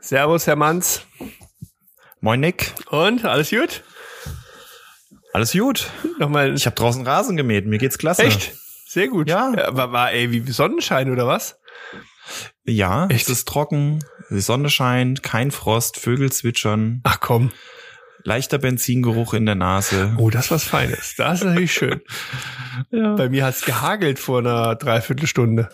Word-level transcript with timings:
Servus, 0.00 0.46
Herr 0.46 0.56
Manns. 0.56 1.02
Moin, 2.20 2.40
Nick. 2.40 2.74
Und, 2.90 3.24
alles 3.24 3.50
gut? 3.50 3.82
Alles 5.32 5.52
gut. 5.52 5.90
Nochmal. 6.18 6.54
Ich 6.54 6.66
habe 6.66 6.76
draußen 6.76 7.06
Rasen 7.06 7.36
gemäht. 7.36 7.66
Mir 7.66 7.78
geht's 7.78 7.98
klasse. 7.98 8.24
Echt? 8.24 8.52
Sehr 8.86 9.08
gut. 9.08 9.28
Ja. 9.28 9.52
Aber 9.66 9.92
war, 9.92 10.12
ey, 10.12 10.30
wie 10.32 10.50
Sonnenschein 10.50 11.10
oder 11.10 11.26
was? 11.26 11.58
Ja, 12.64 13.06
Echt? 13.06 13.22
es 13.22 13.28
ist 13.28 13.48
trocken, 13.48 14.00
die 14.30 14.40
Sonne 14.40 14.70
scheint, 14.70 15.22
kein 15.22 15.50
Frost, 15.50 15.98
Vögel 15.98 16.30
zwitschern. 16.30 17.00
Ach 17.04 17.20
komm. 17.20 17.50
Leichter 18.22 18.58
Benzingeruch 18.58 19.34
in 19.34 19.46
der 19.46 19.54
Nase. 19.54 20.14
Oh, 20.18 20.30
das 20.30 20.46
ist 20.46 20.50
was 20.50 20.64
Feines. 20.64 21.14
Das 21.16 21.40
ist 21.40 21.46
natürlich 21.46 21.72
schön. 21.72 22.00
ja. 22.90 23.14
Bei 23.14 23.28
mir 23.28 23.44
hat's 23.44 23.64
gehagelt 23.64 24.18
vor 24.18 24.40
einer 24.40 24.76
Dreiviertelstunde. 24.76 25.70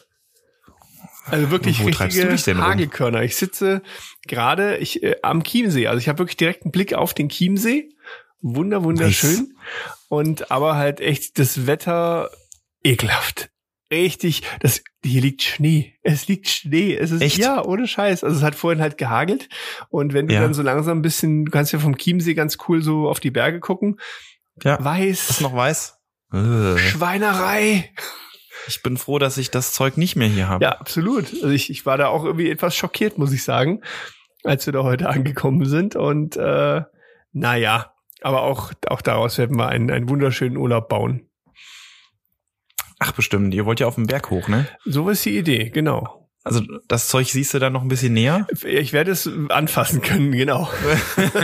Also 1.30 1.50
wirklich 1.50 1.80
Wo 1.82 1.86
richtige 1.86 2.58
Hagelkörner. 2.58 3.22
Ich 3.22 3.36
sitze 3.36 3.82
gerade 4.26 4.76
ich 4.78 5.02
äh, 5.02 5.16
am 5.22 5.42
Chiemsee. 5.42 5.88
Also 5.88 5.98
ich 5.98 6.08
habe 6.08 6.18
wirklich 6.20 6.36
direkt 6.36 6.64
einen 6.64 6.72
Blick 6.72 6.94
auf 6.94 7.14
den 7.14 7.28
Chiemsee. 7.28 7.90
Wunder 8.40 8.84
wunderschön. 8.84 9.30
Nice. 9.30 9.44
Und 10.08 10.50
aber 10.50 10.76
halt 10.76 11.00
echt 11.00 11.38
das 11.38 11.66
Wetter 11.66 12.30
ekelhaft. 12.84 13.50
Richtig, 13.90 14.42
das 14.60 14.82
hier 15.04 15.20
liegt 15.20 15.42
Schnee. 15.42 15.94
Es 16.02 16.26
liegt 16.26 16.48
Schnee. 16.48 16.96
Es 16.96 17.12
ist 17.12 17.22
Echt? 17.22 17.38
ja 17.38 17.64
ohne 17.64 17.86
Scheiß. 17.86 18.24
Also 18.24 18.36
es 18.36 18.42
hat 18.42 18.56
vorhin 18.56 18.80
halt 18.80 18.98
gehagelt 18.98 19.48
und 19.90 20.12
wenn 20.12 20.26
du 20.26 20.34
ja. 20.34 20.40
dann 20.40 20.54
so 20.54 20.62
langsam 20.62 20.98
ein 20.98 21.02
bisschen, 21.02 21.44
du 21.44 21.52
kannst 21.52 21.72
ja 21.72 21.78
vom 21.78 21.96
Chiemsee 21.96 22.34
ganz 22.34 22.58
cool 22.68 22.82
so 22.82 23.08
auf 23.08 23.20
die 23.20 23.30
Berge 23.30 23.60
gucken. 23.60 24.00
Ja. 24.62 24.82
Weiß. 24.82 25.30
Ist 25.30 25.40
noch 25.40 25.54
weiß? 25.54 25.94
Schweinerei. 26.32 27.92
Ich 28.68 28.82
bin 28.82 28.96
froh, 28.96 29.18
dass 29.18 29.38
ich 29.38 29.50
das 29.50 29.72
Zeug 29.72 29.96
nicht 29.96 30.16
mehr 30.16 30.28
hier 30.28 30.48
habe. 30.48 30.64
Ja, 30.64 30.72
absolut. 30.72 31.32
Also 31.32 31.48
ich, 31.48 31.70
ich 31.70 31.86
war 31.86 31.96
da 31.96 32.08
auch 32.08 32.24
irgendwie 32.24 32.50
etwas 32.50 32.74
schockiert, 32.76 33.18
muss 33.18 33.32
ich 33.32 33.44
sagen, 33.44 33.82
als 34.44 34.66
wir 34.66 34.72
da 34.72 34.82
heute 34.82 35.08
angekommen 35.08 35.64
sind. 35.64 35.96
Und 35.96 36.36
äh, 36.36 36.82
naja, 37.32 37.92
aber 38.22 38.42
auch, 38.42 38.72
auch 38.88 39.02
daraus 39.02 39.38
werden 39.38 39.56
wir 39.56 39.68
einen, 39.68 39.90
einen 39.90 40.08
wunderschönen 40.08 40.56
Urlaub 40.56 40.88
bauen. 40.88 41.28
Ach, 42.98 43.12
bestimmt. 43.12 43.52
Ihr 43.54 43.66
wollt 43.66 43.80
ja 43.80 43.86
auf 43.86 43.96
den 43.96 44.06
Berg 44.06 44.30
hoch, 44.30 44.48
ne? 44.48 44.66
So 44.84 45.08
ist 45.10 45.24
die 45.24 45.36
Idee, 45.36 45.70
genau. 45.70 46.25
Also 46.46 46.62
das 46.86 47.08
Zeug 47.08 47.26
siehst 47.26 47.54
du 47.54 47.58
dann 47.58 47.72
noch 47.72 47.82
ein 47.82 47.88
bisschen 47.88 48.12
näher? 48.12 48.46
Ich 48.64 48.92
werde 48.92 49.10
es 49.10 49.28
anfassen 49.48 50.00
können, 50.00 50.30
genau. 50.30 50.70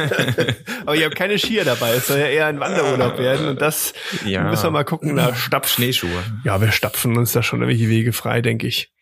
Aber 0.86 0.94
ich 0.94 1.02
habe 1.02 1.16
keine 1.16 1.40
Skier 1.40 1.64
dabei. 1.64 1.94
Es 1.94 2.06
soll 2.06 2.20
ja 2.20 2.28
eher 2.28 2.46
ein 2.46 2.60
Wanderurlaub 2.60 3.18
werden 3.18 3.48
und 3.48 3.60
das 3.60 3.94
ja. 4.24 4.48
müssen 4.48 4.62
wir 4.62 4.70
mal 4.70 4.84
gucken. 4.84 5.16
Da 5.16 5.34
stapf 5.34 5.68
Schneeschuhe. 5.68 6.22
Ja, 6.44 6.60
wir 6.60 6.70
stapfen 6.70 7.16
uns 7.18 7.32
da 7.32 7.42
schon 7.42 7.62
irgendwelche 7.62 7.88
Wege 7.88 8.12
frei, 8.12 8.42
denke 8.42 8.68
ich. 8.68 8.92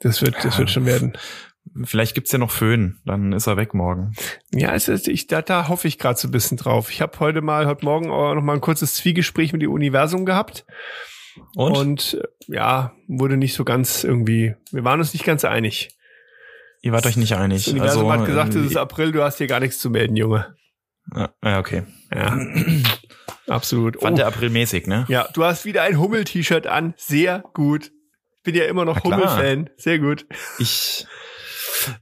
Das 0.00 0.20
wird, 0.20 0.36
das 0.44 0.58
wird 0.58 0.68
schon 0.68 0.84
werden. 0.84 1.16
Vielleicht 1.84 2.14
gibt's 2.14 2.32
ja 2.32 2.38
noch 2.38 2.50
Föhn, 2.50 2.98
dann 3.06 3.32
ist 3.32 3.46
er 3.46 3.56
weg 3.56 3.72
morgen. 3.72 4.12
Ja, 4.52 4.74
es 4.74 4.88
ist, 4.88 5.08
ich, 5.08 5.26
da, 5.26 5.40
da 5.40 5.68
hoffe 5.68 5.88
ich 5.88 5.98
gerade 5.98 6.18
so 6.18 6.28
ein 6.28 6.32
bisschen 6.32 6.58
drauf. 6.58 6.90
Ich 6.90 7.00
habe 7.00 7.18
heute 7.18 7.40
mal, 7.40 7.66
heute 7.66 7.86
Morgen 7.86 8.10
auch 8.10 8.34
noch 8.34 8.42
mal 8.42 8.54
ein 8.54 8.60
kurzes 8.60 8.94
Zwiegespräch 8.96 9.54
mit 9.54 9.62
dem 9.62 9.70
Universum 9.70 10.26
gehabt. 10.26 10.66
Und? 11.54 11.76
Und 11.76 12.14
äh, 12.14 12.54
ja, 12.54 12.92
wurde 13.08 13.36
nicht 13.36 13.54
so 13.54 13.64
ganz 13.64 14.04
irgendwie, 14.04 14.54
wir 14.70 14.84
waren 14.84 15.00
uns 15.00 15.12
nicht 15.12 15.24
ganz 15.24 15.44
einig. 15.44 15.96
Ihr 16.82 16.92
wart 16.92 17.06
euch 17.06 17.16
nicht 17.16 17.34
einig. 17.34 17.64
Das 17.64 17.72
Universum 17.72 18.08
also, 18.08 18.20
hat 18.20 18.26
gesagt, 18.26 18.54
es 18.54 18.66
ist 18.66 18.76
April, 18.76 19.12
du 19.12 19.22
hast 19.22 19.38
hier 19.38 19.46
gar 19.46 19.60
nichts 19.60 19.78
zu 19.78 19.90
melden, 19.90 20.16
Junge. 20.16 20.56
Ja, 21.14 21.58
okay. 21.58 21.82
Ja. 22.14 22.38
Absolut. 23.48 24.00
Fand 24.00 24.14
oh. 24.14 24.16
der 24.16 24.26
April 24.28 24.50
mäßig, 24.50 24.86
ne? 24.86 25.04
Ja, 25.08 25.28
du 25.34 25.44
hast 25.44 25.64
wieder 25.64 25.82
ein 25.82 25.98
Hummel-T-Shirt 25.98 26.66
an. 26.66 26.94
Sehr 26.96 27.42
gut. 27.52 27.90
Bin 28.44 28.54
ja 28.54 28.64
immer 28.64 28.84
noch 28.84 29.02
Hummel-Fan. 29.04 29.70
Sehr 29.76 29.98
gut. 29.98 30.26
Ich, 30.58 31.06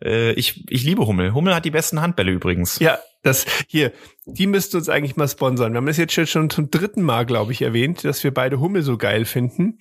äh, 0.04 0.32
ich, 0.32 0.64
ich 0.68 0.84
liebe 0.84 1.06
Hummel. 1.06 1.34
Hummel 1.34 1.54
hat 1.54 1.64
die 1.64 1.70
besten 1.70 2.00
Handbälle 2.00 2.32
übrigens. 2.32 2.78
Ja, 2.78 2.98
das 3.22 3.46
hier, 3.66 3.92
die 4.26 4.46
müssten 4.46 4.76
uns 4.76 4.88
eigentlich 4.88 5.16
mal 5.16 5.28
sponsern. 5.28 5.72
Wir 5.72 5.78
haben 5.78 5.86
das 5.86 5.96
jetzt 5.96 6.14
schon 6.28 6.50
zum 6.50 6.70
dritten 6.70 7.02
Mal, 7.02 7.26
glaube 7.26 7.52
ich, 7.52 7.62
erwähnt, 7.62 8.04
dass 8.04 8.22
wir 8.24 8.32
beide 8.32 8.60
Hummel 8.60 8.82
so 8.82 8.96
geil 8.96 9.24
finden. 9.24 9.78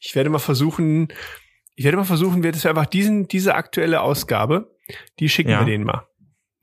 Ich 0.00 0.14
werde 0.14 0.30
mal 0.30 0.38
versuchen, 0.38 1.08
ich 1.74 1.84
werde 1.84 1.98
mal 1.98 2.04
versuchen, 2.04 2.42
wir 2.42 2.52
das 2.52 2.66
einfach 2.66 2.86
diesen, 2.86 3.28
diese 3.28 3.54
aktuelle 3.54 4.00
Ausgabe, 4.00 4.74
die 5.18 5.28
schicken 5.28 5.50
ja. 5.50 5.60
wir 5.60 5.66
denen 5.66 5.84
mal. 5.84 6.06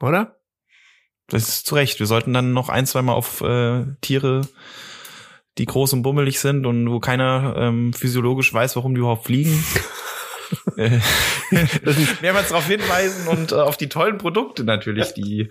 Oder? 0.02 0.40
Das 1.28 1.48
ist 1.48 1.66
zu 1.66 1.76
Recht. 1.76 2.00
Wir 2.00 2.08
sollten 2.08 2.34
dann 2.34 2.54
noch 2.54 2.70
ein, 2.70 2.86
zwei 2.86 3.02
Mal 3.02 3.14
auf 3.14 3.42
äh, 3.42 3.86
Tiere, 4.02 4.48
die 5.58 5.66
groß 5.66 5.94
und 5.94 6.02
bummelig 6.02 6.40
sind 6.40 6.66
und 6.66 6.90
wo 6.90 7.00
keiner 7.00 7.56
ähm, 7.58 7.94
physiologisch 7.94 8.54
weiß, 8.54 8.76
warum 8.76 8.96
die 8.96 9.00
überhaupt 9.00 9.26
fliegen. 9.26 9.64
Mehrmals 12.22 12.50
darauf 12.50 12.68
hinweisen 12.68 13.28
und 13.28 13.52
äh, 13.52 13.56
auf 13.56 13.78
die 13.78 13.90
tollen 13.90 14.18
Produkte 14.18 14.64
natürlich, 14.64 15.14
die, 15.14 15.50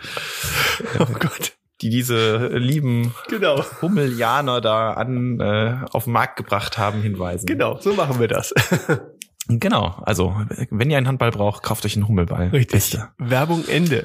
oh 0.99 1.07
Gott. 1.19 1.53
die 1.81 1.91
diese 1.91 2.49
lieben 2.49 3.15
genau. 3.29 3.65
Hummelianer 3.81 4.61
da 4.61 4.93
an 4.93 5.41
äh, 5.41 5.77
auf 5.93 6.05
den 6.05 6.13
Markt 6.13 6.37
gebracht 6.37 6.79
haben, 6.79 7.03
hinweisen. 7.03 7.47
Genau, 7.47 7.79
so 7.81 7.95
machen 7.95 8.21
wir 8.21 8.29
das. 8.29 8.55
genau, 9.49 10.01
also 10.03 10.35
wenn 10.71 10.91
ihr 10.91 10.99
einen 10.99 11.09
Handball 11.09 11.31
braucht, 11.31 11.63
kauft 11.63 11.85
euch 11.85 11.97
einen 11.97 12.09
Hummelball. 12.09 12.49
Richtig. 12.49 12.73
Beste. 12.73 13.09
Werbung 13.19 13.65
Ende. 13.69 14.03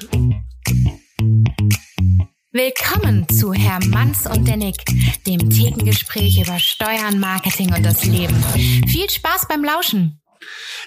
Willkommen 2.50 3.28
zu 3.28 3.52
Herr 3.52 3.78
Manns 3.88 4.26
und 4.26 4.48
der 4.48 4.56
Nick, 4.56 4.82
dem 5.26 5.50
Thekengespräch 5.50 6.40
über 6.40 6.58
Steuern, 6.58 7.20
Marketing 7.20 7.74
und 7.74 7.84
das 7.84 8.06
Leben. 8.06 8.34
Viel 8.86 9.08
Spaß 9.08 9.48
beim 9.48 9.62
Lauschen. 9.62 10.20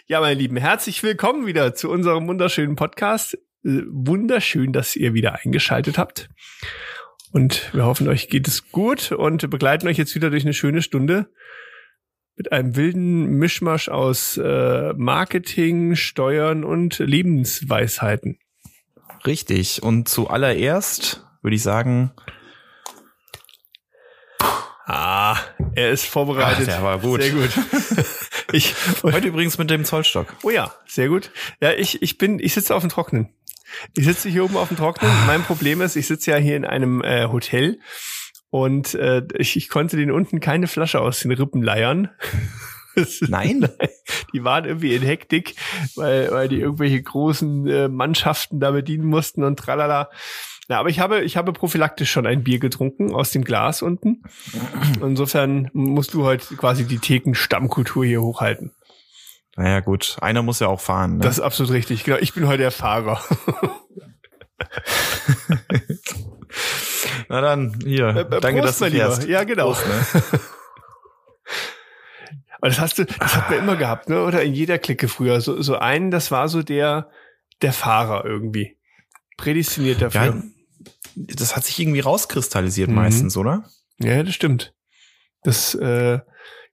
Ja, 0.07 0.21
meine 0.21 0.39
Lieben, 0.39 0.57
herzlich 0.57 1.03
willkommen 1.03 1.45
wieder 1.45 1.73
zu 1.73 1.89
unserem 1.89 2.27
wunderschönen 2.27 2.75
Podcast. 2.75 3.35
Äh, 3.63 3.81
wunderschön, 3.89 4.73
dass 4.73 4.95
ihr 4.95 5.13
wieder 5.13 5.39
eingeschaltet 5.43 5.97
habt. 5.97 6.29
Und 7.31 7.73
wir 7.73 7.85
hoffen, 7.85 8.07
euch 8.07 8.29
geht 8.29 8.47
es 8.47 8.71
gut 8.71 9.11
und 9.11 9.49
begleiten 9.49 9.87
euch 9.87 9.97
jetzt 9.97 10.15
wieder 10.15 10.29
durch 10.29 10.43
eine 10.43 10.53
schöne 10.53 10.81
Stunde 10.81 11.31
mit 12.35 12.51
einem 12.51 12.75
wilden 12.75 13.37
Mischmasch 13.37 13.89
aus 13.89 14.37
äh, 14.37 14.93
Marketing, 14.93 15.95
Steuern 15.95 16.63
und 16.63 16.99
Lebensweisheiten. 16.99 18.39
Richtig. 19.25 19.83
Und 19.83 20.09
zuallererst 20.09 21.25
würde 21.41 21.55
ich 21.55 21.63
sagen, 21.63 22.11
Ah, 24.93 25.37
er 25.73 25.91
ist 25.91 26.05
vorbereitet. 26.05 26.67
Ach, 26.69 26.73
der 26.73 26.83
war 26.83 26.99
gut. 26.99 27.21
Sehr 27.21 27.31
gut. 27.31 27.49
Ich, 28.51 28.75
Heute 29.03 29.27
übrigens 29.29 29.57
mit 29.57 29.69
dem 29.69 29.85
Zollstock. 29.85 30.33
Oh 30.43 30.49
ja, 30.49 30.73
sehr 30.85 31.07
gut. 31.07 31.31
Ja, 31.61 31.71
ich, 31.71 32.01
ich 32.01 32.17
bin, 32.17 32.39
ich 32.39 32.53
sitze 32.53 32.75
auf 32.75 32.81
dem 32.81 32.89
Trocknen. 32.89 33.29
Ich 33.95 34.05
sitze 34.05 34.29
hier 34.29 34.43
oben 34.43 34.57
auf 34.57 34.67
dem 34.67 34.77
Trocknen. 34.77 35.11
mein 35.27 35.43
Problem 35.43 35.81
ist, 35.81 35.95
ich 35.95 36.07
sitze 36.07 36.31
ja 36.31 36.37
hier 36.37 36.57
in 36.57 36.65
einem 36.65 37.01
äh, 37.01 37.27
Hotel 37.27 37.79
und 38.49 38.95
äh, 38.95 39.23
ich, 39.37 39.55
ich 39.55 39.69
konnte 39.69 39.95
den 39.95 40.11
unten 40.11 40.39
keine 40.39 40.67
Flasche 40.67 40.99
aus 40.99 41.19
den 41.19 41.31
Rippen 41.31 41.61
leiern. 41.63 42.09
Nein? 43.21 43.67
Die 44.33 44.43
waren 44.43 44.65
irgendwie 44.65 44.95
in 44.95 45.01
Hektik, 45.01 45.55
weil, 45.95 46.31
weil 46.31 46.47
die 46.47 46.59
irgendwelche 46.59 47.01
großen 47.01 47.67
äh, 47.67 47.87
Mannschaften 47.87 48.59
da 48.59 48.71
bedienen 48.71 49.05
mussten 49.05 49.43
und 49.43 49.57
tralala. 49.57 50.09
Ja, 50.71 50.79
aber 50.79 50.87
ich 50.87 51.01
habe, 51.01 51.19
ich 51.19 51.35
habe 51.35 51.51
prophylaktisch 51.51 52.09
schon 52.09 52.25
ein 52.25 52.45
Bier 52.45 52.57
getrunken 52.57 53.13
aus 53.13 53.31
dem 53.31 53.43
Glas 53.43 53.81
unten. 53.81 54.23
Insofern 55.01 55.69
musst 55.73 56.13
du 56.13 56.23
heute 56.23 56.55
quasi 56.55 56.85
die 56.85 56.99
Theken-Stammkultur 56.99 58.05
hier 58.05 58.21
hochhalten. 58.21 58.71
Naja, 59.57 59.81
gut. 59.81 60.15
Einer 60.21 60.43
muss 60.43 60.61
ja 60.61 60.67
auch 60.67 60.79
fahren. 60.79 61.17
Ne? 61.17 61.23
Das 61.23 61.39
ist 61.39 61.43
absolut 61.43 61.73
richtig. 61.73 62.05
Genau. 62.05 62.19
Ich 62.21 62.33
bin 62.33 62.47
heute 62.47 62.59
der 62.59 62.71
Fahrer. 62.71 63.21
Na 67.27 67.41
dann, 67.41 67.77
hier. 67.83 68.07
Äh, 68.07 68.21
äh 68.21 68.39
danke, 68.39 68.61
dass 68.61 68.79
du 68.79 68.89
fährst. 68.89 69.27
Ja, 69.27 69.43
genau. 69.43 69.73
Prost, 69.73 69.85
ne? 69.85 70.05
Aber 72.61 72.69
das 72.69 72.79
hast 72.79 72.97
du, 72.97 73.03
das 73.03 73.35
hat 73.35 73.49
man 73.49 73.59
immer 73.59 73.75
gehabt, 73.75 74.07
ne? 74.07 74.23
Oder 74.23 74.41
in 74.41 74.53
jeder 74.53 74.77
Clique 74.77 75.09
früher. 75.09 75.41
So, 75.41 75.61
so 75.61 75.75
einen, 75.75 76.11
das 76.11 76.31
war 76.31 76.47
so 76.47 76.63
der, 76.63 77.09
der 77.61 77.73
Fahrer 77.73 78.23
irgendwie. 78.23 78.77
Prädestiniert 79.35 80.01
dafür. 80.01 80.25
Ja, 80.27 80.41
das 81.15 81.55
hat 81.55 81.65
sich 81.65 81.79
irgendwie 81.79 81.99
rauskristallisiert 81.99 82.89
mhm. 82.89 82.95
meistens, 82.95 83.37
oder? 83.37 83.65
Ja, 83.99 84.23
das 84.23 84.33
stimmt. 84.33 84.73
Das, 85.43 85.75
äh, 85.75 86.19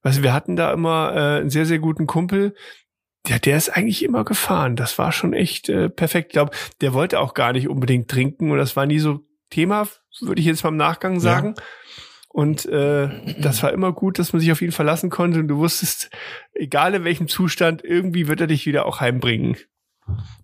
du, 0.02 0.22
wir 0.22 0.32
hatten 0.32 0.56
da 0.56 0.72
immer 0.72 1.12
äh, 1.14 1.40
einen 1.40 1.50
sehr, 1.50 1.66
sehr 1.66 1.78
guten 1.78 2.06
Kumpel, 2.06 2.55
ja, 3.26 3.38
der 3.38 3.56
ist 3.56 3.69
eigentlich 3.69 4.02
immer 4.02 4.25
gefahren. 4.25 4.76
Das 4.76 4.99
war 4.99 5.12
schon 5.12 5.34
echt 5.34 5.69
äh, 5.69 5.90
perfekt. 5.90 6.28
Ich 6.28 6.32
glaube, 6.32 6.52
der 6.81 6.94
wollte 6.94 7.20
auch 7.20 7.34
gar 7.34 7.52
nicht 7.52 7.69
unbedingt 7.69 8.08
trinken 8.08 8.50
und 8.50 8.58
das 8.58 8.76
war 8.76 8.87
nie 8.87 8.99
so 8.99 9.20
Thema, 9.50 9.87
würde 10.20 10.40
ich 10.40 10.46
jetzt 10.46 10.62
beim 10.62 10.76
Nachgang 10.76 11.20
sagen. 11.20 11.54
Ja. 11.56 11.62
Und 12.28 12.66
äh, 12.66 13.34
das 13.40 13.62
war 13.62 13.72
immer 13.72 13.93
gut, 13.93 14.19
dass 14.19 14.32
man 14.32 14.40
sich 14.40 14.52
auf 14.52 14.62
ihn 14.62 14.72
verlassen 14.72 15.11
konnte 15.11 15.40
und 15.40 15.49
du 15.49 15.56
wusstest, 15.56 16.11
egal 16.52 16.94
in 16.94 17.04
welchem 17.04 17.28
Zustand, 17.28 17.82
irgendwie 17.82 18.28
wird 18.28 18.40
er 18.40 18.46
dich 18.46 18.66
wieder 18.66 18.87
auch 18.87 19.00
heimbringen. 19.00 19.56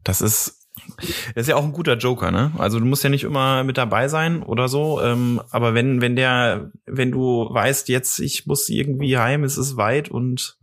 Das 0.03 0.21
ist 0.21 0.64
das 0.97 1.43
ist 1.43 1.49
ja 1.49 1.57
auch 1.57 1.65
ein 1.65 1.73
guter 1.73 1.97
Joker, 1.97 2.31
ne? 2.31 2.53
Also 2.59 2.79
du 2.81 2.87
musst 2.87 3.05
ja 3.05 3.11
nicht 3.11 3.25
immer 3.25 3.65
mit 3.65 3.79
dabei 3.79 4.09
sein 4.09 4.43
oder 4.43 4.69
so. 4.69 5.01
Ähm, 5.01 5.41
aber 5.51 5.75
wenn, 5.75 6.01
wenn 6.01 6.17
der, 6.17 6.71
wenn 6.87 7.13
du 7.13 7.49
weißt, 7.51 7.89
jetzt 7.89 8.19
ich 8.21 8.47
muss 8.47 8.69
irgendwie 8.69 9.19
heim, 9.19 9.45
es 9.45 9.57
ist 9.57 9.77
weit 9.77 10.09
und 10.09 10.59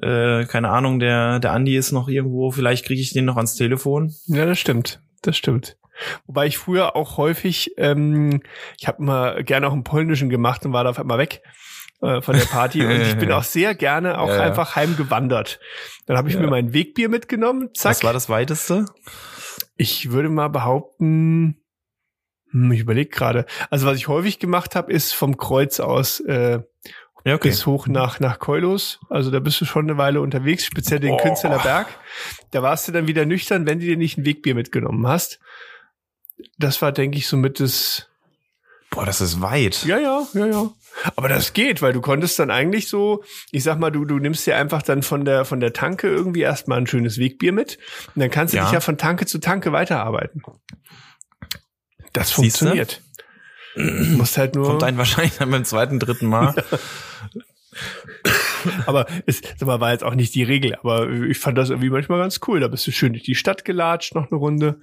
äh, 0.00 0.44
keine 0.46 0.70
Ahnung, 0.70 0.98
der, 1.00 1.40
der 1.40 1.52
Andi 1.52 1.76
ist 1.76 1.92
noch 1.92 2.08
irgendwo, 2.08 2.50
vielleicht 2.50 2.86
kriege 2.86 3.00
ich 3.00 3.12
den 3.12 3.24
noch 3.24 3.36
ans 3.36 3.54
Telefon. 3.54 4.14
Ja, 4.26 4.46
das 4.46 4.58
stimmt. 4.58 5.02
Das 5.22 5.36
stimmt. 5.36 5.76
Wobei 6.26 6.46
ich 6.46 6.56
früher 6.56 6.96
auch 6.96 7.18
häufig, 7.18 7.72
ähm, 7.76 8.40
ich 8.78 8.88
habe 8.88 9.02
mal 9.02 9.44
gerne 9.44 9.68
auch 9.68 9.72
einen 9.72 9.84
polnischen 9.84 10.30
gemacht 10.30 10.64
und 10.64 10.72
war 10.72 10.84
da 10.84 10.90
auf 10.90 10.98
einmal 10.98 11.18
weg 11.18 11.42
äh, 12.02 12.20
von 12.22 12.36
der 12.36 12.44
Party 12.46 12.80
und 12.84 12.90
ich 13.00 13.16
bin 13.16 13.30
auch 13.32 13.44
sehr 13.44 13.74
gerne 13.74 14.18
auch 14.18 14.28
Ja, 14.28 14.40
einfach 14.42 14.76
heimgewandert. 14.76 15.60
Dann 16.06 16.16
habe 16.16 16.28
ich 16.28 16.34
Ja. 16.34 16.40
mir 16.40 16.48
mein 16.48 16.72
Wegbier 16.72 17.08
mitgenommen, 17.08 17.70
zack. 17.74 17.90
Was 17.96 18.04
war 18.04 18.12
das 18.12 18.28
weiteste? 18.28 18.86
Ich 19.76 20.10
würde 20.10 20.28
mal 20.28 20.48
behaupten, 20.48 21.56
hm, 22.50 22.72
ich 22.72 22.80
überlege 22.80 23.10
gerade. 23.10 23.46
Also 23.70 23.86
was 23.86 23.96
ich 23.96 24.08
häufig 24.08 24.38
gemacht 24.38 24.74
habe, 24.76 24.92
ist 24.92 25.12
vom 25.12 25.36
Kreuz 25.36 25.80
aus 25.80 26.20
äh, 26.20 26.60
Ja, 27.24 27.34
okay. 27.34 27.48
bis 27.48 27.66
hoch 27.66 27.86
nach 27.86 28.18
nach 28.20 28.38
Keulos. 28.38 28.98
Also 29.10 29.30
da 29.30 29.40
bist 29.40 29.60
du 29.60 29.64
schon 29.66 29.84
eine 29.88 29.98
Weile 29.98 30.20
unterwegs, 30.20 30.64
speziell 30.64 31.00
den 31.00 31.10
Boah. 31.16 31.22
Künstler 31.22 31.58
Berg. 31.58 31.86
Da 32.50 32.62
warst 32.62 32.88
du 32.88 32.92
dann 32.92 33.06
wieder 33.06 33.24
nüchtern, 33.26 33.66
wenn 33.66 33.78
du 33.78 33.86
dir 33.86 33.96
nicht 33.98 34.16
ein 34.18 34.24
Wegbier 34.24 34.54
mitgenommen 34.54 35.06
hast. 35.06 35.38
Das 36.58 36.80
war, 36.80 36.92
denke 36.92 37.18
ich, 37.18 37.28
somit 37.28 37.60
das. 37.60 38.08
Boah, 38.90 39.04
das 39.06 39.20
ist 39.20 39.40
weit. 39.42 39.84
Ja, 39.84 39.98
ja, 39.98 40.26
ja, 40.34 40.46
ja. 40.46 40.70
Aber 41.16 41.28
das 41.28 41.52
geht, 41.52 41.82
weil 41.82 41.92
du 41.92 42.00
konntest 42.00 42.38
dann 42.38 42.50
eigentlich 42.50 42.88
so, 42.88 43.22
ich 43.52 43.62
sag 43.62 43.78
mal, 43.78 43.90
du, 43.90 44.04
du 44.04 44.18
nimmst 44.18 44.46
dir 44.46 44.56
einfach 44.56 44.82
dann 44.82 45.02
von 45.02 45.24
der, 45.24 45.44
von 45.44 45.60
der 45.60 45.72
Tanke 45.72 46.08
irgendwie 46.08 46.42
erstmal 46.42 46.78
ein 46.78 46.86
schönes 46.86 47.18
Wegbier 47.18 47.52
mit. 47.52 47.78
Und 48.14 48.20
dann 48.20 48.30
kannst 48.30 48.54
du 48.54 48.58
Ja. 48.58 48.64
dich 48.64 48.72
ja 48.72 48.80
von 48.80 48.98
Tanke 48.98 49.26
zu 49.26 49.38
Tanke 49.38 49.72
weiterarbeiten. 49.72 50.42
Das 52.12 52.28
Siehste? 52.28 52.34
funktioniert. 52.34 53.02
Du 53.76 53.82
musst 53.82 54.36
halt 54.36 54.56
nur. 54.56 54.66
Kommt 54.66 54.82
ein 54.82 54.98
wahrscheinlich 54.98 55.36
dann 55.38 55.50
beim 55.50 55.64
zweiten, 55.64 56.00
dritten 56.00 56.26
Mal. 56.26 56.54
aber 58.86 59.06
es 59.26 59.40
mal, 59.60 59.80
war 59.80 59.92
jetzt 59.92 60.04
auch 60.04 60.14
nicht 60.14 60.34
die 60.34 60.42
Regel. 60.42 60.74
Aber 60.76 61.08
ich 61.08 61.38
fand 61.38 61.56
das 61.56 61.70
irgendwie 61.70 61.90
manchmal 61.90 62.18
ganz 62.18 62.40
cool. 62.48 62.60
Da 62.60 62.68
bist 62.68 62.86
du 62.86 62.90
schön 62.90 63.12
durch 63.12 63.24
die 63.24 63.36
Stadt 63.36 63.64
gelatscht, 63.64 64.14
noch 64.14 64.30
eine 64.30 64.38
Runde. 64.38 64.80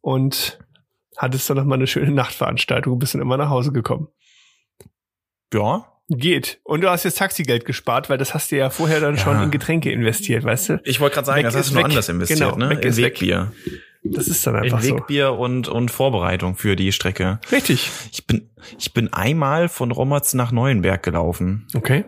Und 0.00 0.58
hattest 1.16 1.48
dann 1.48 1.56
noch 1.56 1.64
mal 1.64 1.76
eine 1.76 1.86
schöne 1.86 2.12
Nachtveranstaltung 2.12 2.92
und 2.92 2.98
bist 2.98 3.14
dann 3.14 3.22
immer 3.22 3.36
nach 3.36 3.48
Hause 3.48 3.72
gekommen. 3.72 4.08
Ja. 5.54 5.86
Geht. 6.10 6.60
Und 6.64 6.82
du 6.82 6.90
hast 6.90 7.04
jetzt 7.04 7.16
Taxigeld 7.16 7.64
gespart, 7.64 8.10
weil 8.10 8.18
das 8.18 8.34
hast 8.34 8.52
du 8.52 8.56
ja 8.56 8.68
vorher 8.68 9.00
dann 9.00 9.16
schon 9.16 9.36
Ja. 9.36 9.44
in 9.44 9.50
Getränke 9.50 9.90
investiert, 9.90 10.44
weißt 10.44 10.68
du? 10.68 10.80
Ich 10.84 11.00
wollte 11.00 11.14
gerade 11.14 11.26
sagen, 11.26 11.38
Weg 11.38 11.44
das 11.46 11.54
ist 11.54 11.60
hast 11.60 11.70
du 11.70 11.74
nur 11.76 11.84
anders 11.86 12.08
investiert, 12.10 12.38
Genau, 12.40 12.56
ne? 12.56 12.68
weg 12.70 12.84
In 12.84 12.96
weg. 12.98 13.04
Wegbier. 13.04 13.52
Das 14.02 14.28
ist 14.28 14.46
dann 14.46 14.54
In 14.56 14.64
einfach 14.64 14.82
so. 14.82 14.96
Wegbier 14.96 15.32
und, 15.32 15.66
und 15.68 15.90
Vorbereitung 15.90 16.56
für 16.56 16.76
die 16.76 16.92
Strecke. 16.92 17.40
Richtig. 17.50 17.90
Ich 18.12 18.26
bin, 18.26 18.50
ich 18.78 18.92
bin 18.92 19.10
einmal 19.14 19.70
von 19.70 19.90
Rommertz 19.92 20.34
nach 20.34 20.52
Neuenberg 20.52 21.02
gelaufen. 21.02 21.66
Okay. 21.74 22.04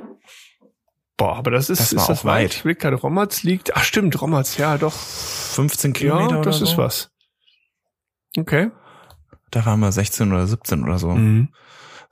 Boah, 1.17 1.37
aber 1.37 1.51
das 1.51 1.71
ist, 1.71 1.81
Das 1.81 1.97
war 1.97 2.03
ist 2.03 2.09
das 2.11 2.21
auch 2.21 2.25
weit. 2.27 2.45
weit. 2.45 2.55
Ich 2.57 2.65
will 2.67 2.75
gerade, 2.75 2.97
Rommertz 2.97 3.45
liegt. 3.45 3.75
Ach 3.77 3.83
stimmt, 3.83 4.21
Rommertz, 4.21 4.59
ja 4.59 4.77
doch. 4.77 4.93
15 4.93 5.95
Kilometer 5.95 6.35
Ja, 6.37 6.43
das 6.43 6.57
oder 6.57 6.65
ist 6.65 6.71
so. 6.73 6.77
was. 6.77 7.11
Okay. 8.37 8.71
Da 9.51 9.65
waren 9.65 9.81
wir 9.81 9.91
16 9.91 10.31
oder 10.33 10.47
17 10.47 10.83
oder 10.85 10.99
so. 10.99 11.13
Mhm. 11.13 11.49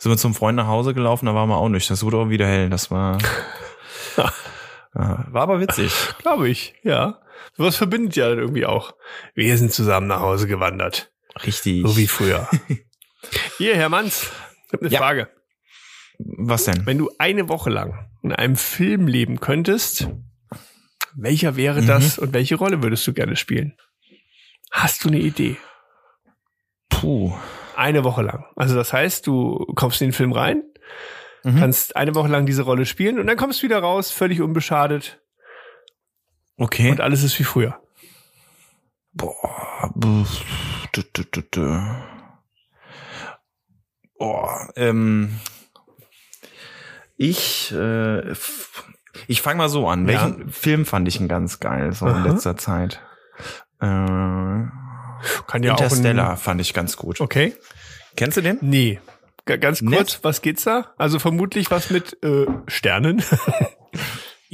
Sind 0.05 0.12
wir 0.12 0.19
zum 0.19 0.35
Freund 0.35 0.55
nach 0.56 0.67
Hause 0.67 0.93
gelaufen, 0.93 1.25
da 1.25 1.35
waren 1.35 1.49
wir 1.49 1.56
auch 1.56 1.71
nicht. 1.71 1.89
Das 1.91 2.05
wurde 2.05 2.19
auch 2.19 2.29
wieder 2.29 2.47
hell. 2.47 2.69
Das 2.69 2.91
war, 2.91 3.17
war 4.93 5.43
aber 5.43 5.61
witzig. 5.61 5.93
Glaube 6.19 6.49
ich, 6.51 6.75
ja. 6.83 7.21
Sowas 7.56 7.77
verbindet 7.77 8.15
ja 8.15 8.29
dann 8.29 8.39
irgendwie 8.39 8.67
auch. 8.67 8.95
Wir 9.35 9.56
sind 9.56 9.73
zusammen 9.73 10.06
nach 10.06 10.21
Hause 10.21 10.47
gewandert. 10.47 11.11
Richtig. 11.47 11.87
So 11.87 11.97
wie 11.97 12.06
früher. 12.06 12.47
Hier, 13.56 13.77
Herr 13.77 13.89
Manns, 13.89 14.31
ich 14.67 14.73
habe 14.75 14.83
eine 14.85 14.93
Ja. 14.93 14.99
Frage. 15.01 15.29
Was 16.19 16.65
denn? 16.65 16.85
Wenn 16.85 16.99
du 16.99 17.11
eine 17.19 17.49
Woche 17.49 17.71
lang 17.71 18.11
in 18.23 18.33
einem 18.33 18.56
Film 18.56 19.06
leben 19.06 19.41
könntest, 19.41 20.11
welcher 21.17 21.56
wäre 21.56 21.81
Mhm. 21.81 21.87
das 21.87 22.19
und 22.19 22.35
welche 22.35 22.56
Rolle 22.56 22.83
würdest 22.83 23.06
du 23.06 23.15
gerne 23.15 23.37
spielen? 23.37 23.75
Hast 24.71 25.03
du 25.05 25.09
eine 25.09 25.19
Idee? 25.21 25.56
Puh. 26.91 27.33
Eine 27.76 28.05
Woche 28.05 28.23
lang. 28.23 28.44
Also 28.56 28.75
das 28.75 28.93
heißt, 28.93 29.26
du 29.26 29.65
kommst 29.75 30.00
in 30.00 30.09
den 30.09 30.12
Film 30.15 30.32
rein, 30.32 30.62
Mhm. 31.44 31.59
kannst 31.59 31.97
eine 31.97 32.15
Woche 32.15 32.29
lang 32.29 32.47
diese 32.47 32.62
Rolle 32.62 32.87
spielen 32.87 33.19
und 33.19 33.26
dann 33.26 33.37
kommst 33.37 33.61
du 33.62 33.65
wieder 33.67 33.79
raus, 33.81 34.11
völlig 34.11 34.41
unbeschadet 34.41 35.21
Okay. 36.56 36.91
und 36.91 37.00
alles 37.00 37.23
ist 37.23 37.38
wie 37.38 37.44
früher. 37.44 37.81
Boah. 39.12 39.91
dü, 39.94 41.03
dü, 41.15 41.25
dü, 41.32 41.43
dü. 41.53 41.81
Boah, 44.19 44.69
ähm, 44.77 45.38
ich, 47.17 47.73
äh, 47.73 48.32
ich 49.27 49.43
fange 49.43 49.59
mal 49.59 49.69
so 49.69 49.87
an. 49.88 50.09
Ja. 50.09 50.25
Welchen 50.25 50.49
Film 50.50 50.87
fand 50.87 51.06
ich 51.09 51.19
denn 51.19 51.29
ganz 51.29 51.61
geil 51.61 51.93
so 51.93 52.06
in 52.06 52.12
Aha. 52.15 52.29
letzter 52.29 52.56
Zeit? 52.56 53.00
Äh, 53.81 53.87
Kann 55.47 55.62
ja 55.62 55.73
Interstellar 55.73 56.26
auch 56.29 56.31
ein, 56.32 56.37
fand 56.38 56.61
ich 56.61 56.75
ganz 56.75 56.97
gut. 56.97 57.21
Okay. 57.21 57.55
Kennst 58.17 58.37
du 58.37 58.41
den? 58.43 58.59
Nee. 58.61 59.00
G 59.47 59.59
ganz 59.59 59.81
kurz, 59.81 59.91
Nett. 59.91 60.19
was 60.23 60.41
geht's 60.43 60.65
da? 60.65 60.93
Also 60.97 61.19
vermutlich 61.19 61.71
was 61.71 61.91
mit 61.91 62.17
äh, 62.23 62.47
Sternen. 62.67 63.23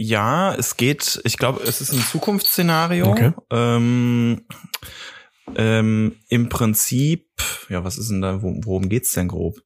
Ja, 0.02 0.55
es 0.55 0.78
geht, 0.78 1.20
ich 1.25 1.37
glaube, 1.37 1.62
es 1.64 1.82
ist 1.82 1.93
ein 1.93 2.00
Zukunftsszenario. 2.00 3.06
Okay. 3.06 3.32
Ähm, 3.50 4.46
ähm, 5.56 6.17
Im 6.28 6.49
Prinzip, 6.49 7.26
ja, 7.69 7.84
was 7.84 7.99
ist 7.99 8.08
denn 8.11 8.23
da, 8.23 8.40
wo- 8.40 8.61
worum 8.64 8.88
geht's 8.88 9.12
denn 9.12 9.28
grob? 9.28 9.58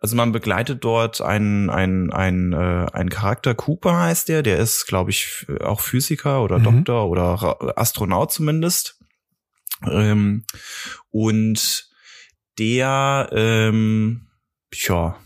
Also 0.00 0.14
man 0.16 0.32
begleitet 0.32 0.84
dort 0.84 1.20
einen, 1.20 1.68
einen, 1.68 2.12
einen, 2.12 2.52
äh, 2.52 2.86
einen 2.92 3.10
Charakter, 3.10 3.54
Cooper 3.54 3.98
heißt 3.98 4.28
der, 4.28 4.42
der 4.42 4.58
ist, 4.58 4.86
glaube 4.86 5.10
ich, 5.10 5.46
auch 5.62 5.80
Physiker 5.80 6.42
oder 6.42 6.58
Mhm. 6.60 6.64
Doktor 6.84 7.08
oder 7.08 7.76
Astronaut 7.76 8.32
zumindest. 8.32 8.98
Ähm, 9.90 10.44
und 11.10 11.88
der, 12.58 13.28
ähm, 13.32 14.26
ja, 14.72 15.16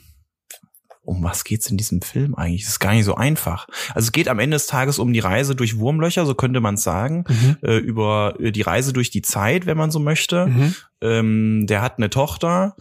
um 1.03 1.23
was 1.23 1.45
geht's 1.45 1.71
in 1.71 1.77
diesem 1.77 2.03
Film 2.03 2.35
eigentlich? 2.35 2.63
Das 2.63 2.73
ist 2.73 2.79
gar 2.81 2.93
nicht 2.93 3.05
so 3.05 3.15
einfach. 3.15 3.69
Also 3.95 4.07
es 4.07 4.13
geht 4.13 4.27
am 4.29 4.41
Ende 4.41 4.57
des 4.57 4.67
Tages 4.67 4.99
um 4.99 5.13
die 5.13 5.21
Reise 5.21 5.55
durch 5.55 5.79
Wurmlöcher, 5.79 6.27
so 6.27 6.35
könnte 6.35 6.61
man 6.61 6.77
sagen, 6.77 7.25
Mhm. 7.29 7.57
äh, 7.63 7.77
über 7.77 8.35
äh, 8.41 8.51
die 8.51 8.63
Reise 8.63 8.93
durch 8.93 9.11
die 9.11 9.23
Zeit, 9.23 9.67
wenn 9.67 9.77
man 9.77 9.93
so 9.93 10.01
möchte. 10.01 10.47
Mhm. 10.49 10.75
Ähm, 11.01 11.67
der 11.69 11.81
hat 11.83 11.99
eine 11.99 12.11
Tochter, 12.11 12.75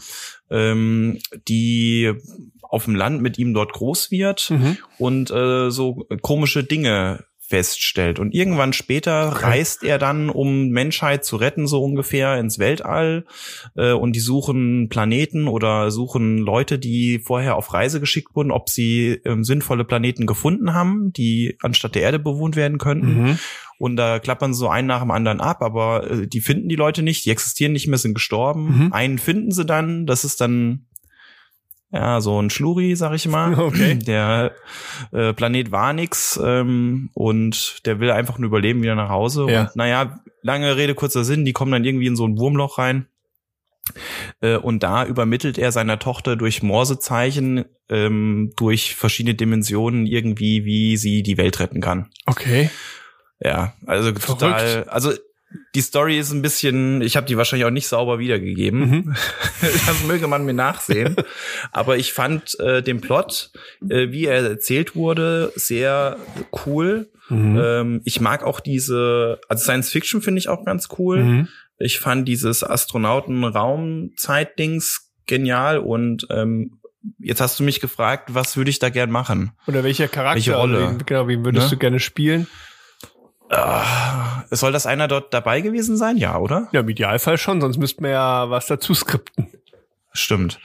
ähm, 0.49 1.19
die 1.47 2.13
auf 2.63 2.85
dem 2.85 2.95
Land 2.95 3.21
mit 3.21 3.37
ihm 3.37 3.53
dort 3.53 3.73
groß 3.73 4.09
wird 4.09 4.49
Mhm. 4.49 4.77
und 4.97 5.29
äh, 5.29 5.69
so 5.69 6.07
komische 6.23 6.63
Dinge 6.63 7.25
feststellt. 7.47 8.19
Und 8.19 8.33
irgendwann 8.33 8.73
später 8.73 9.13
reist 9.13 9.83
er 9.83 9.97
dann, 9.97 10.29
um 10.29 10.69
Menschheit 10.69 11.23
zu 11.25 11.35
retten, 11.35 11.67
so 11.67 11.83
ungefähr 11.83 12.37
ins 12.37 12.59
Weltall. 12.59 13.25
Äh, 13.75 13.91
und 13.91 14.15
die 14.15 14.19
suchen 14.19 14.89
Planeten 14.89 15.47
oder 15.47 15.91
suchen 15.91 16.37
Leute, 16.37 16.79
die 16.79 17.19
vorher 17.19 17.55
auf 17.55 17.73
Reise 17.73 17.99
geschickt 17.99 18.35
wurden, 18.35 18.51
ob 18.51 18.69
sie 18.69 19.21
ähm, 19.25 19.43
sinnvolle 19.43 19.85
Planeten 19.85 20.25
gefunden 20.25 20.73
haben, 20.73 21.13
die 21.13 21.57
anstatt 21.61 21.95
der 21.95 22.01
Erde 22.01 22.19
bewohnt 22.19 22.55
werden 22.55 22.77
könnten. 22.77 23.23
Mhm. 23.23 23.39
Und 23.77 23.97
da 23.97 24.19
klappern 24.19 24.53
sie 24.53 24.59
so 24.59 24.69
einen 24.69 24.87
nach 24.87 25.01
dem 25.01 25.11
anderen 25.11 25.41
ab, 25.41 25.61
aber 25.61 26.09
äh, 26.09 26.27
die 26.27 26.41
finden 26.41 26.69
die 26.69 26.75
Leute 26.75 27.03
nicht, 27.03 27.25
die 27.25 27.31
existieren 27.31 27.73
nicht 27.73 27.87
mehr, 27.87 27.97
sind 27.97 28.13
gestorben. 28.13 28.85
Mhm. 28.85 28.93
Einen 28.93 29.19
finden 29.19 29.51
sie 29.51 29.65
dann, 29.65 30.05
das 30.05 30.23
ist 30.23 30.41
dann 30.41 30.85
ja 31.91 32.21
so 32.21 32.41
ein 32.41 32.49
Schluri, 32.49 32.95
sag 32.95 33.13
ich 33.13 33.27
mal. 33.27 33.53
Okay. 33.59 33.95
Der 33.95 34.53
äh, 35.11 35.33
Planet 35.33 35.71
war 35.71 35.93
nix 35.93 36.39
ähm, 36.43 37.09
und 37.13 37.85
der 37.85 37.99
will 37.99 38.11
einfach 38.11 38.37
nur 38.37 38.47
überleben, 38.47 38.81
wieder 38.81 38.95
nach 38.95 39.09
Hause. 39.09 39.47
Ja. 39.49 39.61
Und 39.61 39.75
naja, 39.75 40.19
lange 40.41 40.75
Rede, 40.77 40.95
kurzer 40.95 41.23
Sinn, 41.23 41.45
die 41.45 41.53
kommen 41.53 41.71
dann 41.71 41.85
irgendwie 41.85 42.07
in 42.07 42.15
so 42.15 42.27
ein 42.27 42.37
Wurmloch 42.37 42.77
rein. 42.77 43.07
Äh, 44.41 44.57
und 44.57 44.83
da 44.83 45.05
übermittelt 45.05 45.57
er 45.57 45.71
seiner 45.71 45.99
Tochter 45.99 46.35
durch 46.35 46.63
Morsezeichen, 46.63 47.65
ähm, 47.89 48.53
durch 48.57 48.95
verschiedene 48.95 49.35
Dimensionen 49.35 50.05
irgendwie, 50.05 50.65
wie 50.65 50.97
sie 50.97 51.23
die 51.23 51.37
Welt 51.37 51.59
retten 51.59 51.81
kann. 51.81 52.09
Okay. 52.25 52.69
Ja, 53.39 53.73
also 53.85 54.13
Verrückt. 54.13 54.41
total. 54.41 54.85
Also 54.85 55.13
die 55.75 55.81
Story 55.81 56.17
ist 56.19 56.31
ein 56.31 56.41
bisschen, 56.41 57.01
ich 57.01 57.15
habe 57.17 57.25
die 57.27 57.37
wahrscheinlich 57.37 57.65
auch 57.65 57.71
nicht 57.71 57.87
sauber 57.87 58.19
wiedergegeben. 58.19 58.79
Mhm. 58.79 59.15
Das 59.87 60.03
möge 60.05 60.27
man 60.27 60.45
mir 60.45 60.53
nachsehen. 60.53 61.15
Aber 61.71 61.97
ich 61.97 62.13
fand 62.13 62.59
äh, 62.59 62.81
den 62.83 63.01
Plot, 63.01 63.51
äh, 63.89 64.11
wie 64.11 64.25
er 64.25 64.43
erzählt 64.43 64.95
wurde, 64.95 65.51
sehr 65.55 66.17
cool. 66.65 67.09
Mhm. 67.29 67.59
Ähm, 67.63 68.01
ich 68.05 68.21
mag 68.21 68.43
auch 68.43 68.59
diese, 68.59 69.39
also 69.49 69.63
Science 69.63 69.89
Fiction 69.89 70.21
finde 70.21 70.39
ich 70.39 70.49
auch 70.49 70.63
ganz 70.65 70.89
cool. 70.99 71.23
Mhm. 71.23 71.47
Ich 71.77 71.99
fand 71.99 72.27
dieses 72.27 72.63
Astronauten-Raumzeit-Dings 73.75 75.11
genial 75.25 75.79
und 75.79 76.27
ähm, 76.29 76.79
jetzt 77.19 77.41
hast 77.41 77.59
du 77.59 77.63
mich 77.63 77.79
gefragt, 77.81 78.33
was 78.33 78.57
würde 78.57 78.69
ich 78.69 78.79
da 78.79 78.89
gern 78.89 79.11
machen? 79.11 79.51
Oder 79.67 79.83
welcher 79.83 80.07
Charakter? 80.07 80.35
Welche 80.35 80.55
Rolle? 80.55 80.77
Also, 80.77 80.91
wen- 80.99 81.05
genau, 81.05 81.27
wen 81.27 81.43
würdest 81.45 81.65
Ne? 81.67 81.71
du 81.71 81.77
gerne 81.77 81.99
spielen? 81.99 82.47
Ah, 83.49 84.43
soll 84.49 84.71
das 84.71 84.85
einer 84.85 85.07
dort 85.07 85.33
dabei 85.33 85.61
gewesen 85.61 85.97
sein? 85.97 86.17
Ja, 86.17 86.37
oder? 86.37 86.67
Ja, 86.71 86.81
im 86.81 86.89
Idealfall 86.89 87.37
schon, 87.37 87.61
sonst 87.61 87.77
müssten 87.77 88.03
wir 88.03 88.11
ja 88.11 88.49
was 88.49 88.65
dazu 88.67 88.93
skripten. 88.93 89.47
Stimmt. 90.13 90.59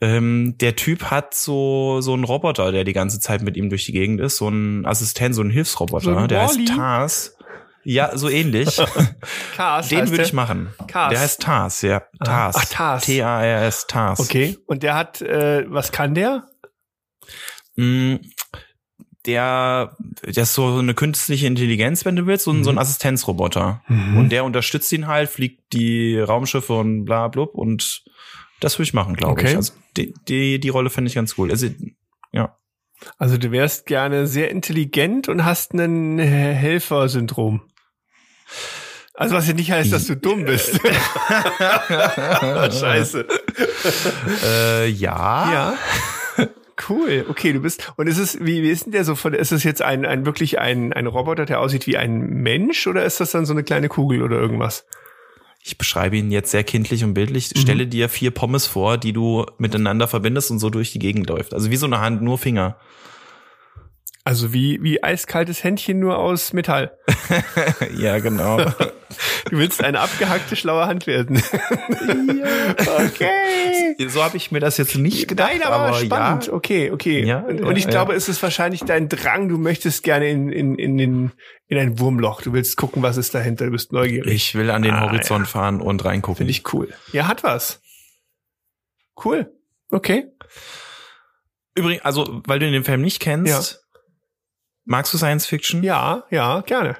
Ähm, 0.00 0.56
der 0.58 0.76
Typ 0.76 1.04
hat 1.04 1.34
so 1.34 2.00
so 2.02 2.12
einen 2.12 2.24
Roboter, 2.24 2.70
der 2.70 2.84
die 2.84 2.92
ganze 2.92 3.18
Zeit 3.18 3.42
mit 3.42 3.56
ihm 3.56 3.70
durch 3.70 3.86
die 3.86 3.92
Gegend 3.92 4.20
ist, 4.20 4.36
so 4.36 4.48
ein 4.48 4.84
Assistent, 4.84 5.34
so 5.34 5.42
ein 5.42 5.50
Hilfsroboter, 5.50 6.04
So 6.04 6.16
ein 6.16 6.28
der 6.28 6.42
heißt 6.42 6.68
Tars. 6.68 7.36
Ja, 7.82 8.16
so 8.16 8.28
ähnlich. 8.28 8.78
Cars 9.56 9.88
Den 9.88 10.10
würde 10.10 10.24
ich 10.24 10.34
machen. 10.34 10.74
Cars. 10.86 11.10
Der 11.10 11.20
heißt 11.20 11.40
Tars, 11.40 11.80
ja. 11.80 12.02
Tars. 12.22 12.56
Ach, 12.58 12.64
Tars. 12.66 13.04
T-A-R-S, 13.06 13.86
Tars. 13.86 14.20
Okay. 14.20 14.58
Und 14.66 14.82
der 14.82 14.94
hat, 14.94 15.22
äh, 15.22 15.64
was 15.66 15.90
kann 15.90 16.14
der? 16.14 16.44
Mm, 17.76 18.16
Der, 19.26 19.96
der 20.24 20.44
ist 20.44 20.54
so 20.54 20.78
eine 20.78 20.94
künstliche 20.94 21.46
Intelligenz, 21.46 22.04
wenn 22.06 22.16
du 22.16 22.26
willst, 22.26 22.44
so 22.44 22.52
ein, 22.52 22.58
Mhm. 22.60 22.64
so 22.64 22.70
ein 22.70 22.78
Assistenzroboter. 22.78 23.82
Und 23.88 24.30
der 24.30 24.44
unterstützt 24.44 24.90
ihn 24.92 25.06
halt, 25.06 25.28
fliegt 25.28 25.72
die 25.74 26.18
Raumschiffe 26.18 26.72
und 26.72 27.04
bla 27.04 27.28
blub 27.28 27.54
und 27.54 28.02
das 28.60 28.76
würde 28.78 28.84
ich 28.84 28.94
machen, 28.94 29.14
glaube 29.16 29.32
Okay. 29.32 29.50
ich. 29.50 29.56
Also 29.56 29.72
die, 29.96 30.14
die, 30.28 30.58
die 30.58 30.68
Rolle 30.70 30.88
finde 30.90 31.08
ich 31.08 31.14
ganz 31.14 31.36
cool. 31.36 31.50
Also, 31.50 31.68
ja. 32.32 32.56
Also 33.18 33.36
du 33.38 33.50
wärst 33.50 33.86
gerne 33.86 34.26
sehr 34.26 34.50
intelligent 34.50 35.28
und 35.28 35.44
hast 35.44 35.74
ein 35.74 36.18
äh, 36.18 36.26
Helfersyndrom. 36.26 37.62
Also 39.14 39.34
was 39.34 39.46
ja 39.48 39.52
nicht 39.54 39.70
heißt, 39.70 39.92
dass 39.92 40.06
du 40.06 40.16
dumm 40.16 40.44
bist. 40.46 40.80
Scheiße. 42.80 43.26
Äh, 44.44 44.88
ja. 44.88 45.52
Ja. 45.52 45.74
Cool. 46.88 47.26
Okay, 47.28 47.52
du 47.52 47.60
bist. 47.60 47.92
Und 47.96 48.06
ist 48.06 48.18
es, 48.18 48.38
wie, 48.40 48.62
wie 48.62 48.70
ist 48.70 48.86
denn 48.86 48.92
der 48.92 49.04
so 49.04 49.14
von, 49.14 49.34
ist 49.34 49.52
es 49.52 49.64
jetzt 49.64 49.82
ein, 49.82 50.04
ein 50.04 50.26
wirklich 50.26 50.58
ein, 50.58 50.92
ein 50.92 51.06
Roboter, 51.06 51.46
der 51.46 51.60
aussieht 51.60 51.86
wie 51.86 51.96
ein 51.96 52.20
Mensch 52.20 52.86
oder 52.86 53.04
ist 53.04 53.20
das 53.20 53.32
dann 53.32 53.46
so 53.46 53.52
eine 53.52 53.64
kleine 53.64 53.88
Kugel 53.88 54.22
oder 54.22 54.38
irgendwas? 54.38 54.86
Ich 55.62 55.76
beschreibe 55.76 56.16
ihn 56.16 56.30
jetzt 56.30 56.50
sehr 56.50 56.64
kindlich 56.64 57.04
und 57.04 57.14
bildlich. 57.14 57.52
Mhm. 57.54 57.60
Stelle 57.60 57.86
dir 57.86 58.08
vier 58.08 58.30
Pommes 58.30 58.66
vor, 58.66 58.96
die 58.96 59.12
du 59.12 59.44
miteinander 59.58 60.08
verbindest 60.08 60.50
und 60.50 60.58
so 60.58 60.70
durch 60.70 60.92
die 60.92 60.98
Gegend 60.98 61.28
läuft. 61.28 61.52
Also 61.52 61.70
wie 61.70 61.76
so 61.76 61.86
eine 61.86 62.00
Hand, 62.00 62.22
nur 62.22 62.38
Finger. 62.38 62.76
Also 64.22 64.52
wie, 64.52 64.82
wie 64.82 65.02
eiskaltes 65.02 65.64
Händchen 65.64 65.98
nur 65.98 66.18
aus 66.18 66.52
Metall. 66.52 66.96
ja, 67.96 68.18
genau. 68.18 68.58
Du 68.58 69.58
willst 69.58 69.82
eine 69.82 70.00
abgehackte, 70.00 70.56
schlaue 70.56 70.86
Hand 70.86 71.06
werden. 71.06 71.42
Okay. 73.10 74.08
so 74.08 74.22
habe 74.22 74.36
ich 74.36 74.50
mir 74.50 74.60
das 74.60 74.76
jetzt 74.76 74.96
nicht 74.96 75.28
gedacht. 75.28 75.50
Nein, 75.52 75.62
aber, 75.62 75.94
spannend. 75.94 76.46
ja. 76.46 76.52
Okay, 76.52 76.90
okay. 76.90 77.24
Ja, 77.24 77.40
und, 77.40 77.60
und 77.60 77.76
ich 77.76 77.84
ja. 77.84 77.90
glaube, 77.90 78.14
es 78.14 78.28
ist 78.28 78.42
wahrscheinlich 78.42 78.84
dein 78.84 79.08
Drang, 79.08 79.48
du 79.48 79.58
möchtest 79.58 80.02
gerne 80.02 80.28
in, 80.30 80.50
in, 80.50 80.76
in, 80.76 80.96
den, 80.96 81.32
in 81.66 81.78
ein 81.78 81.98
Wurmloch. 81.98 82.42
Du 82.42 82.52
willst 82.52 82.76
gucken, 82.76 83.02
was 83.02 83.16
ist 83.16 83.34
dahinter. 83.34 83.66
Du 83.66 83.72
bist 83.72 83.92
neugierig. 83.92 84.32
Ich 84.32 84.54
will 84.54 84.70
an 84.70 84.82
den 84.82 84.94
Ah, 84.94 85.02
Horizont 85.02 85.48
fahren 85.48 85.80
und 85.80 86.04
reingucken. 86.04 86.36
Finde 86.38 86.50
ich 86.52 86.72
cool. 86.72 86.92
Ja, 87.12 87.26
hat 87.26 87.42
was. 87.42 87.80
Cool. 89.22 89.52
Okay. 89.90 90.26
Übrigens, 91.74 92.04
also, 92.04 92.42
weil 92.46 92.58
du 92.58 92.70
den 92.70 92.84
Film 92.84 93.02
nicht 93.02 93.20
kennst, 93.20 93.82
magst 94.90 95.14
du 95.14 95.18
Science 95.18 95.46
Fiction? 95.46 95.82
Ja, 95.82 96.24
ja, 96.30 96.60
gerne. 96.62 96.96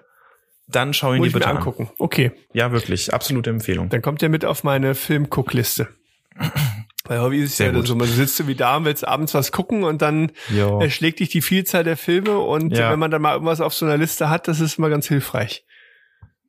Dann 0.69 0.95
schau 0.95 1.13
ihn 1.13 1.19
Muss 1.19 1.25
dir 1.25 1.29
ich 1.29 1.35
mir 1.35 1.39
bitte 1.41 1.51
an. 1.51 1.57
angucken. 1.59 1.91
Okay. 1.99 2.31
Ja, 2.53 2.71
wirklich. 2.71 3.13
Absolute 3.13 3.51
Empfehlung. 3.51 3.89
Dann 3.89 4.03
kommt 4.03 4.23
der 4.23 4.29
mit 4.29 4.45
auf 4.45 4.63
meine 4.63 4.95
Filmguckliste. 4.95 5.89
Bei 7.05 7.19
Hobby 7.19 7.43
ist 7.43 7.51
es 7.53 7.57
Sehr 7.57 7.67
ja 7.69 7.73
gut. 7.73 7.89
so, 7.89 7.97
man 7.97 8.07
sitzt 8.07 8.37
so 8.37 8.47
wie 8.47 8.55
da 8.55 8.77
und 8.77 8.85
willst 8.85 9.07
abends 9.07 9.35
was 9.35 9.51
gucken 9.51 9.83
und 9.83 10.01
dann 10.01 10.31
Jo. 10.49 10.79
erschlägt 10.81 11.19
dich 11.19 11.29
die 11.31 11.43
Vielzahl 11.43 11.83
der 11.83 11.97
Filme 11.97 12.39
und 12.39 12.77
Ja. 12.77 12.93
wenn 12.93 13.01
man 13.01 13.11
dann 13.11 13.21
mal 13.23 13.33
irgendwas 13.33 13.61
auf 13.61 13.75
so 13.75 13.85
einer 13.85 13.97
Liste 13.97 14.31
hat, 14.31 14.47
das 14.47 14.61
ist 14.61 14.79
immer 14.79 14.91
ganz 14.91 15.09
hilfreich. 15.09 15.65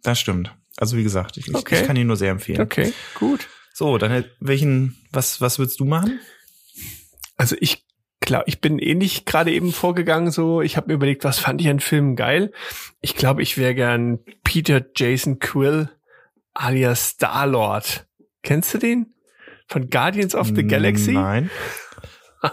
Das 0.04 0.20
stimmt. 0.20 0.54
Also 0.78 0.98
wie 0.98 1.04
gesagt, 1.04 1.38
ich, 1.38 1.54
Okay. 1.56 1.82
ich 1.82 1.88
kann 1.88 1.96
ihn 1.96 2.06
nur 2.08 2.18
sehr 2.18 2.32
empfehlen. 2.32 2.62
Okay, 2.62 2.94
gut. 3.16 3.48
So, 3.74 3.98
dann 3.98 4.24
welchen, 4.40 4.98
was, 5.12 5.42
was 5.42 5.58
würdest 5.58 5.80
du 5.80 5.86
machen? 5.86 6.20
Also 7.38 7.56
ich 7.60 7.84
klar, 8.22 8.44
ich 8.46 8.62
bin 8.62 8.80
ähnlich 8.80 9.26
gerade 9.26 9.52
eben 9.52 9.72
vorgegangen, 9.74 10.32
so 10.32 10.62
ich 10.62 10.78
habe 10.78 10.88
mir 10.88 10.94
überlegt, 10.94 11.24
was 11.24 11.40
fand 11.40 11.60
ich 11.62 11.68
an 11.68 11.80
Filmen 11.80 12.16
geil. 12.16 12.52
Ich 13.02 13.16
glaube, 13.16 13.42
ich 13.42 13.58
wäre 13.58 13.76
gern 13.76 14.20
Peter 14.44 14.82
Jason 14.96 15.40
Quill 15.40 15.90
alias 16.54 17.10
Star-Lord. 17.10 18.08
Kennst 18.44 18.74
du 18.74 18.78
den? 18.78 19.14
Von 19.68 19.90
Guardians 19.90 20.36
of 20.36 20.52
the 20.56 20.64
Galaxy? 20.66 21.14
Nein. 21.14 21.50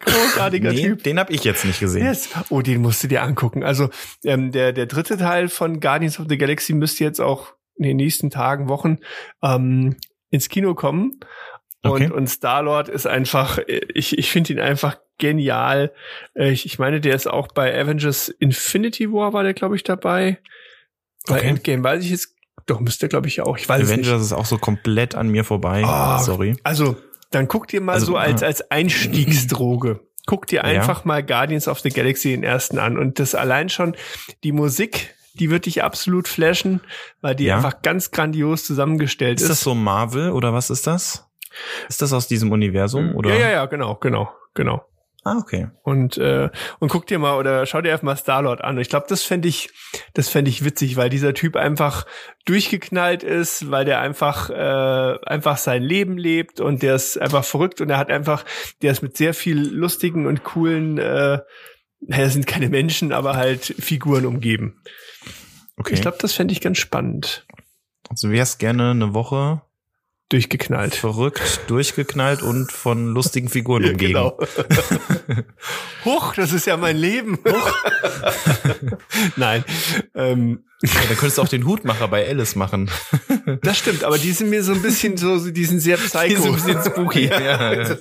Großartiger 0.00 0.72
Nee, 0.72 0.82
Typ. 0.82 1.02
den 1.02 1.18
habe 1.18 1.32
ich 1.32 1.42
jetzt 1.44 1.64
nicht 1.64 1.80
gesehen. 1.80 2.04
Yes. 2.04 2.28
Oh, 2.50 2.62
den 2.62 2.80
musst 2.82 3.02
du 3.02 3.08
dir 3.08 3.22
angucken. 3.22 3.64
Also 3.64 3.90
ähm, 4.24 4.52
der, 4.52 4.72
der 4.72 4.86
dritte 4.86 5.16
Teil 5.16 5.48
von 5.48 5.80
Guardians 5.80 6.20
of 6.20 6.26
the 6.28 6.38
Galaxy 6.38 6.72
müsste 6.72 7.04
jetzt 7.04 7.20
auch 7.20 7.54
in 7.76 7.84
den 7.84 7.96
nächsten 7.96 8.30
Tagen, 8.30 8.68
Wochen 8.68 8.98
ähm, 9.42 9.96
ins 10.30 10.48
Kino 10.48 10.74
kommen. 10.74 11.18
Und, 11.90 12.02
Okay. 12.02 12.10
und 12.12 12.26
Star-Lord 12.28 12.88
ist 12.88 13.06
einfach, 13.06 13.58
äh, 13.58 13.80
ich, 13.94 14.18
ich 14.18 14.30
finde 14.30 14.52
ihn 14.54 14.60
einfach 14.60 14.98
genial. 15.18 15.92
Äh, 16.34 16.50
Ich, 16.50 16.66
ich 16.66 16.78
meine, 16.78 17.00
der 17.00 17.14
ist 17.14 17.26
auch 17.26 17.48
bei 17.48 17.78
Avengers 17.78 18.28
Infinity 18.28 19.10
War 19.12 19.32
war 19.32 19.42
der, 19.42 19.54
glaube 19.54 19.76
ich, 19.76 19.82
dabei. 19.82 20.38
Bei 21.26 21.38
Okay. 21.38 21.48
Endgame 21.48 21.82
weiß 21.84 22.04
ich 22.04 22.10
jetzt, 22.10 22.34
doch 22.66 22.80
müsste, 22.80 23.08
glaube 23.08 23.28
ich, 23.28 23.40
auch. 23.40 23.56
Ich 23.58 23.68
weiß 23.68 23.82
es 23.82 23.88
nicht. 23.90 24.06
Avengers 24.06 24.22
ist 24.22 24.32
auch 24.32 24.46
so 24.46 24.58
komplett 24.58 25.14
an 25.14 25.28
mir 25.28 25.44
vorbei. 25.44 25.82
Ah, 25.84 26.18
Sorry. 26.18 26.56
Also, 26.64 26.96
dann 27.30 27.48
guck 27.48 27.68
dir 27.68 27.80
mal 27.80 27.94
Also, 27.94 28.06
so 28.06 28.16
als, 28.16 28.42
ah. 28.42 28.46
als 28.46 28.70
Einstiegsdroge. 28.70 30.00
Guck 30.26 30.46
dir 30.48 30.56
Ja. 30.56 30.62
einfach 30.62 31.04
mal 31.04 31.22
Guardians 31.22 31.68
of 31.68 31.80
the 31.80 31.90
Galaxy 31.90 32.30
den 32.30 32.42
ersten 32.42 32.78
an. 32.78 32.98
Und 32.98 33.18
das 33.20 33.34
allein 33.34 33.68
schon, 33.68 33.96
die 34.44 34.52
Musik, 34.52 35.14
die 35.34 35.50
wird 35.50 35.66
dich 35.66 35.82
absolut 35.84 36.26
flashen, 36.28 36.80
weil 37.20 37.34
die 37.36 37.44
Ja. 37.44 37.56
einfach 37.56 37.82
ganz 37.82 38.10
grandios 38.10 38.64
zusammengestellt 38.64 39.36
Ist 39.38 39.42
ist. 39.44 39.48
das 39.50 39.60
so 39.60 39.74
Marvel 39.74 40.30
oder 40.32 40.52
was 40.52 40.70
ist 40.70 40.86
das? 40.86 41.25
Ist 41.88 42.02
das 42.02 42.12
aus 42.12 42.28
diesem 42.28 42.52
Universum 42.52 43.14
oder? 43.14 43.30
Ja, 43.30 43.36
ja, 43.36 43.50
ja, 43.50 43.66
genau, 43.66 43.96
genau, 43.96 44.30
genau. 44.54 44.84
Ah, 45.26 45.38
okay. 45.38 45.66
Und, 45.82 46.18
äh, 46.18 46.50
und 46.78 46.88
guck 46.88 47.08
dir 47.08 47.18
mal 47.18 47.36
oder 47.36 47.66
schau 47.66 47.80
dir 47.80 47.90
einfach 47.90 48.04
mal 48.04 48.16
Star-Lord 48.16 48.62
an. 48.62 48.78
Ich 48.78 48.88
glaube, 48.88 49.06
das 49.08 49.24
fände 49.24 49.48
ich, 49.48 49.70
das 50.14 50.28
fände 50.28 50.48
ich 50.48 50.64
witzig, 50.64 50.96
weil 50.96 51.10
dieser 51.10 51.34
Typ 51.34 51.56
einfach 51.56 52.06
durchgeknallt 52.44 53.24
ist, 53.24 53.68
weil 53.68 53.84
der 53.84 53.98
einfach, 53.98 54.50
äh, 54.50 55.18
einfach 55.26 55.56
sein 55.56 55.82
Leben 55.82 56.16
lebt 56.16 56.60
und 56.60 56.84
der 56.84 56.94
ist 56.94 57.20
einfach 57.20 57.42
verrückt 57.42 57.80
und 57.80 57.90
er 57.90 57.98
hat 57.98 58.08
einfach, 58.08 58.44
der 58.82 58.92
ist 58.92 59.02
mit 59.02 59.16
sehr 59.16 59.34
viel 59.34 59.58
lustigen 59.58 60.28
und 60.28 60.44
coolen, 60.44 60.98
äh, 60.98 61.40
naja, 61.98 62.28
sind 62.28 62.46
keine 62.46 62.68
Menschen, 62.68 63.12
aber 63.12 63.34
halt 63.34 63.64
Figuren 63.64 64.26
umgeben. 64.26 64.80
Okay. 65.76 65.94
Ich 65.94 66.02
glaube, 66.02 66.18
das 66.20 66.34
fände 66.34 66.52
ich 66.52 66.60
ganz 66.60 66.78
spannend. 66.78 67.48
also 68.08 68.30
wärst 68.30 68.60
gerne 68.60 68.92
eine 68.92 69.12
Woche 69.12 69.62
Durchgeknallt. 70.28 70.94
verrückt, 70.96 71.60
durchgeknallt 71.68 72.42
und 72.42 72.72
von 72.72 73.08
lustigen 73.14 73.48
Figuren 73.48 73.84
umgeben. 73.90 74.12
Genau. 74.12 74.38
Huch, 76.04 76.34
das 76.34 76.52
ist 76.52 76.66
ja 76.66 76.76
mein 76.76 76.96
Leben. 76.96 77.38
Huch. 77.48 77.74
Nein. 79.36 79.64
Ähm, 80.14 80.64
Ja, 80.82 80.90
dann 81.08 81.16
könntest 81.16 81.38
du 81.38 81.42
auch 81.42 81.48
den 81.48 81.64
Hutmacher 81.66 82.08
bei 82.08 82.28
Alice 82.28 82.54
machen. 82.56 82.90
Das 83.62 83.78
stimmt, 83.78 84.02
aber 84.04 84.18
die 84.18 84.32
sind 84.32 84.50
mir 84.50 84.62
so 84.62 84.72
ein 84.72 84.82
bisschen 84.82 85.16
so, 85.16 85.50
die 85.50 85.64
sind 85.64 85.80
sehr 85.80 85.96
psycho. 85.96 86.26
Die 86.28 86.34
sind 86.36 86.46
ein 86.48 86.54
bisschen 86.82 86.92
spooky, 86.92 87.26
ja, 87.26 87.72
ja. 87.72 87.96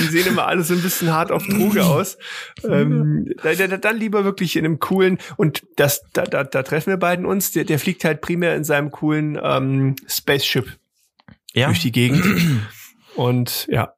Die 0.00 0.04
sehen 0.04 0.26
immer 0.26 0.46
alle 0.46 0.64
so 0.64 0.74
ein 0.74 0.82
bisschen 0.82 1.12
hart 1.12 1.30
auf 1.30 1.46
Droge 1.46 1.84
aus. 1.84 2.18
Ähm, 2.62 3.32
da, 3.42 3.54
da, 3.54 3.76
dann 3.78 3.96
lieber 3.96 4.24
wirklich 4.24 4.56
in 4.56 4.64
einem 4.64 4.80
coolen, 4.80 5.18
und 5.36 5.62
das, 5.76 6.02
da, 6.12 6.24
da, 6.24 6.44
da 6.44 6.62
treffen 6.62 6.90
wir 6.90 6.96
beiden 6.98 7.24
uns, 7.24 7.52
der, 7.52 7.64
der 7.64 7.78
fliegt 7.78 8.04
halt 8.04 8.20
primär 8.20 8.54
in 8.56 8.64
seinem 8.64 8.90
coolen 8.90 9.38
ähm, 9.42 9.94
Spaceship 10.08 10.66
Ja. 11.54 11.66
durch 11.66 11.80
die 11.80 11.92
Gegend. 11.92 12.24
Und 13.16 13.66
ja, 13.70 13.94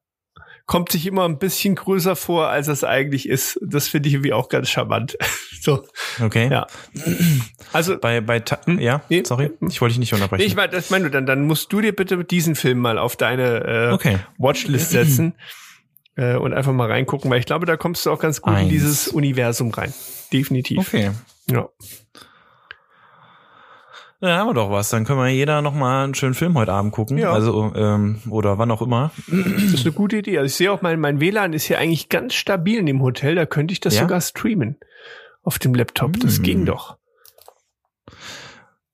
kommt 0.67 0.91
sich 0.91 1.05
immer 1.07 1.25
ein 1.25 1.39
bisschen 1.39 1.75
größer 1.75 2.15
vor, 2.15 2.47
als 2.49 2.67
es 2.67 2.83
eigentlich 2.83 3.27
ist. 3.27 3.57
Das 3.61 3.87
finde 3.87 4.09
ich 4.09 4.15
irgendwie 4.15 4.33
auch 4.33 4.47
ganz 4.49 4.69
charmant. 4.69 5.17
so, 5.61 5.83
Okay. 6.21 6.49
ja. 6.51 6.67
Also, 7.73 7.97
Bei, 7.97 8.21
bei, 8.21 8.39
Ta 8.41 8.59
Hm? 8.65 8.79
ja, 8.79 9.01
Nee. 9.09 9.23
sorry, 9.25 9.51
ich 9.67 9.81
wollte 9.81 9.93
dich 9.93 9.99
nicht 9.99 10.13
unterbrechen. 10.13 10.41
Nee, 10.41 10.47
ich 10.47 10.55
meine, 10.55 10.71
das 10.71 10.89
meine 10.89 11.05
du, 11.05 11.09
dann, 11.11 11.25
dann 11.25 11.45
musst 11.47 11.71
du 11.73 11.81
dir 11.81 11.95
bitte 11.95 12.23
diesen 12.23 12.55
Film 12.55 12.77
mal 12.79 12.97
auf 12.99 13.15
deine 13.15 13.89
äh, 13.89 13.91
okay. 13.93 14.19
Watchlist 14.37 14.91
setzen 14.91 15.33
äh, 16.15 16.35
und 16.35 16.53
einfach 16.53 16.73
mal 16.73 16.89
reingucken, 16.91 17.31
weil 17.31 17.39
ich 17.39 17.45
glaube, 17.45 17.65
da 17.65 17.75
kommst 17.77 18.05
du 18.05 18.11
auch 18.11 18.19
ganz 18.19 18.41
gut 18.41 18.53
in 18.53 18.59
Eins. 18.59 18.69
dieses 18.69 19.07
Universum 19.07 19.71
rein. 19.71 19.93
Definitiv. 20.31 20.79
Okay. 20.79 21.11
Ja. 21.49 21.69
Dann 24.19 24.31
haben 24.37 24.47
wir 24.49 24.53
doch 24.55 24.71
was. 24.71 24.89
Dann 24.89 25.05
können 25.05 25.19
wir 25.19 25.27
jeder 25.27 25.61
noch 25.61 25.73
mal 25.75 26.03
einen 26.03 26.15
schönen 26.15 26.33
Film 26.33 26.55
heute 26.57 26.71
Abend 26.73 26.91
gucken. 26.91 27.17
Ja. 27.19 27.31
Also, 27.31 27.71
ähm, 27.75 28.19
oder 28.29 28.57
wann 28.57 28.71
auch 28.71 28.81
immer. 28.81 29.11
Das 29.27 29.73
ist 29.73 29.85
eine 29.85 29.93
gute 29.93 30.17
Idee. 30.17 30.37
Also 30.39 30.47
ich 30.47 30.55
sehe 30.55 30.71
auch, 30.71 30.81
mein, 30.81 30.99
mein 30.99 31.19
WLAN 31.19 31.53
ist 31.53 31.65
hier 31.65 31.77
eigentlich 31.77 32.09
ganz 32.09 32.33
stabil 32.33 32.79
in 32.79 32.87
dem 32.87 33.01
Hotel. 33.03 33.35
Da 33.35 33.45
könnte 33.45 33.73
ich 33.73 33.79
das 33.79 33.95
Ja? 33.95 34.01
sogar 34.01 34.19
streamen 34.21 34.77
auf 35.43 35.59
dem 35.59 35.75
Laptop. 35.75 36.19
Das 36.19 36.37
Hm. 36.37 36.43
ging 36.43 36.65
doch. 36.65 36.97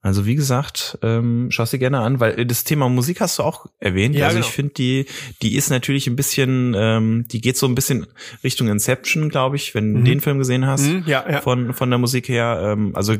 Also 0.04 0.26
wie 0.26 0.36
gesagt, 0.36 0.98
ähm, 1.02 1.48
schau 1.50 1.64
dir 1.64 1.80
gerne 1.80 2.00
an, 2.02 2.20
weil 2.20 2.38
äh, 2.40 2.46
das 2.46 2.66
Thema 2.66 2.90
Musik 2.90 3.22
hast 3.22 3.40
du 3.40 3.44
auch 3.44 3.66
erwähnt. 3.80 4.16
Ja, 4.16 4.26
also 4.26 4.36
genau. 4.38 4.48
ich 4.48 4.54
finde 4.54 4.74
die, 4.74 5.06
die 5.42 5.56
ist 5.56 5.70
natürlich 5.70 6.08
ein 6.08 6.18
bisschen, 6.18 6.76
ähm, 6.78 7.26
die 7.32 7.40
geht 7.40 7.56
so 7.58 7.66
ein 7.68 7.74
bisschen 7.74 8.06
Richtung 8.44 8.68
Inception, 8.68 9.30
glaube 9.30 9.56
ich, 9.56 9.74
wenn 9.74 9.94
Mhm. 9.94 9.98
du 10.00 10.04
den 10.04 10.20
Film 10.22 10.38
gesehen 10.40 10.68
hast. 10.68 10.86
Hm, 10.86 11.04
ja, 11.08 11.26
ja. 11.30 11.40
Von, 11.42 11.74
von 11.74 11.90
der 11.90 12.00
Musik 12.00 12.28
her, 12.28 12.60
ähm, 12.74 12.92
also 12.96 13.16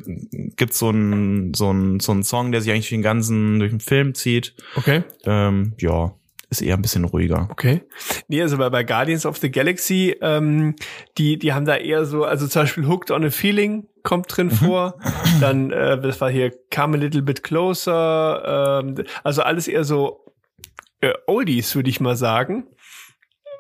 gibt 0.58 0.74
so 0.74 0.90
ein 0.92 1.54
so 1.56 1.72
ein 1.72 2.02
so 2.02 2.12
ein 2.12 2.22
Song, 2.24 2.52
der 2.52 2.60
sich 2.62 2.70
eigentlich 2.72 2.86
durch 2.90 2.98
den 2.98 3.02
ganzen 3.02 3.60
durch 3.60 3.72
den 3.72 3.80
Film 3.80 4.14
zieht. 4.14 4.54
Okay. 4.76 5.04
Ähm, 5.24 5.74
ja, 5.80 6.14
ist 6.50 6.62
eher 6.62 6.76
ein 6.76 6.82
bisschen 6.82 7.06
ruhiger. 7.06 7.48
Okay. 7.50 7.82
Nee, 8.28 8.42
also 8.42 8.58
bei, 8.58 8.70
bei 8.70 8.84
Guardians 8.84 9.26
of 9.26 9.38
the 9.38 9.50
Galaxy, 9.50 10.16
ähm, 10.22 10.76
die, 11.18 11.40
die 11.40 11.54
haben 11.54 11.66
da 11.66 11.78
eher 11.78 12.06
so, 12.06 12.26
also 12.26 12.46
zum 12.46 12.64
Beispiel 12.64 12.88
Hooked 12.88 13.10
on 13.10 13.24
a 13.24 13.30
Feeling 13.30 13.88
kommt 14.04 14.36
drin 14.36 14.48
mhm. 14.48 14.52
vor. 14.52 15.00
Dann, 15.40 15.72
äh, 15.72 16.00
das 16.00 16.22
war 16.22 16.30
hier 16.30 16.54
Come 16.74 16.98
a 16.98 17.00
Little 17.00 17.22
Bit 17.22 17.44
Closer. 17.44 18.82
Ähm, 18.84 19.04
also 19.24 19.42
alles 19.42 19.68
eher 19.68 19.84
so 19.84 20.26
äh, 21.02 21.14
Oldies, 21.28 21.76
würde 21.76 21.90
ich 21.90 22.00
mal 22.00 22.16
sagen. 22.16 22.68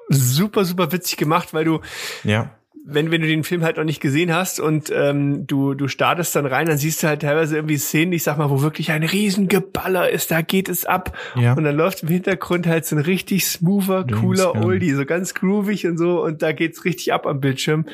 Super, 0.09 0.65
super 0.65 0.91
witzig 0.91 1.17
gemacht, 1.17 1.53
weil 1.53 1.65
du 1.65 1.79
ja 2.23 2.51
wenn, 2.85 3.11
wenn 3.11 3.21
du 3.21 3.27
den 3.27 3.43
Film 3.43 3.63
halt 3.63 3.77
noch 3.77 3.85
nicht 3.85 4.01
gesehen 4.01 4.33
hast 4.33 4.59
und 4.59 4.91
ähm, 4.93 5.47
du, 5.47 5.73
du 5.73 5.87
startest 5.87 6.35
dann 6.35 6.45
rein, 6.45 6.67
dann 6.67 6.77
siehst 6.77 7.01
du 7.01 7.07
halt 7.07 7.21
teilweise 7.21 7.55
irgendwie 7.55 7.77
Szenen, 7.77 8.11
ich 8.11 8.23
sag 8.23 8.37
mal, 8.37 8.49
wo 8.49 8.61
wirklich 8.61 8.91
ein 8.91 9.03
Riesengeballer 9.03 10.09
ist, 10.09 10.31
da 10.31 10.41
geht 10.41 10.67
es 10.67 10.85
ab. 10.85 11.17
Ja. 11.35 11.53
Und 11.53 11.63
dann 11.63 11.77
läuft 11.77 12.03
im 12.03 12.09
Hintergrund 12.09 12.67
halt 12.67 12.85
so 12.85 12.97
ein 12.97 13.01
richtig 13.01 13.47
smoother, 13.47 14.05
cooler 14.05 14.53
ja. 14.55 14.61
Oldie, 14.61 14.91
so 14.91 15.05
ganz 15.05 15.33
groovig 15.33 15.87
und 15.87 15.97
so, 15.97 16.21
und 16.21 16.41
da 16.41 16.51
geht's 16.51 16.83
richtig 16.83 17.13
ab 17.13 17.25
am 17.25 17.39
Bildschirm. 17.39 17.85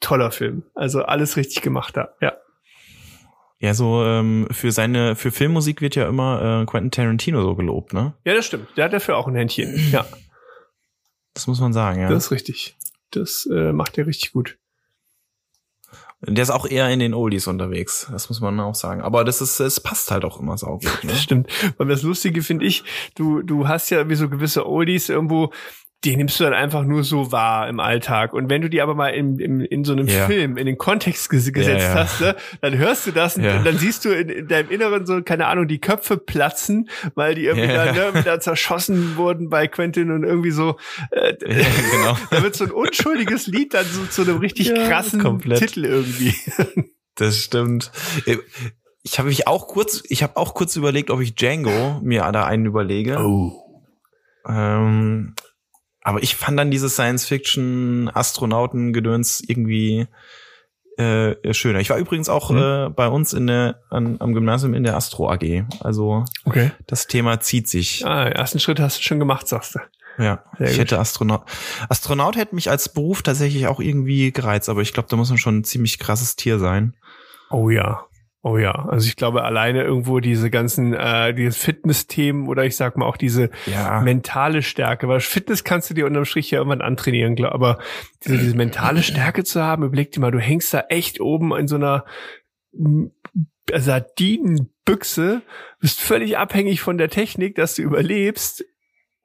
Toller 0.00 0.30
Film. 0.30 0.64
Also 0.74 1.02
alles 1.02 1.36
richtig 1.36 1.62
gemacht 1.62 1.96
da, 1.96 2.10
ja. 2.20 2.32
Ja, 3.60 3.74
so 3.74 4.04
ähm, 4.04 4.46
für 4.52 4.70
seine, 4.70 5.16
für 5.16 5.32
Filmmusik 5.32 5.80
wird 5.80 5.96
ja 5.96 6.08
immer 6.08 6.62
äh, 6.62 6.66
Quentin 6.66 6.92
Tarantino 6.92 7.42
so 7.42 7.56
gelobt, 7.56 7.92
ne? 7.92 8.14
Ja, 8.24 8.34
das 8.34 8.46
stimmt. 8.46 8.68
Der 8.76 8.84
hat 8.84 8.92
dafür 8.92 9.16
auch 9.16 9.26
ein 9.26 9.34
Händchen. 9.34 9.74
Ja. 9.90 10.06
Das 11.34 11.48
muss 11.48 11.60
man 11.60 11.72
sagen, 11.72 12.00
ja. 12.00 12.08
Das 12.08 12.26
ist 12.26 12.30
richtig. 12.30 12.76
Das 13.10 13.48
äh, 13.50 13.72
macht 13.72 13.98
er 13.98 14.06
richtig 14.06 14.32
gut. 14.32 14.58
Der 16.20 16.42
ist 16.42 16.50
auch 16.50 16.66
eher 16.66 16.88
in 16.90 16.98
den 16.98 17.14
Oldies 17.14 17.46
unterwegs, 17.46 18.08
das 18.10 18.28
muss 18.28 18.40
man 18.40 18.58
auch 18.58 18.74
sagen. 18.74 19.02
Aber 19.02 19.24
das 19.24 19.40
ist, 19.40 19.60
es 19.60 19.78
passt 19.78 20.10
halt 20.10 20.24
auch 20.24 20.40
immer 20.40 20.58
saugut. 20.58 20.90
Ne? 21.04 21.12
Das 21.12 21.22
stimmt. 21.22 21.48
Weil 21.76 21.86
das 21.86 22.02
Lustige 22.02 22.42
finde 22.42 22.66
ich, 22.66 22.82
du, 23.14 23.42
du 23.42 23.68
hast 23.68 23.90
ja 23.90 24.08
wie 24.08 24.16
so 24.16 24.28
gewisse 24.28 24.66
Oldies 24.66 25.08
irgendwo, 25.08 25.52
die 26.04 26.16
nimmst 26.16 26.38
du 26.38 26.44
dann 26.44 26.54
einfach 26.54 26.84
nur 26.84 27.02
so 27.02 27.32
wahr 27.32 27.68
im 27.68 27.80
Alltag. 27.80 28.32
Und 28.32 28.48
wenn 28.48 28.62
du 28.62 28.70
die 28.70 28.80
aber 28.80 28.94
mal 28.94 29.08
in, 29.08 29.38
in, 29.40 29.60
in 29.60 29.84
so 29.84 29.92
einem 29.92 30.06
ja. 30.06 30.26
Film, 30.26 30.56
in 30.56 30.66
den 30.66 30.78
Kontext 30.78 31.28
ges 31.28 31.52
gesetzt 31.52 31.82
ja, 31.82 31.94
ja. 31.94 31.94
hast, 31.94 32.20
ne, 32.20 32.36
dann 32.60 32.78
hörst 32.78 33.06
du 33.08 33.10
das 33.10 33.36
und 33.36 33.42
dann 33.42 33.78
siehst 33.78 34.04
du 34.04 34.10
in, 34.10 34.28
in, 34.28 34.48
deinem 34.48 34.70
Inneren 34.70 35.06
so, 35.06 35.22
keine 35.22 35.46
Ahnung, 35.46 35.66
die 35.66 35.80
Köpfe 35.80 36.16
platzen, 36.16 36.88
weil 37.16 37.34
die 37.34 37.46
irgendwie 37.46 37.68
da, 37.68 37.92
ne, 37.92 38.22
da 38.24 38.38
zerschossen 38.38 39.16
wurden 39.16 39.50
bei 39.50 39.66
Quentin 39.66 40.12
und 40.12 40.22
irgendwie 40.22 40.52
so, 40.52 40.76
äh, 41.10 41.34
genau. 41.40 42.16
da 42.30 42.42
wird 42.44 42.54
so 42.54 42.64
ein 42.64 42.70
unschuldiges 42.70 43.48
Lied 43.48 43.74
dann 43.74 43.86
so 43.86 44.04
zu 44.04 44.22
einem 44.22 44.38
richtig 44.38 44.72
krassen 44.72 45.20
komplett. 45.20 45.60
Titel 45.60 45.84
irgendwie. 45.84 46.34
Das 47.14 47.36
stimmt. 47.36 47.90
Ich 49.02 49.18
habe 49.18 49.28
mich 49.28 49.48
auch 49.48 49.66
kurz, 49.66 50.04
ich 50.08 50.22
habe 50.22 50.36
auch 50.36 50.54
kurz 50.54 50.76
überlegt, 50.76 51.10
ob 51.10 51.20
ich 51.20 51.34
Django 51.34 51.98
mir 52.00 52.30
da 52.30 52.44
einen 52.44 52.64
überlege. 52.64 53.18
Oh. 53.18 53.82
Ähm, 54.48 55.34
aber 56.08 56.22
ich 56.22 56.36
fand 56.36 56.58
dann 56.58 56.70
dieses 56.70 56.94
Science-Fiction-Astronauten-Gedöns 56.94 59.42
irgendwie 59.46 60.06
äh, 60.96 61.34
schöner. 61.52 61.80
Ich 61.80 61.90
war 61.90 61.98
übrigens 61.98 62.30
auch 62.30 62.50
mhm. 62.50 62.58
äh, 62.58 62.88
bei 62.88 63.08
uns 63.08 63.34
in 63.34 63.46
der 63.46 63.82
an, 63.90 64.16
am 64.18 64.32
Gymnasium 64.32 64.72
in 64.72 64.84
der 64.84 64.96
Astro 64.96 65.30
AG. 65.30 65.66
Also 65.80 66.24
okay. 66.46 66.70
das 66.86 67.08
Thema 67.08 67.40
zieht 67.40 67.68
sich. 67.68 68.06
Ah, 68.06 68.26
ersten 68.26 68.58
Schritt 68.58 68.80
hast 68.80 68.96
du 68.98 69.02
schon 69.02 69.18
gemacht, 69.18 69.46
sagst 69.46 69.74
du. 69.74 69.80
Ja, 70.16 70.44
Sehr 70.56 70.68
ich 70.68 70.72
gut. 70.72 70.80
hätte 70.80 70.98
Astronaut. 70.98 71.42
Astronaut 71.90 72.36
hätte 72.36 72.54
mich 72.54 72.70
als 72.70 72.88
Beruf 72.88 73.20
tatsächlich 73.22 73.66
auch 73.66 73.78
irgendwie 73.78 74.32
gereizt, 74.32 74.70
aber 74.70 74.80
ich 74.80 74.94
glaube, 74.94 75.10
da 75.10 75.16
muss 75.16 75.28
man 75.28 75.36
schon 75.36 75.58
ein 75.58 75.64
ziemlich 75.64 75.98
krasses 75.98 76.36
Tier 76.36 76.58
sein. 76.58 76.94
Oh 77.50 77.68
ja. 77.68 78.06
Oh 78.48 78.56
ja, 78.56 78.72
also 78.72 79.06
ich 79.06 79.16
glaube 79.16 79.44
alleine 79.44 79.82
irgendwo 79.82 80.20
diese 80.20 80.48
ganzen, 80.48 80.94
äh, 80.94 81.34
diese 81.34 81.52
Fitness-Themen 81.52 82.48
oder 82.48 82.64
ich 82.64 82.76
sag 82.76 82.96
mal 82.96 83.04
auch 83.04 83.18
diese 83.18 83.50
ja. 83.66 84.00
mentale 84.00 84.62
Stärke, 84.62 85.06
weil 85.06 85.20
Fitness 85.20 85.64
kannst 85.64 85.90
du 85.90 85.94
dir 85.94 86.06
unterm 86.06 86.24
Strich 86.24 86.50
ja 86.50 86.58
irgendwann 86.58 86.80
antrainieren, 86.80 87.34
glaub, 87.34 87.52
aber 87.52 87.78
diese, 88.24 88.38
diese 88.38 88.56
mentale 88.56 89.02
Stärke 89.02 89.44
zu 89.44 89.62
haben, 89.62 89.82
überleg 89.82 90.12
dir 90.12 90.20
mal, 90.20 90.30
du 90.30 90.40
hängst 90.40 90.72
da 90.72 90.84
echt 90.88 91.20
oben 91.20 91.54
in 91.54 91.68
so 91.68 91.76
einer 91.76 92.06
Sardinenbüchse, 93.70 95.42
bist 95.80 96.00
völlig 96.00 96.38
abhängig 96.38 96.80
von 96.80 96.96
der 96.96 97.10
Technik, 97.10 97.54
dass 97.54 97.74
du 97.74 97.82
überlebst 97.82 98.64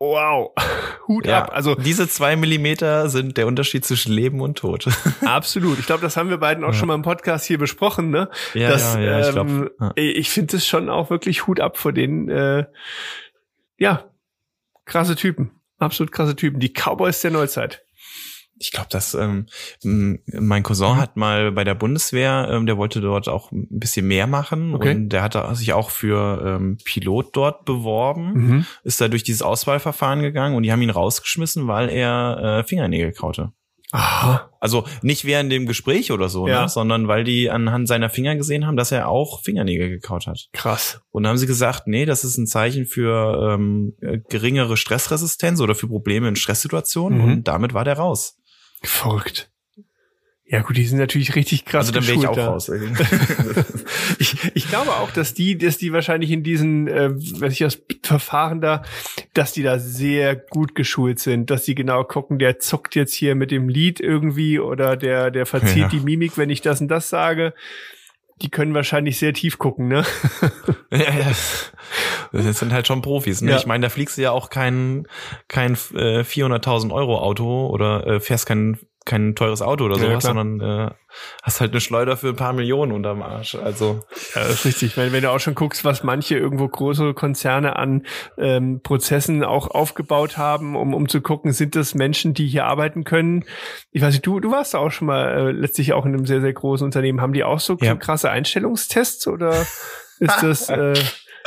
Wow, 0.04 0.52
Hut 1.08 1.26
ja, 1.26 1.44
ab. 1.44 1.52
Also 1.54 1.76
diese 1.76 2.10
zwei 2.10 2.36
Millimeter 2.36 3.08
sind 3.08 3.38
der 3.38 3.48
Unterschied 3.48 3.86
zwischen 3.86 4.12
Leben 4.12 4.42
und 4.42 4.58
Tod. 4.58 4.86
Absolut. 5.26 5.80
Ich 5.80 5.86
glaube, 5.86 6.02
das 6.02 6.18
haben 6.18 6.30
wir 6.30 6.38
beiden 6.38 6.66
auch 6.66 6.70
ja. 6.70 6.74
schon 6.74 6.90
mal 6.90 6.96
im 6.96 7.04
Podcast 7.04 7.46
hier 7.46 7.58
besprochen. 7.58 8.10
Ne? 8.10 8.30
Ja, 8.54 8.70
das, 8.70 8.96
ja, 8.96 9.02
ja, 9.02 9.20
ich 9.22 9.28
ähm, 9.28 9.70
glaube. 9.78 9.94
Ich 9.96 10.30
finde 10.30 10.58
es 10.58 10.68
schon 10.68 10.90
auch 10.90 11.10
wirklich 11.10 11.48
Hut 11.48 11.62
ab 11.62 11.78
vor 11.78 11.94
den, 11.94 12.28
äh, 12.28 12.66
ja, 13.78 14.10
krasse 14.84 15.16
Typen. 15.16 15.52
Absolut 15.78 16.12
krasse 16.12 16.36
Typen. 16.36 16.60
Die 16.60 16.74
Cowboys 16.74 17.22
der 17.22 17.32
Neuzeit 17.32 17.86
ich 18.60 18.72
glaube, 18.72 18.88
dass 18.90 19.14
ähm, 19.14 19.48
mein 19.84 20.64
Cousin 20.64 20.94
mhm. 20.94 20.98
hat 20.98 21.18
mal 21.18 21.52
bei 21.52 21.64
der 21.64 21.76
Bundeswehr, 21.76 22.48
ähm, 22.52 22.66
der 22.66 22.78
wollte 22.78 23.02
dort 23.02 23.28
auch 23.28 23.52
ein 23.52 23.68
bisschen 23.70 24.08
mehr 24.08 24.28
machen 24.28 24.76
okay. 24.76 24.92
und 24.92 25.10
der 25.10 25.24
hat 25.24 25.36
sich 25.58 25.74
auch 25.74 25.90
für 25.90 26.44
ähm, 26.46 26.78
Pilot 26.84 27.36
dort 27.36 27.66
beworben, 27.66 28.34
mhm. 28.34 28.66
ist 28.84 29.02
da 29.02 29.08
durch 29.08 29.24
dieses 29.24 29.42
Auswahlverfahren 29.42 30.22
gegangen 30.22 30.56
und 30.56 30.64
die 30.64 30.72
haben 30.72 30.82
ihn 30.82 30.90
rausgeschmissen, 30.90 31.68
weil 31.68 31.90
er 31.90 32.60
äh, 32.60 32.64
Fingernägel 32.64 33.12
kaute. 33.12 33.52
Aha. 33.94 34.50
Also 34.60 34.86
nicht 35.04 35.24
während 35.24 35.52
dem 35.52 35.68
Gespräch 35.68 36.12
oder 36.12 36.28
so, 36.28 36.48
ne, 36.48 36.52
ja. 36.52 36.62
ne, 36.64 36.70
sondern 36.70 37.08
weil 37.08 37.24
die 37.24 37.52
anhand 37.52 37.88
seiner 37.88 38.10
Finger 38.10 38.36
gesehen 38.36 38.66
haben, 38.66 38.76
dass 38.76 38.92
er 38.92 39.08
auch 39.08 39.44
Fingernägel 39.44 39.90
gekaut 39.90 40.26
hat. 40.26 40.50
Krass. 40.52 41.02
Und 41.12 41.24
dann 41.24 41.32
haben 41.32 41.38
sie 41.38 41.46
gesagt, 41.46 41.86
nee, 41.86 42.06
das 42.06 42.24
ist 42.24 42.38
ein 42.40 42.48
Zeichen 42.48 42.88
für 42.88 43.54
ähm, 43.54 43.94
geringere 44.30 44.78
Stressresistenz 44.78 45.62
oder 45.62 45.76
für 45.76 45.88
Probleme 45.88 46.28
in 46.28 46.36
Stresssituationen 46.36 47.20
mhm. 47.20 47.26
und 47.26 47.48
damit 47.48 47.76
war 47.76 47.86
der 47.86 47.98
raus. 47.98 48.40
Verrückt. 48.84 49.50
Ja 50.46 50.62
gut, 50.62 50.78
die 50.78 50.86
sind 50.86 51.00
natürlich 51.00 51.36
richtig 51.36 51.66
krass. 51.66 51.88
Also 51.88 51.94
dann 51.94 52.06
wäre 52.06 52.18
ich 52.20 52.28
auch 52.28 52.38
raus. 52.38 52.70
ich, 54.20 54.36
ich 54.54 54.68
glaube 54.68 54.92
auch, 54.92 55.10
dass 55.10 55.34
die, 55.34 55.58
dass 55.58 55.78
die 55.78 55.94
wahrscheinlich 55.94 56.30
in 56.30 56.44
diesen, 56.44 56.88
äh, 56.88 57.10
weiß 57.12 57.54
ich 57.54 57.60
das 57.60 57.82
Verfahren 58.04 58.62
da, 58.62 58.84
dass 59.34 59.54
die 59.54 59.64
da 59.64 59.80
sehr 59.80 60.36
gut 60.36 60.76
geschult 60.76 61.20
sind, 61.20 61.50
dass 61.50 61.64
die 61.64 61.74
genau 61.76 62.04
gucken, 62.04 62.38
der 62.38 62.60
zuckt 62.60 62.94
jetzt 62.94 63.14
hier 63.14 63.34
mit 63.36 63.50
dem 63.50 63.68
Lied 63.68 64.00
irgendwie 64.00 64.60
oder 64.60 64.96
der, 64.96 65.32
der 65.32 65.46
verzieht 65.46 65.78
ja. 65.78 65.88
die 65.88 66.02
Mimik, 66.02 66.38
wenn 66.38 66.52
ich 66.52 66.62
das 66.62 66.82
und 66.82 66.90
das 66.90 67.10
sage. 67.10 67.54
Die 68.42 68.50
können 68.50 68.74
wahrscheinlich 68.74 69.20
sehr 69.20 69.34
tief 69.34 69.58
gucken, 69.58 69.88
ne? 69.88 70.04
ja, 70.92 70.98
ja. 70.98 71.32
Das 72.32 72.60
sind 72.60 72.74
halt 72.74 72.88
schon 72.88 73.02
Profis. 73.02 73.42
Ne? 73.42 73.52
Ja. 73.52 73.58
Ich 73.58 73.66
meine, 73.66 73.84
da 73.84 73.90
fliegst 73.90 74.18
du 74.18 74.24
ja 74.24 74.32
auch 74.32 74.50
kein 74.50 75.08
kein 75.48 75.74
äh, 75.94 76.22
400.000 76.22 76.92
Euro 76.92 77.20
Auto 77.20 77.68
oder 77.68 78.08
äh, 78.08 78.20
fährst 78.20 78.48
kein 78.48 78.80
kein 79.06 79.36
teures 79.36 79.62
Auto 79.62 79.86
oder 79.86 79.96
sowas, 79.96 80.24
ja, 80.24 80.34
sondern 80.34 80.60
äh, 80.62 80.92
hast 81.42 81.62
halt 81.62 81.72
eine 81.72 81.82
Schleuder 81.82 82.18
für 82.18 82.30
ein 82.30 82.36
paar 82.36 82.54
Millionen 82.54 82.92
unterm 82.92 83.22
Arsch. 83.22 83.56
Also 83.56 84.02
ja, 84.36 84.42
das 84.42 84.52
ist 84.52 84.66
richtig. 84.66 84.98
Wenn, 84.98 85.12
wenn 85.12 85.24
du 85.24 85.32
auch 85.32 85.40
schon 85.40 85.56
guckst, 85.56 85.84
was 85.84 86.04
manche 86.04 86.38
irgendwo 86.38 86.68
große 86.68 87.14
Konzerne 87.14 87.76
an 87.76 88.06
ähm, 88.38 88.82
Prozessen 88.82 89.44
auch 89.44 89.70
aufgebaut 89.70 90.38
haben, 90.38 90.76
um 90.76 90.94
um 90.94 91.10
zu 91.10 91.22
gucken, 91.22 91.52
sind 91.52 91.76
das 91.76 91.96
Menschen, 91.96 92.34
die 92.34 92.48
hier 92.48 92.66
arbeiten 92.66 93.04
können. 93.04 93.46
Ich 93.92 94.02
weiß 94.02 94.14
nicht, 94.14 94.26
du 94.26 94.40
du 94.40 94.52
warst 94.52 94.76
auch 94.76 94.92
schon 94.92 95.08
mal 95.08 95.50
äh, 95.50 95.52
letztlich 95.52 95.94
auch 95.94 96.06
in 96.06 96.14
einem 96.14 96.26
sehr 96.26 96.42
sehr 96.42 96.54
großen 96.54 96.86
Unternehmen. 96.86 97.22
Haben 97.22 97.34
die 97.34 97.44
auch 97.44 97.60
so 97.60 97.78
ja. 97.82 97.96
krasse 97.96 98.30
Einstellungstests 98.30 99.28
oder 99.28 99.66
ist 100.20 100.42
das 100.42 100.70
äh, 100.70 100.94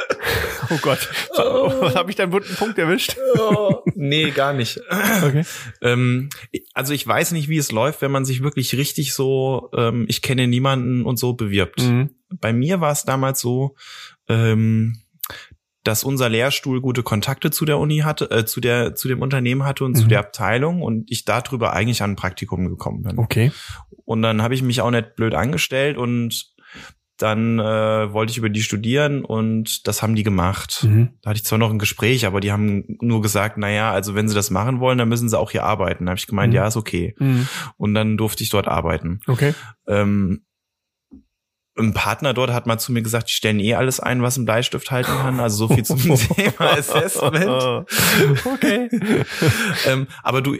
Oh 0.71 0.79
Gott, 0.83 1.09
oh. 1.37 1.71
habe 1.95 2.11
ich 2.11 2.16
da 2.16 2.25
einen 2.25 2.33
wunden 2.33 2.55
Punkt 2.57 2.79
erwischt? 2.79 3.16
Oh. 3.38 3.83
Nee, 3.95 4.31
gar 4.31 4.53
nicht. 4.53 4.81
Okay. 5.23 5.45
Ähm, 5.81 6.29
also 6.75 6.92
ich 6.92 7.07
weiß 7.07 7.33
nicht, 7.33 7.49
wie 7.49 7.57
es 7.57 7.73
läuft, 7.73 8.03
wenn 8.03 8.11
man 8.11 8.25
sich 8.25 8.42
wirklich 8.42 8.77
richtig 8.77 9.14
so, 9.14 9.71
ähm, 9.75 10.07
ich 10.09 10.23
kenne 10.23 10.47
niemanden 10.47 11.05
und 11.05 11.19
so 11.19 11.33
bewirbt. 11.33 11.83
Mhm. 11.83 12.11
Bei 12.29 12.53
mir 12.53 12.81
war 12.81 12.92
es 12.92 13.05
damals 13.05 13.40
so, 13.40 13.75
ähm, 14.29 15.01
dass 15.83 16.05
unser 16.05 16.29
Lehrstuhl 16.29 16.81
gute 16.81 17.03
Kontakte 17.03 17.51
zu 17.51 17.64
der 17.64 17.79
Uni 17.79 17.99
hatte, 17.99 18.31
äh, 18.31 18.45
zu 18.45 18.61
der, 18.61 18.95
zu 18.95 19.09
dem 19.09 19.23
Unternehmen 19.23 19.64
hatte 19.64 19.85
und 19.85 19.92
mhm. 19.92 20.01
zu 20.01 20.09
der 20.09 20.19
Abteilung 20.19 20.83
und 20.83 21.11
ich 21.11 21.25
darüber 21.25 21.73
eigentlich 21.73 22.03
an 22.03 22.12
ein 22.12 22.16
Praktikum 22.16 22.69
gekommen 22.69 23.03
bin. 23.03 23.19
Okay. 23.19 23.53
Und 24.05 24.23
dann 24.23 24.42
habe 24.42 24.55
ich 24.55 24.62
mich 24.62 24.81
auch 24.81 24.90
nicht 24.90 25.16
blöd 25.16 25.35
angestellt 25.35 25.97
und 25.97 26.56
dann 27.19 27.59
äh, 27.59 28.13
wollte 28.13 28.31
ich 28.31 28.39
über 28.39 28.49
die 28.49 28.63
studieren 28.63 29.25
und 29.25 29.87
das 29.87 30.03
haben 30.03 30.15
die 30.15 30.23
gemacht. 30.23 30.85
Mhm. 30.87 31.11
Da 31.23 31.31
hatte 31.31 31.39
ich 31.39 31.45
zwar 31.45 31.59
noch 31.59 31.71
ein 31.71 31.79
Gespräch, 31.79 32.27
aber 32.27 32.41
die 32.41 32.53
haben 32.53 32.97
nur 33.01 33.23
gesagt, 33.23 33.57
na 33.59 33.71
ja, 33.71 33.93
also 33.93 34.15
wenn 34.15 34.29
sie 34.29 34.35
das 34.35 34.51
machen 34.51 34.81
wollen, 34.81 34.99
dann 34.99 35.09
müssen 35.09 35.29
sie 35.29 35.39
auch 35.39 35.51
hier 35.51 35.65
arbeiten. 35.65 36.07
Da 36.07 36.11
habe 36.11 36.19
ich 36.19 36.27
gemeint, 36.27 36.53
mhm. 36.53 36.57
ja, 36.57 36.67
ist 36.67 36.77
okay. 36.77 37.15
Mhm. 37.19 37.49
Und 37.77 37.95
dann 37.95 38.17
durfte 38.17 38.43
ich 38.43 38.51
dort 38.51 38.69
arbeiten. 38.69 39.21
Okay. 39.27 39.55
Ähm, 39.87 40.46
ein 41.79 41.93
Partner 41.93 42.33
dort 42.35 42.53
hat 42.53 42.67
mal 42.67 42.79
zu 42.79 42.93
mir 42.93 43.03
gesagt, 43.03 43.29
die 43.29 43.33
stellen 43.35 43.61
eh 43.61 43.75
alles 43.75 44.01
ein, 44.01 44.23
was 44.23 44.37
ein 44.37 44.45
Bleistift 44.47 44.91
halten 44.91 45.11
kann. 45.12 45.41
Also 45.41 45.67
so 45.67 45.75
viel 45.75 45.85
zum 45.85 45.99
Thema 46.17 46.73
Assessment. 46.73 47.87
Okay. 48.47 48.89
ähm, 49.87 50.07
aber 50.23 50.41
du, 50.43 50.57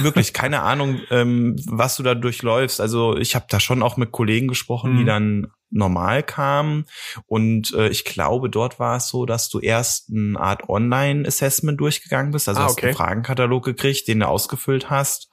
wirklich, 0.00 0.32
keine 0.32 0.60
Ahnung, 0.62 1.00
ähm, 1.10 1.56
was 1.66 1.96
du 1.96 2.02
da 2.02 2.14
durchläufst. 2.14 2.80
Also 2.80 3.16
ich 3.16 3.34
habe 3.34 3.46
da 3.48 3.58
schon 3.60 3.82
auch 3.82 3.96
mit 3.96 4.12
Kollegen 4.12 4.48
gesprochen, 4.48 4.96
die 4.96 5.02
Mhm. 5.02 5.06
dann 5.06 5.46
normal 5.70 6.22
kamen. 6.22 6.86
Und 7.26 7.72
äh, 7.74 7.88
ich 7.88 8.04
glaube, 8.04 8.50
dort 8.50 8.78
war 8.78 8.96
es 8.96 9.08
so, 9.08 9.24
dass 9.26 9.48
du 9.48 9.60
erst 9.60 10.10
eine 10.10 10.38
Art 10.38 10.68
Online-Assessment 10.68 11.80
durchgegangen 11.80 12.32
bist. 12.32 12.48
Also 12.48 12.60
Ah, 12.60 12.64
hast 12.64 12.72
okay. 12.72 12.86
einen 12.88 12.96
Fragenkatalog 12.96 13.64
gekriegt, 13.64 14.08
den 14.08 14.20
du 14.20 14.28
ausgefüllt 14.28 14.90
hast. 14.90 15.30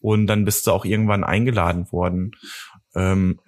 Und 0.00 0.26
dann 0.26 0.44
bist 0.44 0.66
du 0.66 0.72
auch 0.72 0.84
irgendwann 0.84 1.24
eingeladen 1.24 1.90
worden. 1.92 2.32
Ähm, 2.94 3.40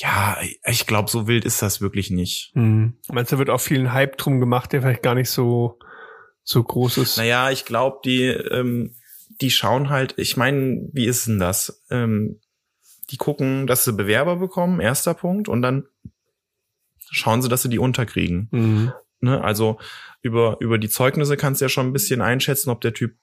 ja, 0.00 0.38
ich 0.64 0.86
glaube, 0.86 1.10
so 1.10 1.26
wild 1.26 1.44
ist 1.44 1.60
das 1.60 1.82
wirklich 1.82 2.10
nicht. 2.10 2.52
Hm. 2.54 2.94
Meinst 3.08 3.30
du, 3.30 3.36
da 3.36 3.38
wird 3.38 3.50
auch 3.50 3.60
viel 3.60 3.80
ein 3.80 3.92
Hype 3.92 4.16
drum 4.16 4.40
gemacht, 4.40 4.72
der 4.72 4.80
vielleicht 4.80 5.02
gar 5.02 5.14
nicht 5.14 5.28
so, 5.28 5.78
so 6.42 6.62
groß 6.62 6.98
ist? 6.98 7.16
Naja, 7.18 7.50
ich 7.50 7.66
glaube, 7.66 7.98
die, 8.04 8.24
ähm, 8.24 8.94
die 9.42 9.50
schauen 9.50 9.90
halt, 9.90 10.14
ich 10.16 10.38
meine, 10.38 10.88
wie 10.92 11.04
ist 11.04 11.26
denn 11.26 11.38
das? 11.38 11.84
Ähm, 11.90 12.40
die 13.10 13.18
gucken, 13.18 13.66
dass 13.66 13.84
sie 13.84 13.92
Bewerber 13.92 14.36
bekommen, 14.36 14.80
erster 14.80 15.12
Punkt, 15.12 15.48
und 15.48 15.60
dann 15.60 15.86
schauen 17.10 17.42
sie, 17.42 17.48
dass 17.48 17.62
sie 17.62 17.68
die 17.68 17.78
unterkriegen. 17.78 18.48
Mhm. 18.52 18.92
Ne? 19.20 19.44
Also 19.44 19.78
über, 20.22 20.56
über 20.60 20.78
die 20.78 20.88
Zeugnisse 20.88 21.36
kannst 21.36 21.60
du 21.60 21.66
ja 21.66 21.68
schon 21.68 21.88
ein 21.88 21.92
bisschen 21.92 22.22
einschätzen, 22.22 22.70
ob 22.70 22.80
der 22.80 22.94
Typ 22.94 23.16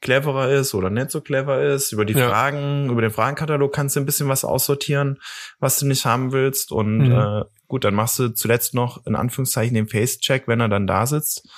cleverer 0.00 0.48
ist 0.50 0.74
oder 0.74 0.90
nicht 0.90 1.10
so 1.10 1.20
clever 1.20 1.62
ist. 1.62 1.92
Über 1.92 2.04
die 2.04 2.14
Ja. 2.14 2.28
Fragen, 2.28 2.88
über 2.90 3.00
den 3.02 3.10
Fragenkatalog 3.10 3.72
kannst 3.72 3.96
du 3.96 4.00
ein 4.00 4.06
bisschen 4.06 4.28
was 4.28 4.44
aussortieren, 4.44 5.18
was 5.58 5.78
du 5.80 5.86
nicht 5.86 6.04
haben 6.04 6.32
willst. 6.32 6.70
Und 6.72 6.98
Mhm. 7.08 7.12
äh, 7.12 7.44
gut, 7.66 7.84
dann 7.84 7.94
machst 7.94 8.18
du 8.18 8.28
zuletzt 8.28 8.74
noch 8.74 9.04
in 9.06 9.16
Anführungszeichen 9.16 9.74
den 9.74 9.88
Face-Check, 9.88 10.46
wenn 10.46 10.60
er 10.60 10.68
dann 10.68 10.86
da 10.86 11.06
sitzt. 11.06 11.48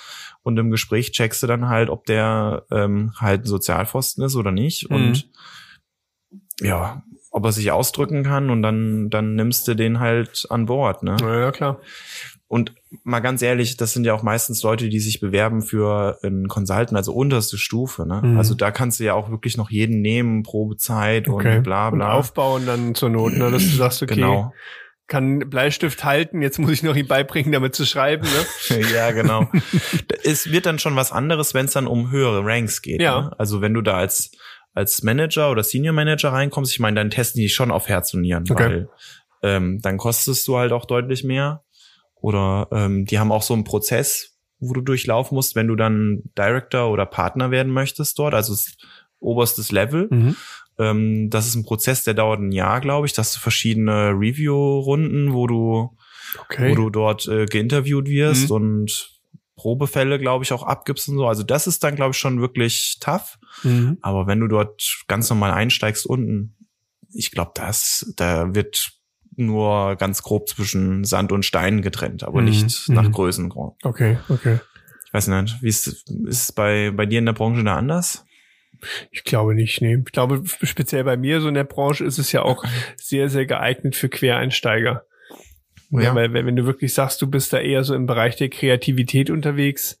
Und 0.43 0.57
im 0.57 0.71
Gespräch 0.71 1.11
checkst 1.11 1.43
du 1.43 1.47
dann 1.47 1.69
halt, 1.69 1.89
ob 1.91 2.05
der 2.05 2.65
ähm, 2.71 3.13
halt 3.19 3.43
ein 3.43 3.47
Sozialpfosten 3.47 4.23
ist 4.23 4.35
oder 4.35 4.51
nicht. 4.51 4.89
Mhm. 4.89 4.95
Und 4.95 5.29
ja, 6.61 7.03
ob 7.31 7.45
er 7.45 7.51
sich 7.51 7.71
ausdrücken 7.71 8.23
kann 8.23 8.49
und 8.49 8.61
dann, 8.61 9.09
dann 9.09 9.35
nimmst 9.35 9.67
du 9.67 9.75
den 9.75 9.99
halt 9.99 10.45
an 10.49 10.65
Bord, 10.65 11.03
ne? 11.03 11.15
Ja, 11.21 11.39
ja, 11.39 11.51
klar. 11.51 11.79
Und 12.51 12.73
mal 13.05 13.21
ganz 13.21 13.41
ehrlich, 13.41 13.77
das 13.77 13.93
sind 13.93 14.03
ja 14.03 14.13
auch 14.13 14.23
meistens 14.23 14.61
Leute, 14.61 14.89
die 14.89 14.99
sich 14.99 15.21
bewerben 15.21 15.61
für 15.61 16.19
einen 16.21 16.49
Consultant, 16.49 16.97
also 16.97 17.13
unterste 17.13 17.57
Stufe. 17.57 18.05
Ne? 18.05 18.21
Mhm. 18.21 18.37
Also 18.37 18.55
da 18.55 18.71
kannst 18.71 18.99
du 18.99 19.05
ja 19.05 19.13
auch 19.13 19.29
wirklich 19.29 19.55
noch 19.55 19.69
jeden 19.71 20.01
nehmen, 20.01 20.43
Probezeit 20.43 21.29
Okay. 21.29 21.57
und 21.59 21.63
bla 21.63 21.87
Und 21.87 21.99
bla. 21.99 22.11
aufbauen 22.11 22.65
dann 22.65 22.93
zur 22.93 23.07
Not, 23.09 23.37
ne? 23.37 23.51
dass 23.51 23.63
du 23.63 23.69
sagst, 23.77 24.03
okay, 24.03 24.15
Genau. 24.15 24.53
kann 25.07 25.49
Bleistift 25.49 26.03
halten, 26.03 26.41
jetzt 26.41 26.59
muss 26.59 26.71
ich 26.71 26.83
noch 26.83 26.97
ihm 26.97 27.07
beibringen, 27.07 27.53
damit 27.53 27.73
zu 27.73 27.85
schreiben. 27.85 28.27
Ne? 28.69 28.81
ja, 28.93 29.11
genau. 29.11 29.47
es 30.25 30.51
wird 30.51 30.65
dann 30.65 30.77
schon 30.77 30.97
was 30.97 31.13
anderes, 31.13 31.53
wenn 31.53 31.67
es 31.67 31.71
dann 31.71 31.87
um 31.87 32.11
höhere 32.11 32.43
Ranks 32.43 32.81
geht. 32.81 33.01
Ja. 33.01 33.21
Ne? 33.21 33.31
Also 33.39 33.61
wenn 33.61 33.73
du 33.73 33.81
da 33.81 33.95
als 33.95 34.29
als 34.73 35.03
Manager 35.03 35.51
oder 35.51 35.63
Senior 35.63 35.93
Manager 35.93 36.33
reinkommst, 36.33 36.73
ich 36.73 36.79
meine, 36.81 36.95
dann 36.99 37.09
testen 37.11 37.41
die 37.41 37.47
schon 37.49 37.71
auf 37.71 37.87
Herz 37.87 38.13
und 38.13 38.21
Nieren, 38.21 38.43
Okay. 38.51 38.63
weil 38.63 38.89
ähm, 39.41 39.79
dann 39.81 39.97
kostest 39.97 40.45
du 40.49 40.57
halt 40.57 40.73
auch 40.73 40.83
deutlich 40.85 41.23
mehr. 41.23 41.63
Oder 42.21 42.67
ähm, 42.71 43.05
die 43.05 43.19
haben 43.19 43.31
auch 43.31 43.41
so 43.43 43.53
einen 43.53 43.63
Prozess, 43.65 44.37
wo 44.59 44.73
du 44.73 44.81
durchlaufen 44.81 45.35
musst, 45.35 45.55
wenn 45.55 45.67
du 45.67 45.75
dann 45.75 46.21
Director 46.37 46.89
oder 46.91 47.05
Partner 47.05 47.51
werden 47.51 47.73
möchtest 47.73 48.17
dort, 48.19 48.33
also 48.33 48.53
das 48.53 48.75
oberstes 49.19 49.71
Level. 49.71 50.07
Mhm. 50.09 50.35
Ähm, 50.79 51.29
das 51.29 51.47
ist 51.47 51.55
ein 51.55 51.63
Prozess, 51.65 52.03
der 52.03 52.13
dauert 52.13 52.39
ein 52.39 52.51
Jahr, 52.51 52.79
glaube 52.79 53.07
ich. 53.07 53.13
Das 53.13 53.27
hast 53.27 53.35
du 53.37 53.39
verschiedene 53.41 54.11
Review-Runden, 54.11 55.33
wo 55.33 55.47
du 55.47 55.97
Okay. 56.43 56.71
wo 56.71 56.75
du 56.75 56.89
dort 56.89 57.27
äh, 57.27 57.45
geinterviewt 57.45 58.07
wirst 58.07 58.49
Mhm. 58.49 58.55
und 58.55 59.09
Probefälle, 59.57 60.17
glaube 60.17 60.45
ich, 60.45 60.53
auch 60.53 60.63
abgibst 60.63 61.09
und 61.09 61.17
so. 61.17 61.27
Also 61.27 61.43
das 61.43 61.67
ist 61.67 61.83
dann, 61.83 61.95
glaube 61.97 62.11
ich, 62.11 62.17
schon 62.17 62.39
wirklich 62.39 62.97
tough. 63.01 63.37
Mhm. 63.63 63.97
Aber 64.01 64.27
wenn 64.27 64.39
du 64.39 64.47
dort 64.47 65.03
ganz 65.07 65.29
normal 65.29 65.51
einsteigst 65.51 66.05
unten, 66.05 66.55
ich 67.13 67.31
glaube, 67.31 67.51
das, 67.55 68.13
da 68.15 68.55
wird 68.55 68.93
nur 69.35 69.95
ganz 69.95 70.23
grob 70.23 70.47
zwischen 70.49 71.03
Sand 71.03 71.31
und 71.31 71.43
Stein 71.45 71.81
getrennt, 71.81 72.23
aber 72.23 72.39
Mhm. 72.41 72.45
nicht 72.49 72.89
Mhm. 72.89 72.95
nach 72.95 73.11
Größengrad. 73.11 73.73
Okay, 73.83 74.17
okay. 74.29 74.59
Ich 75.05 75.13
weiß 75.13 75.27
nicht, 75.27 75.61
wie 75.61 75.67
ist, 75.67 75.87
ist 75.87 76.05
es 76.29 76.51
bei, 76.51 76.91
bei 76.91 77.05
dir 77.05 77.19
in 77.19 77.25
der 77.25 77.33
Branche 77.33 77.63
da 77.63 77.75
anders? 77.75 78.25
Ich 79.11 79.23
glaube 79.23 79.53
nicht, 79.53 79.81
nee. 79.81 79.95
Ich 80.05 80.11
glaube, 80.11 80.41
speziell 80.63 81.03
bei 81.03 81.15
mir 81.17 81.39
so 81.41 81.47
in 81.47 81.53
der 81.53 81.65
Branche 81.65 82.03
ist 82.03 82.17
es 82.17 82.31
ja 82.31 82.41
auch 82.43 82.63
sehr, 82.95 83.29
sehr 83.29 83.45
geeignet 83.45 83.95
für 83.95 84.09
Quereinsteiger. 84.09 85.05
Ja. 85.91 86.15
Weil 86.15 86.31
wenn 86.33 86.45
wenn 86.45 86.55
du 86.55 86.65
wirklich 86.65 86.93
sagst, 86.93 87.21
du 87.21 87.27
bist 87.27 87.51
da 87.51 87.59
eher 87.59 87.83
so 87.83 87.93
im 87.93 88.05
Bereich 88.05 88.37
der 88.37 88.47
Kreativität 88.49 89.29
unterwegs, 89.29 89.99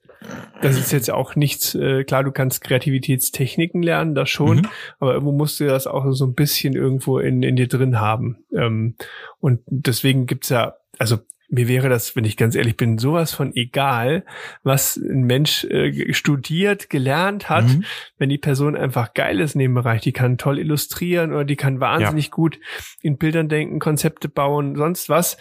das 0.61 0.77
ist 0.77 0.91
jetzt 0.91 1.09
auch 1.09 1.35
nichts, 1.35 1.73
äh, 1.75 2.03
klar, 2.03 2.23
du 2.23 2.31
kannst 2.31 2.63
Kreativitätstechniken 2.63 3.81
lernen, 3.81 4.15
das 4.15 4.29
schon, 4.29 4.57
Mhm. 4.57 4.67
aber 4.99 5.13
irgendwo 5.13 5.31
musst 5.31 5.59
du 5.59 5.65
das 5.65 5.87
auch 5.87 6.05
so 6.11 6.25
ein 6.25 6.35
bisschen 6.35 6.75
irgendwo 6.75 7.19
in, 7.19 7.41
in 7.43 7.55
dir 7.55 7.67
drin 7.67 7.99
haben. 7.99 8.37
Ähm, 8.55 8.95
und 9.39 9.61
deswegen 9.65 10.25
gibt's 10.27 10.49
ja, 10.49 10.75
also 10.99 11.19
mir 11.53 11.67
wäre 11.67 11.89
das, 11.89 12.15
wenn 12.15 12.23
ich 12.23 12.37
ganz 12.37 12.55
ehrlich 12.55 12.77
bin, 12.77 12.97
sowas 12.97 13.33
von 13.33 13.53
egal, 13.53 14.23
was 14.63 14.95
ein 14.95 15.23
Mensch 15.23 15.65
äh, 15.65 16.13
studiert, 16.13 16.89
gelernt 16.89 17.49
hat, 17.49 17.65
Mhm. 17.65 17.83
wenn 18.17 18.29
die 18.29 18.37
Person 18.37 18.77
einfach 18.77 19.13
geil 19.13 19.41
ist 19.41 19.55
in 19.55 19.59
dem 19.59 19.73
Bereich, 19.73 20.01
die 20.01 20.13
kann 20.13 20.37
toll 20.37 20.59
illustrieren 20.59 21.33
oder 21.33 21.43
die 21.43 21.57
kann 21.57 21.79
wahnsinnig 21.81 22.31
gut 22.31 22.57
in 23.01 23.17
Bildern 23.17 23.49
denken, 23.49 23.79
Konzepte 23.79 24.29
bauen, 24.29 24.75
sonst 24.77 25.09
was, 25.09 25.35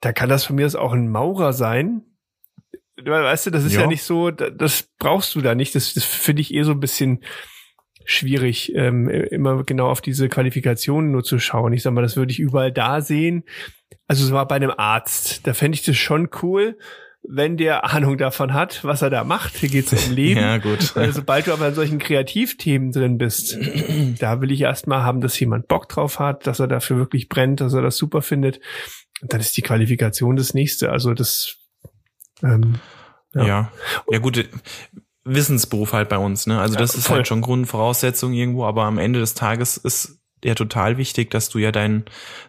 da 0.00 0.12
kann 0.12 0.28
das 0.28 0.44
von 0.44 0.56
mir 0.56 0.66
aus 0.66 0.74
auch 0.74 0.92
ein 0.92 1.08
Maurer 1.08 1.52
sein. 1.54 2.02
Weißt 3.04 3.46
du, 3.46 3.50
das 3.50 3.64
ist 3.64 3.74
ja, 3.74 3.82
Ja. 3.82 3.86
nicht 3.86 4.02
so, 4.02 4.30
da- 4.30 4.50
das 4.50 4.88
brauchst 4.98 5.34
du 5.34 5.40
da 5.40 5.54
nicht. 5.54 5.74
Das, 5.74 5.94
das 5.94 6.04
finde 6.04 6.42
ich 6.42 6.52
eh 6.54 6.62
so 6.62 6.72
ein 6.72 6.80
bisschen 6.80 7.22
schwierig, 8.04 8.74
ähm, 8.74 9.08
immer 9.08 9.62
genau 9.64 9.88
auf 9.88 10.00
diese 10.00 10.28
Qualifikationen 10.28 11.12
nur 11.12 11.22
zu 11.22 11.38
schauen. 11.38 11.72
Ich 11.72 11.82
sag 11.82 11.92
mal, 11.92 12.02
das 12.02 12.16
würde 12.16 12.32
ich 12.32 12.40
überall 12.40 12.72
da 12.72 13.00
sehen. 13.00 13.44
Also 14.08 14.24
es 14.24 14.32
war 14.32 14.46
bei 14.48 14.56
einem 14.56 14.72
Arzt. 14.76 15.46
Da 15.46 15.54
fände 15.54 15.76
ich 15.76 15.84
das 15.84 15.96
schon 15.96 16.28
cool, 16.42 16.76
wenn 17.22 17.56
der 17.56 17.84
Ahnung 17.92 18.18
davon 18.18 18.52
hat, 18.52 18.82
was 18.82 19.02
er 19.02 19.10
da 19.10 19.22
macht. 19.22 19.56
Hier 19.56 19.68
geht's 19.68 19.92
um 19.92 20.10
Leben. 20.14 20.40
Ja, 20.40 20.58
gut. 20.58 20.96
Weil 20.96 21.12
sobald 21.12 21.46
du 21.46 21.52
aber 21.52 21.68
in 21.68 21.74
solchen 21.74 22.00
Kreativthemen 22.00 22.90
drin 22.90 23.18
bist, 23.18 23.56
da 24.18 24.40
will 24.40 24.50
ich 24.50 24.62
erstmal 24.62 25.04
haben, 25.04 25.20
dass 25.20 25.38
jemand 25.38 25.68
Bock 25.68 25.88
drauf 25.88 26.18
hat, 26.18 26.46
dass 26.48 26.58
er 26.58 26.66
dafür 26.66 26.96
wirklich 26.96 27.28
brennt, 27.28 27.60
dass 27.60 27.72
er 27.74 27.82
das 27.82 27.96
super 27.96 28.22
findet. 28.22 28.58
Und 29.20 29.32
dann 29.32 29.38
ist 29.40 29.56
die 29.56 29.62
Qualifikation 29.62 30.34
das 30.34 30.52
nächste. 30.54 30.90
Also 30.90 31.14
das 31.14 31.58
ähm, 32.42 32.74
Ja. 33.34 33.44
Ja. 33.46 33.72
ja. 34.10 34.18
gut, 34.18 34.36
äh, 34.38 34.48
Wissensberuf 35.24 35.92
halt 35.92 36.08
bei 36.08 36.18
uns, 36.18 36.46
ne? 36.46 36.60
Also 36.60 36.74
das 36.76 36.92
Ja, 36.94 36.98
ist 36.98 37.06
voll. 37.06 37.16
halt 37.18 37.28
schon 37.28 37.40
Grundvoraussetzung 37.42 38.32
irgendwo, 38.32 38.64
aber 38.64 38.84
am 38.84 38.98
Ende 38.98 39.20
des 39.20 39.34
Tages 39.34 39.76
ist 39.76 40.18
ja 40.44 40.54
total 40.54 40.98
wichtig, 40.98 41.30
dass 41.30 41.48
du 41.48 41.58
ja 41.58 41.70
dein, 41.72 42.04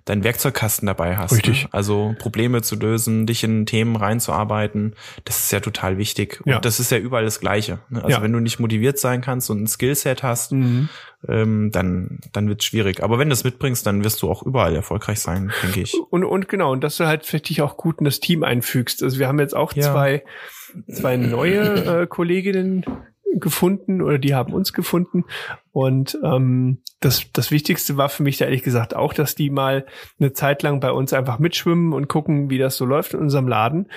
dein 0.05 0.23
Werkzeugkasten 0.23 0.85
dabei 0.87 1.17
hast. 1.17 1.33
Richtig. 1.33 1.63
Ne? 1.65 1.69
Also 1.71 2.15
Probleme 2.19 2.61
zu 2.61 2.75
lösen, 2.75 3.25
dich 3.25 3.43
in 3.43 3.65
Themen 3.65 3.95
reinzuarbeiten, 3.95 4.95
das 5.25 5.39
ist 5.39 5.51
ja 5.51 5.59
total 5.59 5.97
wichtig. 5.97 6.41
Ja. 6.45 6.55
Und 6.55 6.65
das 6.65 6.79
ist 6.79 6.91
ja 6.91 6.97
überall 6.97 7.23
das 7.23 7.39
Gleiche. 7.39 7.79
Ne? 7.89 8.03
Also 8.03 8.09
Ja. 8.17 8.21
wenn 8.23 8.33
du 8.33 8.39
nicht 8.39 8.59
motiviert 8.59 8.97
sein 8.97 9.21
kannst 9.21 9.49
und 9.49 9.61
ein 9.61 9.67
Skillset 9.67 10.23
hast, 10.23 10.51
mhm. 10.53 10.89
ähm, 11.27 11.71
dann, 11.71 12.19
dann 12.31 12.49
wird's 12.49 12.65
schwierig. 12.65 13.03
Aber 13.03 13.19
wenn 13.19 13.29
du 13.29 13.33
es 13.33 13.43
mitbringst, 13.43 13.85
dann 13.85 14.03
wirst 14.03 14.21
du 14.21 14.29
auch 14.29 14.43
überall 14.43 14.75
erfolgreich 14.75 15.19
sein, 15.19 15.51
denke 15.61 15.81
ich. 15.81 15.95
Und, 16.09 16.23
und 16.23 16.49
genau, 16.49 16.71
und 16.71 16.83
dass 16.83 16.97
du 16.97 17.05
halt 17.05 17.25
für 17.25 17.39
dich 17.39 17.61
auch 17.61 17.77
gut 17.77 17.99
in 17.99 18.05
das 18.05 18.19
Team 18.19 18.43
einfügst. 18.43 19.03
Also 19.03 19.19
wir 19.19 19.27
haben 19.27 19.39
jetzt 19.39 19.55
auch 19.55 19.73
Ja. 19.73 19.91
zwei, 19.91 20.23
zwei 20.91 21.17
neue 21.17 22.01
äh, 22.01 22.07
Kolleginnen 22.07 22.85
gefunden 23.35 24.01
oder 24.01 24.17
die 24.19 24.35
haben 24.35 24.53
uns 24.53 24.73
gefunden. 24.73 25.25
Und 25.73 26.19
ähm, 26.23 26.83
das, 26.99 27.25
das 27.33 27.49
Wichtigste 27.49 27.97
war 27.97 28.07
für 28.07 28.21
mich 28.21 28.37
da 28.37 28.45
ehrlich 28.45 28.61
gesagt 28.61 28.95
auch, 28.95 29.11
dass 29.11 29.33
die 29.33 29.49
mal 29.49 29.87
eine 30.19 30.31
Zeit 30.31 30.61
lang 30.61 30.79
bei 30.79 30.91
uns 30.91 31.13
einfach 31.13 31.39
mitschwimmen 31.39 31.93
und 31.93 32.07
gucken, 32.07 32.51
wie 32.51 32.59
das 32.59 32.77
so 32.77 32.85
läuft 32.85 33.15
in 33.15 33.19
unserem 33.19 33.47
Laden. 33.47 33.91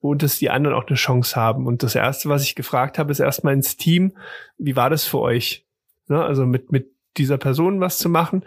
Und 0.00 0.22
dass 0.22 0.38
die 0.38 0.48
anderen 0.48 0.76
auch 0.76 0.86
eine 0.86 0.94
Chance 0.94 1.34
haben. 1.34 1.66
Und 1.66 1.82
das 1.82 1.96
Erste, 1.96 2.28
was 2.28 2.44
ich 2.44 2.54
gefragt 2.54 3.00
habe, 3.00 3.10
ist 3.10 3.18
erstmal 3.18 3.52
ins 3.52 3.76
Team, 3.76 4.16
wie 4.56 4.76
war 4.76 4.90
das 4.90 5.04
für 5.04 5.18
euch? 5.18 5.66
Ne? 6.06 6.24
Also 6.24 6.46
mit, 6.46 6.70
mit 6.70 6.92
dieser 7.16 7.36
Person 7.36 7.80
was 7.80 7.98
zu 7.98 8.08
machen. 8.08 8.44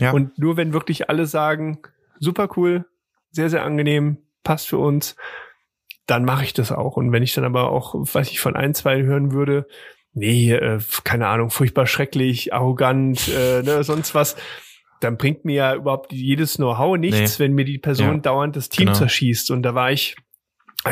Ja. 0.00 0.10
Und 0.10 0.36
nur 0.38 0.56
wenn 0.56 0.72
wirklich 0.72 1.08
alle 1.08 1.26
sagen, 1.26 1.78
super 2.18 2.48
cool, 2.56 2.84
sehr, 3.30 3.48
sehr 3.48 3.62
angenehm, 3.62 4.18
passt 4.42 4.66
für 4.66 4.78
uns, 4.78 5.14
dann 6.06 6.24
mache 6.24 6.42
ich 6.42 6.52
das 6.52 6.72
auch. 6.72 6.96
Und 6.96 7.12
wenn 7.12 7.22
ich 7.22 7.32
dann 7.32 7.44
aber 7.44 7.70
auch, 7.70 7.94
weiß 7.94 8.28
ich, 8.30 8.40
von 8.40 8.56
ein, 8.56 8.74
zwei 8.74 9.02
hören 9.02 9.30
würde, 9.30 9.68
nee, 10.12 10.52
äh, 10.52 10.78
keine 11.04 11.26
Ahnung, 11.28 11.50
furchtbar 11.50 11.86
schrecklich, 11.86 12.52
arrogant, 12.52 13.28
äh, 13.28 13.62
ne, 13.62 13.84
sonst 13.84 14.14
was, 14.14 14.36
dann 15.00 15.16
bringt 15.16 15.44
mir 15.44 15.54
ja 15.54 15.74
überhaupt 15.74 16.12
jedes 16.12 16.56
Know-how 16.56 16.96
nichts, 16.98 17.38
wenn 17.38 17.52
mir 17.52 17.64
die 17.64 17.78
Person 17.78 18.14
Ja. 18.16 18.18
dauernd 18.18 18.56
das 18.56 18.68
Team 18.68 18.86
Genau. 18.86 18.98
zerschießt. 18.98 19.50
Und 19.50 19.62
da 19.62 19.74
war 19.74 19.92
ich 19.92 20.16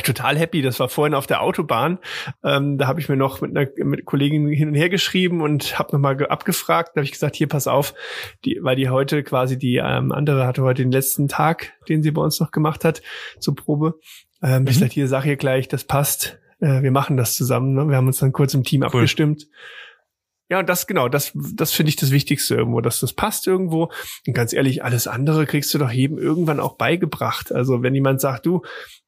total 0.05 0.37
happy. 0.37 0.63
Das 0.63 0.79
war 0.79 0.89
vorhin 0.89 1.15
auf 1.15 1.27
der 1.27 1.43
Autobahn. 1.43 1.99
Ähm, 2.45 2.77
da 2.77 2.87
habe 2.87 3.01
ich 3.01 3.09
mir 3.09 3.17
noch 3.17 3.41
mit 3.41 3.57
einer 3.57 3.69
mit 3.85 4.05
Kollegin 4.05 4.47
hin 4.49 4.69
und 4.69 4.75
her 4.75 4.89
geschrieben 4.91 5.41
und 5.41 5.79
habe 5.79 5.93
nochmal 5.93 6.25
abgefragt. 6.27 6.91
Da 6.95 7.01
habe 7.01 7.05
ich 7.05 7.13
gesagt, 7.13 7.35
hier 7.35 7.49
pass 7.49 7.67
auf, 7.67 7.95
die, 8.45 8.59
weil 8.63 8.77
die 8.77 8.91
heute 8.91 9.23
quasi 9.23 9.59
die 9.59 9.77
ähm, 9.77 10.13
andere 10.13 10.47
hatte 10.47 10.63
heute 10.63 10.83
den 10.83 10.93
letzten 10.93 11.29
Tag, 11.29 11.73
den 11.89 12.03
sie 12.03 12.11
bei 12.11 12.21
uns 12.21 12.39
noch 12.41 12.51
gemacht 12.51 12.85
hat 12.85 13.01
zur 13.41 13.57
Probe. 13.57 13.99
Ähm, 14.43 14.63
mhm. 14.63 14.69
Ich 14.69 14.75
gesagt, 14.75 14.93
hier 14.93 15.09
sag 15.09 15.25
ihr 15.25 15.37
gleich, 15.37 15.67
das 15.69 15.85
passt. 15.85 16.39
Äh, 16.61 16.83
wir 16.83 16.91
machen 16.91 17.17
das 17.17 17.35
zusammen. 17.35 17.75
Ne? 17.75 17.89
Wir 17.89 17.97
haben 17.97 18.07
uns 18.07 18.19
dann 18.19 18.33
kurz 18.33 18.55
im 18.55 18.65
Team 18.65 18.83
cool. 18.83 18.87
abgestimmt. 18.87 19.47
Ja, 20.49 20.63
das 20.63 20.87
genau, 20.87 21.09
das, 21.09 21.33
das 21.35 21.73
finde 21.73 21.91
ich 21.91 21.97
das 21.97 22.13
Wichtigste 22.13 22.55
irgendwo, 22.55 22.81
dass 22.81 23.01
das 23.01 23.13
passt 23.13 23.49
irgendwo. 23.49 23.91
Und 24.27 24.33
ganz 24.33 24.53
ehrlich, 24.53 24.85
alles 24.85 25.09
andere 25.09 25.45
kriegst 25.45 25.75
du 25.75 25.79
doch 25.79 25.91
jedem 25.91 26.19
irgendwann 26.19 26.61
auch 26.61 26.77
beigebracht. 26.77 27.51
Also 27.51 27.83
wenn 27.83 27.95
jemand 27.95 28.21
sagt, 28.21 28.47
du, 28.47 28.63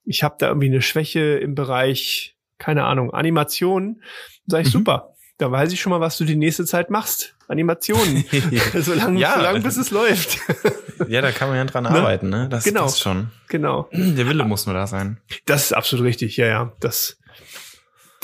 ich 0.04 0.24
habe 0.24 0.36
da 0.38 0.48
irgendwie 0.48 0.66
eine 0.66 0.82
Schwäche 0.82 1.20
im 1.20 1.54
Bereich, 1.54 2.36
keine 2.58 2.84
Ahnung, 2.84 3.12
Animation, 3.12 4.02
sag 4.46 4.62
ich 4.62 4.68
mhm. 4.68 4.78
super. 4.78 5.14
Da 5.36 5.52
weiß 5.52 5.72
ich 5.72 5.80
schon 5.80 5.90
mal, 5.90 6.00
was 6.00 6.18
du 6.18 6.24
die 6.24 6.34
nächste 6.34 6.64
Zeit 6.64 6.90
machst. 6.90 7.36
Animationen. 7.46 8.24
solange, 8.74 9.20
ja. 9.20 9.34
solange 9.36 9.60
bis 9.60 9.76
es 9.76 9.92
läuft. 9.92 10.38
ja, 11.08 11.20
da 11.20 11.30
kann 11.30 11.48
man 11.48 11.56
ja 11.56 11.64
dran 11.64 11.84
ne? 11.84 11.90
arbeiten, 11.90 12.28
ne? 12.28 12.48
Das 12.48 12.64
genau. 12.64 12.82
passt 12.82 13.00
schon. 13.00 13.30
Genau. 13.48 13.88
Der 13.92 14.28
Wille 14.28 14.44
muss 14.44 14.66
nur 14.66 14.74
da 14.74 14.88
sein. 14.88 15.20
Das 15.46 15.66
ist 15.66 15.72
absolut 15.72 16.04
richtig, 16.04 16.36
ja, 16.36 16.46
ja. 16.46 16.72
Das, 16.80 17.18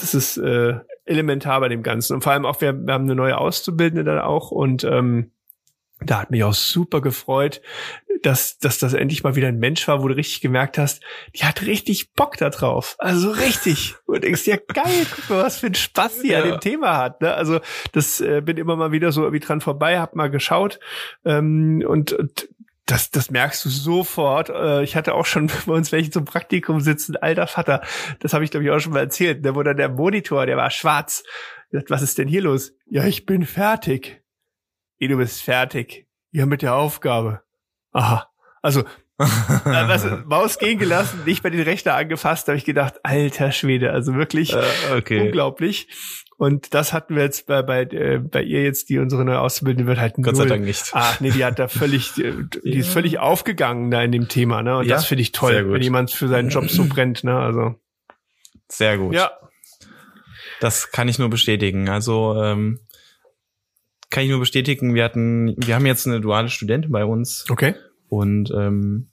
das 0.05 0.15
ist 0.15 0.37
äh, 0.37 0.75
elementar 1.07 1.61
bei 1.61 1.69
dem 1.69 1.83
Ganzen. 1.83 2.15
Und 2.15 2.23
vor 2.23 2.33
allem 2.33 2.45
auch, 2.45 2.61
wir, 2.61 2.75
wir 2.75 2.93
haben 2.93 3.05
eine 3.05 3.15
neue 3.15 3.39
Auszubildende 3.39 4.05
da 4.05 4.25
auch 4.25 4.51
und 4.51 4.85
ähm, 4.85 5.31
da 6.01 6.21
hat 6.21 6.31
mich 6.31 6.45
auch 6.45 6.55
super 6.55 7.01
gefreut, 7.01 7.63
dass, 8.23 8.59
dass 8.59 8.79
das 8.79 8.95
endlich 8.95 9.23
mal 9.23 9.37
wieder 9.37 9.49
ein 9.49 9.59
Mensch 9.59 9.87
war, 9.87 10.03
wo 10.03 10.09
du 10.09 10.17
richtig 10.17 10.41
gemerkt 10.41 10.77
hast, 10.77 11.03
die 11.35 11.45
hat 11.45 11.63
richtig 11.63 12.13
Bock 12.13 12.37
da 12.37 12.51
drauf. 12.51 12.97
Also 12.99 13.31
richtig. 13.31 13.95
Und 14.07 14.17
du 14.17 14.21
denkst, 14.23 14.47
ja 14.47 14.57
geil, 14.57 15.07
guck 15.15 15.31
mal, 15.31 15.45
was 15.45 15.59
für 15.59 15.67
ein 15.67 15.75
Spaß 15.75 16.21
die 16.21 16.29
ja. 16.29 16.43
an 16.43 16.49
dem 16.49 16.61
Thema 16.61 16.97
hat. 16.99 17.23
Ne? 17.23 17.33
Also 17.33 17.61
das 17.93 18.21
äh, 18.21 18.43
bin 18.43 18.57
immer 18.57 18.77
mal 18.77 18.93
wieder 18.93 19.13
so 19.13 19.23
irgendwie 19.23 19.45
dran 19.45 19.61
vorbei, 19.61 19.99
hab 19.99 20.15
mal 20.15 20.31
geschaut 20.31 20.79
ähm, 21.25 21.85
und, 21.87 22.13
und 22.13 22.49
das, 22.87 23.11
das 23.11 23.31
merkst 23.31 23.65
du 23.65 23.69
sofort. 23.71 24.51
Äh, 24.51 24.83
ich 24.83 24.97
hatte 24.97 25.15
auch 25.15 25.27
schon 25.27 25.51
bei 25.67 25.73
uns 25.73 25.93
welche 25.93 26.11
zum 26.11 26.25
Praktikum 26.25 26.81
sitzen, 26.81 27.17
alter 27.17 27.47
Vater. 27.47 27.83
Das 28.21 28.35
habe 28.35 28.45
ich, 28.45 28.51
glaube 28.51 28.65
ich, 28.65 28.71
auch 28.71 28.79
schon 28.79 28.93
mal 28.93 29.01
erzählt. 29.01 29.45
Da 29.45 29.55
wurde 29.55 29.75
der 29.75 29.89
Monitor, 29.89 30.47
der 30.47 30.57
war 30.57 30.71
schwarz. 30.71 31.23
Dachte, 31.73 31.91
was 31.91 32.03
ist 32.03 32.19
denn 32.19 32.29
hier 32.29 32.43
los? 32.43 32.73
Ja, 32.87 33.05
ich 33.05 33.27
bin 33.27 33.45
fertig. 33.45 34.23
Hey, 34.99 35.09
du 35.09 35.17
bist 35.17 35.43
fertig. 35.43 36.07
Ja, 36.31 36.47
mit 36.47 36.63
der 36.63 36.75
Aufgabe. 36.77 37.43
Aha. 37.93 38.31
Also, 38.63 38.85
Maus 40.27 40.59
gehen 40.59 40.79
gelassen, 40.79 41.21
nicht 41.25 41.43
bei 41.43 41.51
den 41.51 41.63
Rechner 41.63 41.95
angefasst, 41.95 42.49
habe 42.49 42.59
ich 42.59 42.65
gedacht, 42.65 42.95
alter 43.05 43.53
Schwede, 43.53 43.93
also 43.93 44.15
wirklich 44.15 44.53
äh, 44.55 44.63
okay. 44.97 45.21
unglaublich. 45.21 45.89
Und 46.37 46.75
das 46.75 46.93
hatten 46.93 47.15
wir 47.15 47.23
jetzt 47.23 47.47
bei, 47.47 47.63
bei, 47.63 47.83
äh, 47.83 48.19
bei 48.19 48.43
ihr 48.43 48.65
jetzt, 48.65 48.89
die 48.89 48.99
unsere 48.99 49.25
neue 49.25 49.39
Auszubildende 49.39 49.87
wird 49.87 50.01
halt 50.01 50.15
Gott 50.21 50.37
sei 50.37 50.47
Dank 50.47 50.65
nicht. 50.65 50.91
Ach 50.93 51.21
nee, 51.21 51.31
die 51.31 51.45
hat 51.45 51.61
da 51.61 51.69
völlig, 51.69 52.13
die, 52.17 52.33
die 52.65 52.79
ist 52.79 52.89
völlig 52.89 53.21
aufgegangen 53.21 53.91
da 53.93 54.03
in 54.03 54.11
dem 54.11 54.29
Thema, 54.29 54.63
ne? 54.63 54.79
Und 54.79 54.87
ja, 54.87 54.97
das 54.97 55.07
finde 55.07 55.23
ich 55.23 55.31
toll, 55.31 55.73
wenn 55.73 55.81
jemand 55.81 56.11
für 56.11 56.27
seinen 56.27 56.49
Job 56.49 56.69
so 56.69 56.87
brennt, 56.87 57.23
ne? 57.23 57.39
Also. 57.39 57.77
Sehr 58.69 58.99
gut. 58.99 59.15
Ja. 59.15 59.31
Das 60.61 60.91
kann 60.91 61.09
ich 61.09 61.21
nur 61.21 61.31
bestätigen. 61.31 61.89
Also, 61.89 62.43
ähm, 62.43 62.81
kann 64.11 64.25
ich 64.25 64.31
nur 64.31 64.41
bestätigen, 64.41 64.95
wir 64.95 65.05
hatten, 65.05 65.55
wir 65.57 65.75
haben 65.77 65.87
jetzt 65.87 66.07
eine 66.07 66.21
duale 66.21 66.49
Studentin 66.49 66.91
bei 66.91 67.05
uns. 67.05 67.45
Okay. 67.49 67.75
Und 68.17 68.51
ähm, 68.57 69.11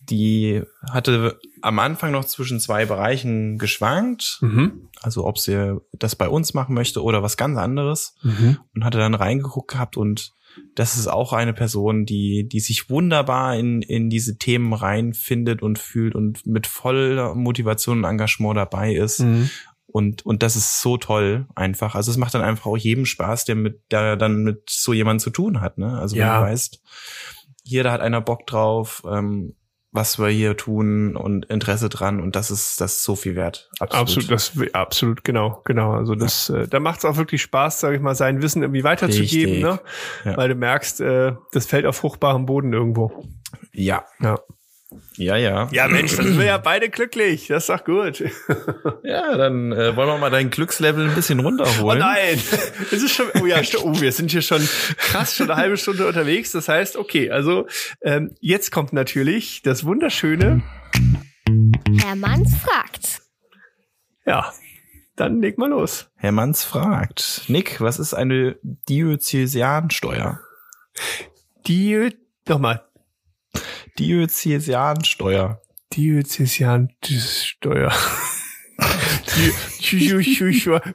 die 0.00 0.62
hatte 0.90 1.38
am 1.62 1.78
Anfang 1.78 2.12
noch 2.12 2.24
zwischen 2.24 2.60
zwei 2.60 2.84
Bereichen 2.86 3.58
geschwankt. 3.58 4.38
Mhm. 4.40 4.88
Also 5.00 5.26
ob 5.26 5.38
sie 5.38 5.78
das 5.92 6.16
bei 6.16 6.28
uns 6.28 6.54
machen 6.54 6.74
möchte 6.74 7.02
oder 7.02 7.22
was 7.22 7.36
ganz 7.36 7.58
anderes. 7.58 8.14
Mhm. 8.22 8.58
Und 8.74 8.84
hatte 8.84 8.98
dann 8.98 9.14
reingeguckt 9.14 9.70
gehabt 9.70 9.96
und 9.96 10.32
das 10.74 10.96
ist 10.96 11.08
auch 11.08 11.32
eine 11.32 11.52
Person, 11.52 12.06
die, 12.06 12.48
die 12.48 12.60
sich 12.60 12.88
wunderbar 12.88 13.56
in, 13.56 13.82
in 13.82 14.08
diese 14.08 14.38
Themen 14.38 14.72
reinfindet 14.72 15.62
und 15.62 15.78
fühlt 15.78 16.14
und 16.14 16.46
mit 16.46 16.66
voller 16.66 17.34
Motivation 17.34 17.98
und 17.98 18.04
Engagement 18.04 18.56
dabei 18.56 18.94
ist. 18.94 19.20
Mhm. 19.20 19.50
Und, 19.86 20.26
und 20.26 20.42
das 20.42 20.56
ist 20.56 20.80
so 20.80 20.96
toll 20.96 21.46
einfach. 21.54 21.94
Also 21.94 22.10
es 22.10 22.16
macht 22.16 22.34
dann 22.34 22.42
einfach 22.42 22.66
auch 22.66 22.76
jedem 22.76 23.06
Spaß, 23.06 23.44
der 23.44 23.54
mit, 23.54 23.80
der 23.92 24.16
dann 24.16 24.42
mit 24.42 24.68
so 24.68 24.92
jemandem 24.92 25.20
zu 25.20 25.30
tun 25.30 25.60
hat, 25.60 25.78
ne? 25.78 25.98
Also 25.98 26.16
wenn 26.16 26.26
du 26.26 26.40
weißt, 26.40 26.82
hier, 27.64 27.82
da 27.82 27.92
hat 27.92 28.00
einer 28.00 28.20
Bock 28.20 28.46
drauf, 28.46 29.02
ähm, 29.10 29.54
was 29.94 30.18
wir 30.18 30.28
hier 30.28 30.56
tun 30.56 31.16
und 31.16 31.46
Interesse 31.46 31.88
dran 31.88 32.20
und 32.20 32.34
das 32.34 32.50
ist 32.50 32.80
das 32.80 32.94
ist 32.94 33.04
so 33.04 33.14
viel 33.14 33.36
wert. 33.36 33.70
Absolut, 33.78 34.28
absolut, 34.28 34.30
das, 34.30 34.74
absolut 34.74 35.24
genau, 35.24 35.62
genau. 35.64 35.92
Also 35.92 36.16
das, 36.16 36.48
ja. 36.48 36.62
äh, 36.62 36.68
da 36.68 36.80
macht 36.80 36.98
es 36.98 37.04
auch 37.04 37.16
wirklich 37.16 37.42
Spaß, 37.42 37.78
sage 37.78 37.96
ich 37.96 38.02
mal, 38.02 38.16
sein 38.16 38.42
Wissen 38.42 38.62
irgendwie 38.62 38.82
weiterzugeben, 38.82 39.60
ne? 39.60 39.80
Ja. 40.24 40.36
Weil 40.36 40.48
du 40.48 40.56
merkst, 40.56 41.00
äh, 41.00 41.34
das 41.52 41.66
fällt 41.66 41.86
auf 41.86 41.94
fruchtbarem 41.96 42.44
Boden 42.44 42.72
irgendwo. 42.72 43.24
Ja. 43.72 44.04
Ja. 44.20 44.40
Ja, 45.16 45.36
ja. 45.36 45.68
Ja, 45.72 45.88
Mensch, 45.88 46.16
dann 46.16 46.26
sind 46.26 46.38
wir 46.38 46.46
ja 46.46 46.58
beide 46.58 46.88
glücklich. 46.88 47.46
Das 47.48 47.64
ist 47.64 47.68
doch 47.70 47.84
gut. 47.84 48.22
Ja, 49.02 49.36
dann 49.36 49.70
äh, 49.72 49.94
wollen 49.96 50.08
wir 50.08 50.18
mal 50.18 50.30
dein 50.30 50.48
Glückslevel 50.50 51.08
ein 51.08 51.14
bisschen 51.14 51.40
runterholen. 51.40 51.98
Oh 51.98 52.04
nein, 52.04 52.40
es 52.90 53.02
ist 53.02 53.12
schon, 53.12 53.26
oh 53.40 53.46
ja, 53.46 53.60
oh, 53.82 54.00
wir 54.00 54.12
sind 54.12 54.30
hier 54.30 54.40
schon 54.40 54.66
krass, 54.96 55.36
schon 55.36 55.50
eine 55.50 55.60
halbe 55.60 55.76
Stunde 55.76 56.06
unterwegs. 56.06 56.52
Das 56.52 56.68
heißt, 56.68 56.96
okay, 56.96 57.30
also 57.30 57.66
ähm, 58.02 58.34
jetzt 58.40 58.72
kommt 58.72 58.92
natürlich 58.94 59.60
das 59.62 59.84
wunderschöne 59.84 60.62
Herr 62.02 62.16
Manns 62.16 62.54
fragt. 62.56 63.20
Ja, 64.26 64.52
dann 65.16 65.40
leg 65.40 65.58
mal 65.58 65.70
los. 65.70 66.10
Herr 66.16 66.32
Manns 66.32 66.64
fragt. 66.64 67.42
Nick, 67.48 67.80
was 67.80 67.98
ist 67.98 68.14
eine 68.14 68.56
Diözesiansteuer? 68.62 70.40
Diö, 71.66 72.10
nochmal, 72.48 72.84
Diözesiansteuer. 73.98 75.60
Diözesiansteuer. 75.92 77.92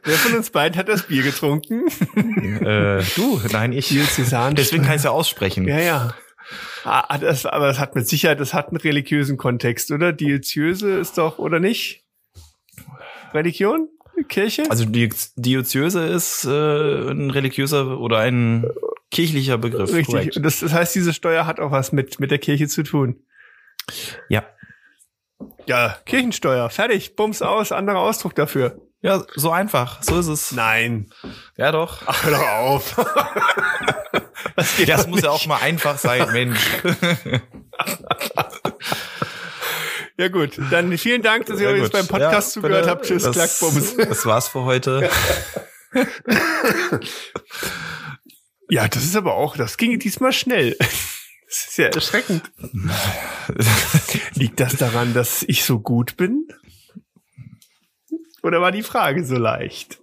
Wer 0.03 0.17
von 0.17 0.35
uns 0.35 0.49
beiden 0.49 0.77
hat 0.77 0.89
das 0.89 1.03
Bier 1.03 1.23
getrunken? 1.23 1.87
äh, 2.17 3.03
du, 3.15 3.41
nein, 3.51 3.73
ich. 3.73 3.89
Deswegen 3.89 4.83
kann 4.83 4.93
ich 4.93 4.97
es 4.97 5.03
ja 5.03 5.11
aussprechen. 5.11 5.67
Ja, 5.67 5.79
ja. 5.79 6.13
Ah, 6.83 7.17
das, 7.17 7.45
aber 7.45 7.67
das 7.67 7.79
hat 7.79 7.95
mit 7.95 8.07
Sicherheit, 8.07 8.39
das 8.39 8.53
hat 8.53 8.69
einen 8.69 8.77
religiösen 8.77 9.37
Kontext, 9.37 9.91
oder? 9.91 10.13
Diözese 10.13 10.97
ist 10.97 11.17
doch, 11.17 11.37
oder 11.37 11.59
nicht? 11.59 12.03
Religion? 13.33 13.89
Kirche? 14.23 14.63
Also 14.69 14.85
die 14.85 15.09
Diözese 15.35 16.05
ist 16.05 16.45
äh, 16.45 17.11
ein 17.11 17.29
religiöser 17.29 17.99
oder 17.99 18.19
ein 18.19 18.65
kirchlicher 19.11 19.57
Begriff. 19.57 19.91
Richtig. 19.91 20.07
Korrekt. 20.07 20.37
Und 20.37 20.43
das, 20.43 20.59
das 20.59 20.73
heißt, 20.73 20.95
diese 20.95 21.13
Steuer 21.13 21.45
hat 21.45 21.59
auch 21.59 21.71
was 21.71 21.91
mit, 21.91 22.19
mit 22.19 22.31
der 22.31 22.39
Kirche 22.39 22.67
zu 22.67 22.83
tun. 22.83 23.23
Ja. 24.29 24.43
Ja, 25.65 25.97
Kirchensteuer. 26.05 26.69
Fertig. 26.69 27.15
Bums 27.15 27.41
aus. 27.41 27.71
Anderer 27.71 27.99
Ausdruck 27.99 28.35
dafür. 28.35 28.81
Ja, 29.01 29.23
so 29.35 29.51
einfach. 29.51 30.03
So 30.03 30.19
ist 30.19 30.27
es. 30.27 30.51
Nein. 30.51 31.09
Ja, 31.55 31.71
doch. 31.71 32.01
Ach, 32.05 32.23
hör 32.23 32.31
doch 32.31 32.47
auf. 32.47 32.95
das, 34.55 34.75
das 34.85 35.07
muss 35.07 35.21
ja 35.21 35.29
auch 35.29 35.45
mal 35.45 35.61
einfach 35.61 35.97
sein, 35.97 36.29
Mensch. 36.33 36.59
Ja 40.19 40.27
gut, 40.27 40.59
dann 40.69 40.97
vielen 40.97 41.21
Dank, 41.21 41.45
dass 41.45 41.61
ihr 41.61 41.73
ja, 41.73 41.81
uns 41.81 41.91
beim 41.91 42.05
Podcast 42.05 42.53
ja, 42.53 42.61
zugehört 42.61 42.87
habt. 42.87 43.05
Tschüss, 43.05 43.23
das, 43.23 43.35
Klackbums. 43.37 43.95
Das 43.97 44.25
war's 44.25 44.49
für 44.49 44.63
heute. 44.63 45.09
Ja, 48.71 48.87
das 48.87 49.03
ist 49.03 49.15
aber 49.15 49.33
auch, 49.33 49.57
das 49.57 49.77
ging 49.77 49.97
diesmal 49.97 50.31
schnell. 50.33 50.75
Das 51.47 51.65
ist 51.69 51.77
ja 51.79 51.87
erschreckend. 51.87 52.43
Liegt 54.35 54.59
das 54.59 54.75
daran, 54.75 55.15
dass 55.15 55.41
ich 55.47 55.65
so 55.65 55.79
gut 55.79 56.15
bin? 56.15 56.47
Oder 58.43 58.61
war 58.61 58.71
die 58.71 58.83
Frage 58.83 59.25
so 59.25 59.35
leicht? 59.35 59.99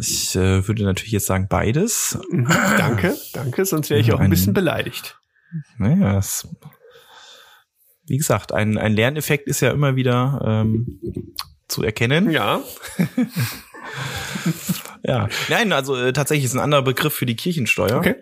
Ich 0.00 0.34
äh, 0.34 0.66
würde 0.66 0.84
natürlich 0.84 1.12
jetzt 1.12 1.26
sagen 1.26 1.48
beides. 1.50 2.18
Mhm, 2.30 2.48
danke, 2.78 3.18
danke, 3.34 3.66
sonst 3.66 3.90
wäre 3.90 4.00
ich 4.00 4.14
auch 4.14 4.18
ein, 4.18 4.28
ein 4.28 4.30
bisschen 4.30 4.54
beleidigt. 4.54 5.18
Naja, 5.76 6.16
es, 6.16 6.48
wie 8.10 8.16
gesagt, 8.16 8.52
ein, 8.52 8.76
ein 8.76 8.92
Lerneffekt 8.92 9.46
ist 9.46 9.60
ja 9.60 9.70
immer 9.70 9.94
wieder 9.94 10.42
ähm, 10.44 11.00
zu 11.68 11.82
erkennen. 11.82 12.30
Ja. 12.30 12.60
Ja, 15.02 15.28
nein, 15.48 15.72
also 15.72 15.96
äh, 15.96 16.12
tatsächlich 16.12 16.44
ist 16.44 16.54
ein 16.54 16.60
anderer 16.60 16.82
Begriff 16.82 17.14
für 17.14 17.24
die 17.24 17.34
Kirchensteuer. 17.34 17.96
Okay. 17.96 18.16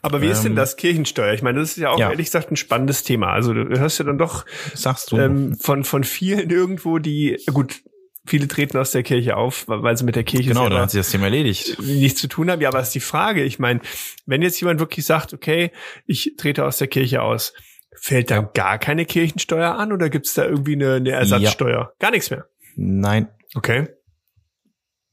Aber 0.00 0.22
wie 0.22 0.26
ähm, 0.26 0.32
ist 0.32 0.42
denn 0.42 0.52
ähm, 0.52 0.56
das 0.56 0.76
Kirchensteuer? 0.76 1.34
Ich 1.34 1.42
meine, 1.42 1.60
das 1.60 1.72
ist 1.72 1.76
ja 1.76 1.90
auch 1.90 1.98
ja. 1.98 2.10
ehrlich 2.10 2.26
gesagt 2.26 2.50
ein 2.50 2.56
spannendes 2.56 3.02
Thema. 3.02 3.32
Also 3.32 3.52
du 3.52 3.78
hörst 3.78 3.98
ja 3.98 4.06
dann 4.06 4.18
doch 4.18 4.46
Sagst 4.72 5.12
du. 5.12 5.18
Ähm, 5.18 5.56
von 5.56 5.84
von 5.84 6.02
vielen 6.02 6.48
irgendwo, 6.48 6.98
die 6.98 7.38
gut 7.52 7.82
viele 8.26 8.48
treten 8.48 8.78
aus 8.78 8.92
der 8.92 9.02
Kirche 9.02 9.36
auf, 9.36 9.64
weil 9.66 9.96
sie 9.96 10.04
mit 10.04 10.16
der 10.16 10.24
Kirche 10.24 10.48
genau, 10.48 10.68
dann 10.68 10.80
hat 10.80 10.90
sich 10.90 11.00
das 11.00 11.10
Thema 11.10 11.24
erledigt. 11.24 11.78
Nichts 11.80 12.20
zu 12.20 12.28
tun 12.28 12.50
haben. 12.50 12.60
Ja, 12.60 12.70
aber 12.70 12.80
ist 12.80 12.94
die 12.94 13.00
Frage. 13.00 13.42
Ich 13.42 13.58
meine, 13.58 13.80
wenn 14.26 14.40
jetzt 14.40 14.60
jemand 14.60 14.80
wirklich 14.80 15.04
sagt, 15.04 15.34
okay, 15.34 15.70
ich 16.06 16.34
trete 16.38 16.64
aus 16.64 16.78
der 16.78 16.88
Kirche 16.88 17.22
aus, 17.22 17.52
Fällt 18.00 18.30
dann 18.30 18.48
gar 18.54 18.78
keine 18.78 19.04
Kirchensteuer 19.06 19.74
an 19.76 19.92
oder 19.92 20.10
gibt's 20.10 20.34
da 20.34 20.44
irgendwie 20.44 20.74
eine, 20.74 20.94
eine 20.94 21.10
Ersatzsteuer? 21.10 21.92
Gar 21.98 22.10
nichts 22.10 22.30
mehr. 22.30 22.46
Nein. 22.76 23.28
Okay. 23.54 23.88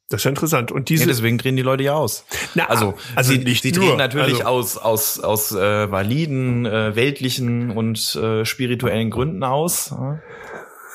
Das 0.10 0.20
ist 0.22 0.24
ja 0.26 0.30
interessant. 0.30 0.74
Und 0.74 0.90
diese, 0.90 1.04
Ja, 1.06 1.08
deswegen 1.08 1.38
drehen 1.38 1.56
die 1.56 1.62
Leute 1.62 1.84
ja 1.84 1.94
aus. 1.94 2.26
Na, 2.54 2.66
Also, 2.66 2.96
also 3.16 3.32
sie, 3.32 3.38
nicht 3.40 3.62
sie 3.64 3.72
nur, 3.72 3.88
drehen 3.90 3.98
natürlich 3.98 4.46
also- 4.46 4.50
aus 4.50 4.78
aus 4.78 5.20
aus 5.22 5.52
äh, 5.54 5.90
validen, 5.90 6.66
äh, 6.66 6.96
weltlichen 6.98 7.72
und 7.72 8.14
äh, 8.16 8.44
spirituellen 8.44 9.10
Gründen 9.10 9.44
aus. 9.44 9.96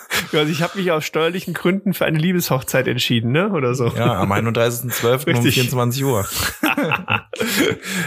Also 0.33 0.51
ich 0.51 0.63
habe 0.63 0.79
mich 0.79 0.91
aus 0.93 1.05
steuerlichen 1.05 1.55
Gründen 1.55 1.95
für 1.95 2.05
eine 2.05 2.19
Liebeshochzeit 2.19 2.87
entschieden, 2.89 3.33
ne? 3.33 3.51
Oder 3.51 3.75
so. 3.75 3.89
Ja, 3.89 4.21
am 4.21 4.33
31.12. 4.33 5.27
um 5.29 5.35
Richtig. 5.35 5.55
24 5.55 6.05
Uhr. 6.05 6.27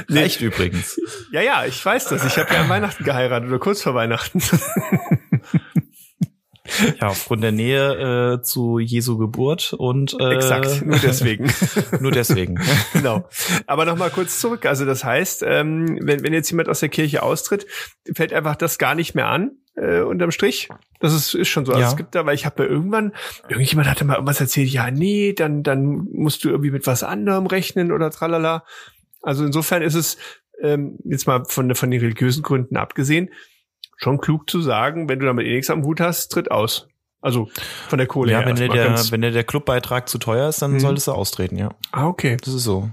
Nee. 0.08 0.22
Reicht 0.22 0.42
übrigens. 0.42 1.00
Ja, 1.32 1.42
ja, 1.42 1.66
ich 1.66 1.84
weiß 1.86 2.08
das. 2.08 2.26
Ich 2.26 2.38
habe 2.38 2.52
ja 2.54 2.62
an 2.62 2.70
Weihnachten 2.70 3.04
geheiratet 3.04 3.48
oder 3.48 3.60
kurz 3.60 3.82
vor 3.84 3.94
Weihnachten. 3.94 4.42
Ja, 7.00 7.08
aufgrund 7.08 7.44
der 7.44 7.52
Nähe 7.52 8.38
äh, 8.40 8.42
zu 8.42 8.80
Jesu 8.80 9.18
Geburt 9.18 9.74
und 9.74 10.16
äh, 10.20 10.36
Exakt, 10.36 10.86
nur 10.86 10.98
deswegen. 10.98 11.52
nur 12.00 12.12
deswegen. 12.12 12.60
genau. 12.94 13.28
Aber 13.68 13.86
nochmal 13.86 14.10
kurz 14.10 14.40
zurück. 14.40 14.66
Also 14.66 14.86
das 14.86 15.04
heißt, 15.04 15.44
ähm, 15.46 16.00
wenn, 16.02 16.24
wenn 16.24 16.34
jetzt 16.34 16.50
jemand 16.50 16.70
aus 16.70 16.80
der 16.80 16.90
Kirche 16.90 17.24
austritt, 17.24 17.66
fällt 18.14 18.34
einfach 18.34 18.56
das 18.56 18.78
gar 18.78 18.96
nicht 18.96 19.16
mehr 19.16 19.28
an, 19.28 19.52
äh, 19.76 20.02
unterm 20.02 20.32
Strich. 20.32 20.70
Das 21.00 21.14
ist, 21.14 21.34
ist 21.34 21.48
schon 21.48 21.66
so. 21.66 21.72
Also 21.72 21.84
Ja. 21.84 21.90
es 21.90 21.98
gibt 21.98 22.16
da, 22.16 22.26
weil 22.26 22.36
ich 22.36 22.46
habe 22.46 22.64
ja 22.64 22.70
irgendwann, 22.70 23.14
irgendjemand 23.48 23.90
hatte 23.90 24.06
mal 24.06 24.16
irgendwas 24.16 24.42
erzählt, 24.42 24.70
ja, 24.70 24.92
nee, 24.92 25.34
dann, 25.34 25.64
dann 25.64 26.08
musst 26.12 26.44
du 26.44 26.50
irgendwie 26.50 26.72
mit 26.72 26.86
was 26.88 27.04
anderem 27.04 27.46
rechnen 27.48 27.92
oder 27.92 28.12
tralala. 28.12 28.64
Also 29.22 29.46
insofern 29.46 29.82
ist 29.82 29.96
es, 29.96 30.18
ähm, 30.62 30.98
jetzt 31.06 31.28
mal 31.28 31.46
von, 31.46 31.74
von 31.76 31.92
den 31.92 32.02
religiösen 32.02 32.44
Gründen 32.44 32.78
abgesehen, 32.78 33.30
schon 34.02 34.18
klug 34.20 34.50
zu 34.50 34.62
sagen, 34.62 35.08
wenn 35.10 35.20
du 35.20 35.26
damit 35.28 35.46
eh 35.46 35.54
nichts 35.56 35.70
am 35.70 35.84
Hut 35.84 36.00
hast, 36.02 36.30
tritt 36.30 36.50
aus. 36.52 36.88
Also 37.22 37.50
von 37.90 37.98
der 37.98 38.08
Kohle 38.08 38.32
Ja, 38.32 38.40
her. 38.40 38.48
wenn 38.48 38.56
dir 38.56 38.70
der, 38.70 39.12
wenn 39.12 39.22
dir 39.22 39.32
der 39.32 39.44
Clubbeitrag 39.44 40.08
zu 40.08 40.18
teuer 40.20 40.48
ist, 40.50 40.62
dann 40.62 40.72
Mhm. 40.74 40.80
solltest 40.80 41.08
du 41.08 41.12
austreten, 41.12 41.58
ja. 41.58 41.76
ah, 41.92 42.08
okay. 42.08 42.38
Das 42.44 42.54
ist 42.54 42.64
so. 42.64 42.90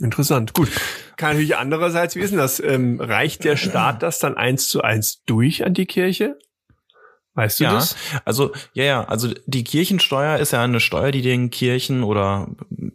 Interessant. 0.00 0.52
Gut. 0.54 0.68
Kann 1.16 1.30
natürlich 1.30 1.56
andererseits, 1.56 2.14
wie 2.16 2.20
ist 2.20 2.30
denn 2.30 2.38
das? 2.38 2.60
Ähm, 2.60 3.00
reicht 3.00 3.44
der 3.44 3.56
Staat 3.56 4.02
das 4.02 4.18
dann 4.18 4.36
eins 4.36 4.68
zu 4.68 4.82
eins 4.82 5.22
durch 5.24 5.64
an 5.64 5.74
die 5.74 5.86
Kirche? 5.86 6.38
Weißt 7.34 7.60
du 7.60 7.64
Ja, 7.64 7.74
das? 7.74 7.96
also 8.26 8.52
ja, 8.74 8.84
ja, 8.84 9.04
also 9.04 9.28
die 9.46 9.64
Kirchensteuer 9.64 10.38
ist 10.38 10.52
ja 10.52 10.62
eine 10.62 10.80
Steuer, 10.80 11.12
die 11.12 11.22
den 11.22 11.48
Kirchen 11.50 12.02
oder 12.02 12.48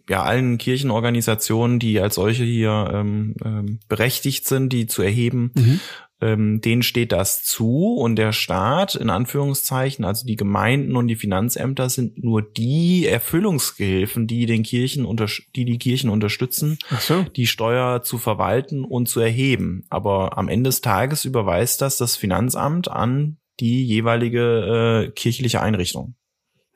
ja 0.08 0.22
allen 0.24 0.60
Kirchenorganisationen, 0.60 1.80
die 1.80 2.00
als 2.00 2.16
solche 2.16 2.44
hier 2.44 2.92
ähm, 2.94 3.36
ähm, 3.44 3.80
berechtigt 3.88 4.48
sind, 4.48 4.70
die 4.70 4.86
zu 4.86 5.02
erheben, 5.02 5.52
Mhm. 5.56 5.80
Ähm, 6.20 6.62
denen 6.62 6.82
steht 6.82 7.12
das 7.12 7.44
zu 7.44 7.96
und 7.96 8.16
der 8.16 8.32
Staat 8.32 8.96
in 8.96 9.10
Anführungszeichen, 9.10 10.04
also 10.04 10.26
die 10.26 10.36
Gemeinden 10.36 10.96
und 10.96 11.08
die 11.08 11.16
Finanzämter 11.16 11.90
sind 11.90 12.24
nur 12.24 12.42
die 12.42 13.06
Erfüllungsgehilfen, 13.06 14.26
die 14.26 14.46
den 14.48 14.64
Kirchen 14.64 15.06
unter, 15.06 15.28
die 15.56 15.66
die 15.66 15.78
Kirchen 15.78 16.10
unterstützen, 16.10 16.80
so. 17.00 17.24
die 17.36 17.46
Steuer 17.48 18.02
zu 18.02 18.18
verwalten 18.18 18.84
und 18.84 19.08
zu 19.08 19.20
erheben. 19.20 19.86
Aber 19.90 20.38
am 20.38 20.48
Ende 20.48 20.70
des 20.70 20.82
Tages 20.82 21.26
überweist 21.26 21.82
das 21.82 21.98
das 21.98 22.16
Finanzamt 22.16 22.90
an 22.90 23.38
die 23.60 23.86
jeweilige 23.86 25.08
äh, 25.08 25.12
kirchliche 25.12 25.62
Einrichtung. 25.62 26.16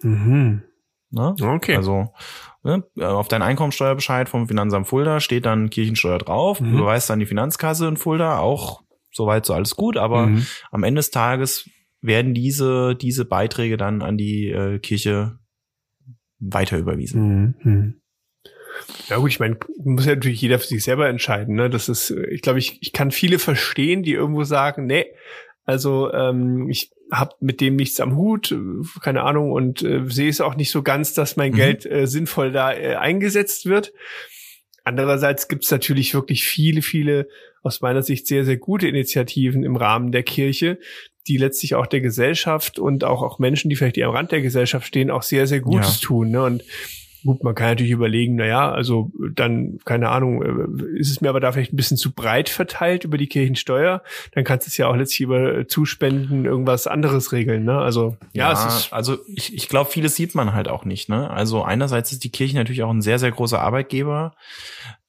Mhm. 0.02 0.64
Ne? 1.12 1.36
Okay. 1.42 1.76
Also 1.76 2.14
ne, 2.64 2.84
auf 3.00 3.28
deinen 3.28 3.42
Einkommensteuerbescheid 3.42 4.30
vom 4.30 4.48
Finanzamt 4.48 4.88
Fulda 4.88 5.20
steht 5.20 5.46
dann 5.46 5.70
Kirchensteuer 5.70 6.20
drauf, 6.20 6.62
Mhm. 6.62 6.74
überweist 6.78 7.10
dann 7.10 7.20
die 7.20 7.26
Finanzkasse 7.26 7.88
in 7.88 7.98
Fulda, 7.98 8.40
auch 8.40 8.82
soweit 9.12 9.46
so 9.46 9.54
alles 9.54 9.76
gut, 9.76 9.98
aber 9.98 10.28
Mhm. 10.28 10.46
am 10.72 10.84
Ende 10.84 11.00
des 11.00 11.12
Tages 11.12 11.70
werden 12.02 12.34
diese, 12.34 12.96
diese 12.96 13.26
Beiträge 13.26 13.78
dann 13.78 14.02
an 14.02 14.18
die 14.18 14.50
äh, 14.50 14.80
Kirche 14.80 15.38
weiter 16.40 16.78
überwiesen. 16.78 17.22
Mhm. 17.22 17.56
Mhm. 17.72 18.02
Ja 19.10 19.18
gut, 19.18 19.30
ich 19.30 19.40
meine, 19.40 19.58
muss 19.84 20.06
ja 20.06 20.16
natürlich 20.16 20.42
jeder 20.42 20.58
für 20.58 20.68
sich 20.68 20.84
selber 20.84 21.08
entscheiden. 21.10 21.56
Ne? 21.56 21.70
Das 21.70 21.90
ist, 21.90 22.10
äh, 22.12 22.26
ich 22.28 22.42
glaube, 22.42 22.60
ich, 22.60 22.80
ich 22.82 22.94
kann 22.94 23.12
viele 23.12 23.38
verstehen, 23.38 24.02
die 24.04 24.14
irgendwo 24.14 24.44
sagen, 24.44 24.86
nee, 24.86 25.06
also 25.66 26.12
ähm, 26.12 26.70
ich 26.70 26.92
habe 27.12 27.36
mit 27.42 27.60
dem 27.62 27.76
nichts 27.76 28.00
am 28.00 28.16
Hut, 28.16 28.52
äh, 28.52 28.58
keine 29.02 29.24
Ahnung, 29.24 29.52
und 29.52 29.84
äh, 29.84 30.04
sehe 30.08 30.30
es 30.30 30.42
auch 30.42 30.56
nicht 30.56 30.72
so 30.72 30.82
ganz, 30.82 31.14
dass 31.14 31.36
mein 31.36 31.52
Mhm. 31.52 31.56
Geld 31.56 31.86
äh, 31.86 32.08
sinnvoll 32.08 32.52
da 32.52 32.74
äh, 32.74 32.96
eingesetzt 32.96 33.66
wird. 33.68 33.94
Andererseits 34.84 35.48
gibt 35.48 35.64
es 35.64 35.72
natürlich 35.72 36.14
wirklich 36.14 36.44
viele, 36.44 36.82
viele 36.82 37.28
aus 37.62 37.82
meiner 37.82 38.02
Sicht 38.02 38.28
sehr, 38.28 38.46
sehr 38.46 38.58
gute 38.58 38.88
Initiativen 38.88 39.64
im 39.64 39.76
Rahmen 39.76 40.12
der 40.12 40.24
Kirche, 40.24 40.80
die 41.28 41.38
letztlich 41.38 41.76
auch 41.76 41.86
der 41.86 42.02
Gesellschaft 42.02 42.80
und 42.80 43.04
auch, 43.04 43.22
auch 43.22 43.38
Menschen, 43.38 43.70
die 43.70 43.76
vielleicht 43.76 43.98
eher 43.98 44.08
am 44.08 44.16
Rand 44.16 44.32
der 44.32 44.42
Gesellschaft 44.42 44.88
stehen, 44.88 45.12
auch 45.12 45.22
sehr, 45.22 45.46
sehr 45.46 45.60
Gutes 45.60 46.00
tun. 46.00 46.32
Ne? 46.32 46.44
Und 46.44 46.64
gut, 47.24 47.44
man 47.44 47.56
kann 47.56 47.70
natürlich 47.70 47.92
überlegen, 47.92 48.36
na 48.36 48.46
ja, 48.46 48.72
also 48.72 49.12
dann, 49.34 49.80
keine 49.86 50.10
Ahnung, 50.10 50.42
äh, 50.42 51.00
ist 51.00 51.12
es 51.12 51.22
mir 51.22 51.30
aber 51.30 51.40
da 51.40 51.52
vielleicht 51.52 51.74
ein 51.74 51.78
bisschen 51.78 51.98
zu 51.98 52.12
breit 52.12 52.50
verteilt 52.50 53.04
über 53.04 53.18
die 53.18 53.28
Kirchensteuer, 53.28 54.02
dann 54.34 54.44
kannst 54.44 54.68
du 54.68 54.70
es 54.70 54.78
ja 54.78 54.88
auch 54.88 54.96
letztlich 54.96 55.22
über 55.22 55.60
äh, 55.60 55.68
Zuspenden 55.68 56.46
irgendwas 56.46 56.88
anderes 56.88 57.32
regeln. 57.32 57.64
Ne? 57.64 57.78
Also 57.78 58.18
ja, 58.34 58.52
es 58.52 58.66
ist 58.66 58.94
also 58.94 59.18
ich, 59.28 59.54
ich 59.54 59.70
glaube, 59.70 59.90
vieles 59.90 60.16
sieht 60.16 60.36
man 60.36 60.54
halt 60.54 60.68
auch 60.68 60.86
nicht. 60.86 61.10
Ne? 61.10 61.30
Also 61.30 61.64
einerseits 61.64 62.12
ist 62.12 62.24
die 62.24 62.32
Kirche 62.32 62.56
natürlich 62.56 62.84
auch 62.84 62.92
ein 62.92 63.02
sehr, 63.02 63.20
sehr 63.20 63.32
großer 63.32 63.60
Arbeitgeber. 63.60 64.34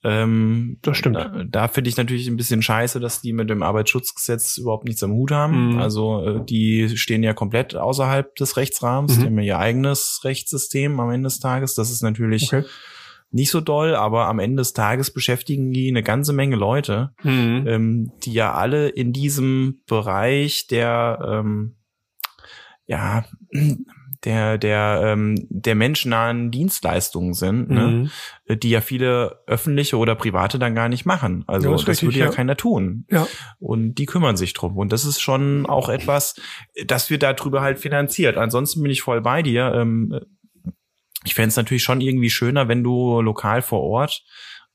Ähm, 0.05 0.79
Das 0.83 0.97
stimmt. 0.97 1.17
Da, 1.17 1.45
da 1.49 1.69
finde 1.69 1.89
ich 1.89 1.97
natürlich 1.97 2.27
ein 2.29 2.37
bisschen 2.37 2.61
scheiße, 2.63 2.99
dass 2.99 3.21
die 3.21 3.33
mit 3.33 3.49
dem 3.51 3.63
Arbeitsschutzgesetz 3.63 4.59
überhaupt 4.59 4.85
nichts 4.85 5.03
am 5.03 5.13
Hut 5.13 5.31
haben. 5.31 5.75
Mhm. 5.75 5.79
Also 5.79 6.25
äh, 6.27 6.45
die 6.45 6.97
stehen 6.97 7.23
ja 7.23 7.35
komplett 7.35 7.77
außerhalb 7.77 8.35
des 8.35 8.57
Rechtsrahmens. 8.57 9.17
Mhm. 9.17 9.21
Die 9.21 9.27
haben 9.27 9.39
ja 9.39 9.43
ihr 9.45 9.59
eigenes 9.59 10.21
Rechtssystem 10.25 10.99
am 10.99 11.11
Ende 11.11 11.29
des 11.29 11.39
Tages. 11.39 11.75
Das 11.75 11.91
ist 11.91 12.03
natürlich 12.03 12.53
okay. 12.53 12.65
nicht 13.31 13.51
so 13.51 13.61
doll, 13.61 13.95
aber 13.95 14.27
am 14.27 14.41
Ende 14.41 14.63
des 14.63 14.73
Tages 14.73 15.13
beschäftigen 15.13 15.73
die 15.73 15.89
eine 15.89 16.03
ganze 16.03 16.33
Menge 16.33 16.57
Leute 16.57 17.13
Mhm. 17.23 17.65
ähm, 17.69 18.13
die 18.25 18.33
ja 18.33 18.53
alle 18.55 18.89
in 18.89 19.13
diesem 19.13 19.83
Bereich 19.87 20.67
der 20.67 21.43
ähm, 21.45 21.77
ja 22.87 23.25
der 24.25 24.59
der 24.59 25.01
ähm, 25.05 25.47
der 25.51 25.75
menschennahen 25.75 26.51
Dienstleistungen 26.51 27.35
sind, 27.35 27.71
ne? 27.71 28.11
Mhm. 28.49 28.61
die 28.61 28.71
ja 28.71 28.81
viele 28.81 29.43
öffentliche 29.47 29.97
oder 29.97 30.15
private 30.15 30.59
dann 30.59 30.75
gar 30.75 30.89
nicht 30.89 31.05
machen. 31.05 31.45
Also 31.47 31.69
Ja, 31.69 31.73
das, 31.73 31.83
ist 31.83 31.89
richtig, 31.89 32.09
würde 32.09 32.19
ja, 32.19 32.25
ja. 32.27 32.33
keiner 32.33 32.57
tun. 32.57 33.05
Ja. 33.11 33.27
Und 33.59 33.95
die 33.95 34.07
kümmern 34.07 34.37
sich 34.37 34.53
drum. 34.55 34.77
Und 34.77 34.93
das 34.93 35.05
ist 35.05 35.21
schon 35.21 35.67
auch 35.67 35.89
etwas, 35.89 36.37
das 36.87 37.11
wird 37.11 37.23
darüber 37.23 37.63
halt 37.63 37.79
finanziert. 37.79 38.37
Ansonsten 38.37 38.83
bin 38.83 38.93
ich 38.93 39.03
voll 39.03 39.21
bei 39.21 39.43
dir. 39.43 39.73
Ähm, 39.75 40.21
ich 41.25 41.35
fände 41.35 41.49
es 41.49 41.57
natürlich 41.57 41.83
schon 41.83 42.01
irgendwie 42.01 42.31
schöner, 42.31 42.69
wenn 42.69 42.83
du 42.83 43.21
lokal 43.21 43.63
vor 43.63 43.83
Ort 43.83 44.23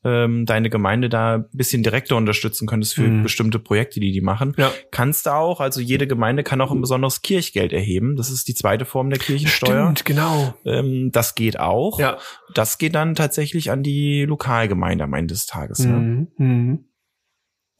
ähm, 0.08 0.46
deine 0.46 0.70
Gemeinde 0.70 1.10
da 1.10 1.36
ein 1.36 1.46
bisschen 1.52 1.84
direkter 1.84 2.16
unterstützen 2.16 2.68
könntest 2.68 2.96
für 2.96 3.02
Mhm. 3.04 3.24
bestimmte 3.24 3.60
Projekte, 3.60 4.00
die 4.00 4.12
die 4.12 4.22
machen. 4.22 4.54
Ja. 4.58 4.72
Kannst 4.92 5.26
du 5.26 5.32
auch, 5.34 5.60
also 5.60 5.82
jede 5.82 6.08
Gemeinde 6.08 6.44
kann 6.44 6.62
auch 6.62 6.72
ein 6.72 6.82
besonderes 6.82 7.22
Kirchgeld 7.22 7.74
erheben. 7.74 8.16
Das 8.16 8.30
ist 8.32 8.48
die 8.48 8.56
zweite 8.56 8.86
Form 8.86 9.10
der 9.10 9.20
Kirchensteuer. 9.20 9.84
Stimmt, 9.92 10.06
genau. 10.06 10.54
Ähm, 10.66 11.10
das 11.12 11.36
geht 11.36 11.60
auch. 11.60 12.00
Ja. 12.00 12.18
Das 12.54 12.78
geht 12.78 12.96
dann 12.96 13.14
tatsächlich 13.16 13.70
an 13.72 13.84
die 13.84 14.24
Lokalgemeinde 14.26 15.04
am 15.04 15.14
Ende 15.14 15.34
des 15.34 15.46
Tages. 15.46 15.80
Ne? 15.80 15.94
Mhm. 15.94 16.28
Mhm. 16.38 16.80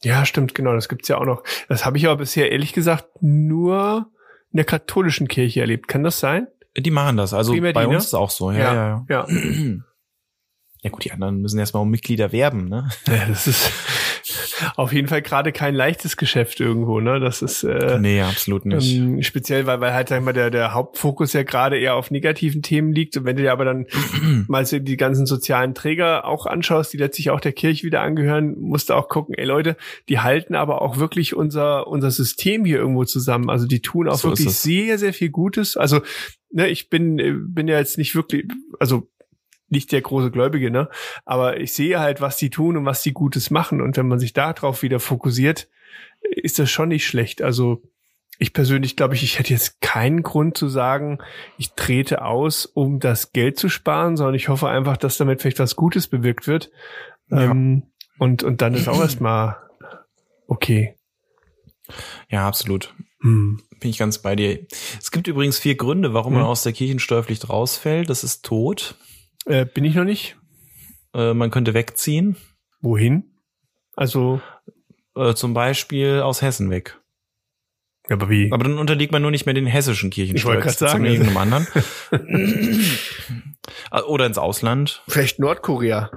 Ja, 0.02 0.24
stimmt, 0.24 0.54
genau. 0.54 0.74
Das 0.74 0.88
gibt's 0.88 1.08
ja 1.08 1.18
auch 1.18 1.24
noch. 1.26 1.42
Das 1.68 1.84
habe 1.84 1.96
ich 1.98 2.06
aber 2.06 2.16
bisher 2.18 2.52
ehrlich 2.52 2.72
gesagt 2.72 3.08
nur 3.20 4.10
in 4.52 4.56
der 4.58 4.64
katholischen 4.64 5.26
Kirche 5.28 5.60
erlebt. 5.60 5.88
Kann 5.88 6.04
das 6.04 6.20
sein? 6.20 6.46
Die 6.76 6.90
machen 6.92 7.16
das. 7.16 7.34
Also 7.34 7.52
Primär 7.52 7.72
bei 7.72 7.82
die, 7.82 7.88
ne? 7.88 7.94
uns 7.96 8.04
ist 8.04 8.08
es 8.10 8.14
auch 8.14 8.30
so. 8.30 8.52
Ja, 8.52 8.58
ja, 8.58 8.74
ja. 8.74 9.06
Ja. 9.08 9.26
Ja 9.28 9.28
gut, 10.90 11.04
die 11.04 11.12
anderen 11.12 11.40
müssen 11.40 11.58
erstmal 11.58 11.82
um 11.82 11.90
Mitglieder 11.90 12.30
werben, 12.30 12.68
ne? 12.68 12.88
Ja, 13.08 13.26
das 13.26 13.46
ist 13.48 13.72
auf 14.76 14.92
jeden 14.92 15.08
Fall 15.08 15.22
gerade 15.22 15.52
kein 15.52 15.74
leichtes 15.74 16.16
Geschäft 16.16 16.60
irgendwo, 16.60 17.00
ne? 17.00 17.18
Das 17.18 17.42
ist 17.42 17.64
äh, 17.64 17.98
nee, 17.98 18.20
absolut 18.22 18.64
nicht. 18.64 18.94
ähm, 18.94 19.22
speziell, 19.22 19.66
weil, 19.66 19.80
weil 19.80 19.92
halt 19.92 20.08
sag 20.08 20.18
ich 20.18 20.24
mal 20.24 20.32
der, 20.32 20.50
der 20.50 20.74
Hauptfokus 20.74 21.32
ja 21.32 21.42
gerade 21.42 21.78
eher 21.78 21.94
auf 21.94 22.10
negativen 22.10 22.62
Themen 22.62 22.92
liegt. 22.92 23.16
Und 23.16 23.24
wenn 23.24 23.36
du 23.36 23.42
dir 23.42 23.52
aber 23.52 23.64
dann 23.64 23.86
mal 24.48 24.64
so 24.66 24.78
die 24.78 24.96
ganzen 24.96 25.26
sozialen 25.26 25.74
Träger 25.74 26.24
auch 26.26 26.46
anschaust, 26.46 26.92
die 26.92 26.98
letztlich 26.98 27.30
auch 27.30 27.40
der 27.40 27.52
Kirche 27.52 27.84
wieder 27.84 28.02
angehören, 28.02 28.56
musst 28.60 28.90
du 28.90 28.94
auch 28.94 29.08
gucken, 29.08 29.34
ey 29.36 29.44
Leute, 29.44 29.76
die 30.08 30.20
halten 30.20 30.54
aber 30.54 30.82
auch 30.82 30.98
wirklich 30.98 31.34
unser, 31.34 31.86
unser 31.88 32.10
System 32.10 32.64
hier 32.64 32.78
irgendwo 32.78 33.04
zusammen. 33.04 33.50
Also 33.50 33.66
die 33.66 33.82
tun 33.82 34.08
auch 34.08 34.16
So 34.16 34.28
wirklich 34.28 34.50
sehr, 34.50 34.98
sehr 34.98 35.12
viel 35.12 35.30
Gutes. 35.30 35.76
Also, 35.76 36.02
ne, 36.52 36.68
ich 36.68 36.88
bin, 36.88 37.18
äh, 37.18 37.32
bin 37.36 37.66
ja 37.66 37.78
jetzt 37.78 37.98
nicht 37.98 38.14
wirklich, 38.14 38.46
also 38.78 39.08
nicht 39.68 39.92
der 39.92 40.00
große 40.00 40.30
Gläubige, 40.30 40.70
ne? 40.70 40.88
Aber 41.24 41.60
ich 41.60 41.72
sehe 41.72 42.00
halt, 42.00 42.20
was 42.20 42.36
die 42.36 42.50
tun 42.50 42.76
und 42.76 42.84
was 42.84 43.02
die 43.02 43.12
Gutes 43.12 43.50
machen. 43.50 43.80
Und 43.80 43.96
wenn 43.96 44.08
man 44.08 44.18
sich 44.18 44.32
darauf 44.32 44.82
wieder 44.82 45.00
fokussiert, 45.00 45.68
ist 46.30 46.58
das 46.58 46.70
schon 46.70 46.88
nicht 46.88 47.06
schlecht. 47.06 47.42
Also 47.42 47.82
ich 48.38 48.52
persönlich 48.52 48.96
glaube 48.96 49.14
ich, 49.14 49.22
ich 49.22 49.38
hätte 49.38 49.52
jetzt 49.52 49.80
keinen 49.80 50.22
Grund 50.22 50.56
zu 50.56 50.68
sagen, 50.68 51.18
ich 51.58 51.72
trete 51.72 52.22
aus, 52.22 52.66
um 52.66 53.00
das 53.00 53.32
Geld 53.32 53.58
zu 53.58 53.68
sparen, 53.68 54.16
sondern 54.16 54.34
ich 54.34 54.48
hoffe 54.48 54.68
einfach, 54.68 54.96
dass 54.96 55.16
damit 55.16 55.42
vielleicht 55.42 55.58
was 55.58 55.76
Gutes 55.76 56.06
bewirkt 56.08 56.46
wird. 56.46 56.70
Ja. 57.30 57.50
Ähm, 57.50 57.82
und, 58.18 58.42
und 58.42 58.62
dann 58.62 58.74
ist 58.74 58.88
auch 58.88 59.00
erstmal 59.00 59.56
okay. 60.46 60.94
Ja, 62.28 62.46
absolut. 62.46 62.94
Hm. 63.20 63.60
Bin 63.80 63.90
ich 63.90 63.98
ganz 63.98 64.18
bei 64.18 64.36
dir. 64.36 64.66
Es 65.00 65.10
gibt 65.10 65.26
übrigens 65.26 65.58
vier 65.58 65.76
Gründe, 65.76 66.14
warum 66.14 66.34
man 66.34 66.42
Hm. 66.42 66.48
aus 66.48 66.62
der 66.62 66.72
Kirchensteuerpflicht 66.72 67.48
rausfällt. 67.48 68.08
Das 68.10 68.24
ist 68.24 68.44
Tod. 68.44 68.96
Äh, 69.48 69.64
bin 69.66 69.84
ich 69.84 69.94
noch 69.94 70.04
nicht? 70.04 70.36
Äh, 71.14 71.34
man 71.34 71.50
könnte 71.50 71.74
wegziehen. 71.74 72.36
Wohin? 72.80 73.24
Also, 73.96 74.40
Äh, 75.16 75.34
zum 75.34 75.52
Beispiel 75.54 76.20
aus 76.20 76.42
Hessen 76.42 76.70
weg. 76.70 77.00
ja, 78.08 78.14
aber 78.16 78.28
wie? 78.30 78.52
Aber 78.52 78.62
dann 78.64 78.78
unterliegt 78.78 79.10
man 79.10 79.20
nur 79.22 79.32
nicht 79.32 79.46
mehr 79.46 79.54
den 79.54 79.66
hessischen 79.66 80.12
Ich 80.14 80.18
wollte 80.44 80.62
grad 80.62 80.76
Kirchensteuer, 80.78 80.88
sagen, 80.90 81.04
irgendeinem 81.06 81.36
anderen. 81.38 81.66
Äh, 83.92 84.00
Oder 84.02 84.24
ins 84.26 84.38
Ausland. 84.38 85.02
Vielleicht 85.08 85.38
Nordkorea. 85.40 86.10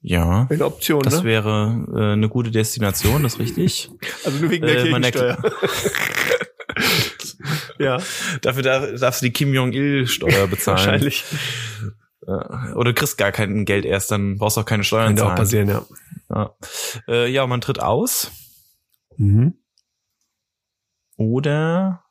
Ja. 0.00 0.46
Eine 0.48 0.64
Option, 0.64 1.02
Das 1.02 1.18
ne? 1.18 1.24
wäre 1.24 1.84
äh, 1.94 2.12
eine 2.12 2.28
gute 2.30 2.50
Destination, 2.50 3.22
das 3.22 3.34
ist 3.34 3.38
richtig. 3.40 3.90
Also 4.24 4.38
nur 4.40 4.50
wegen 4.50 4.64
der 4.66 4.78
Äh, 4.78 4.82
Kirchensteuer. 4.84 5.36
ja, 7.78 7.98
Dafür 8.42 8.62
darf, 8.62 9.00
darfst 9.00 9.22
du 9.22 9.26
die 9.26 9.32
Kim 9.32 9.52
Jong-il-Steuer 9.54 10.46
bezahlen. 10.50 10.78
wahrscheinlich. 10.78 11.24
Äh, 12.26 12.72
Oder 12.74 12.92
du 12.92 12.94
kriegst 12.94 13.18
gar 13.18 13.32
kein 13.32 13.64
Geld 13.64 13.84
erst, 13.84 14.10
dann 14.10 14.38
brauchst 14.38 14.56
du 14.56 14.62
auch 14.62 14.66
keine 14.66 14.84
Steuern 14.84 15.14
auch 15.14 15.24
zahlen. 15.24 15.36
passieren, 15.36 15.68
ja. 15.68 15.86
Ja. 16.28 16.56
Äh, 17.08 17.30
ja, 17.30 17.46
man 17.46 17.60
tritt 17.60 17.80
aus. 17.80 18.30
Mhm. 19.16 19.54
Oder 21.16 22.04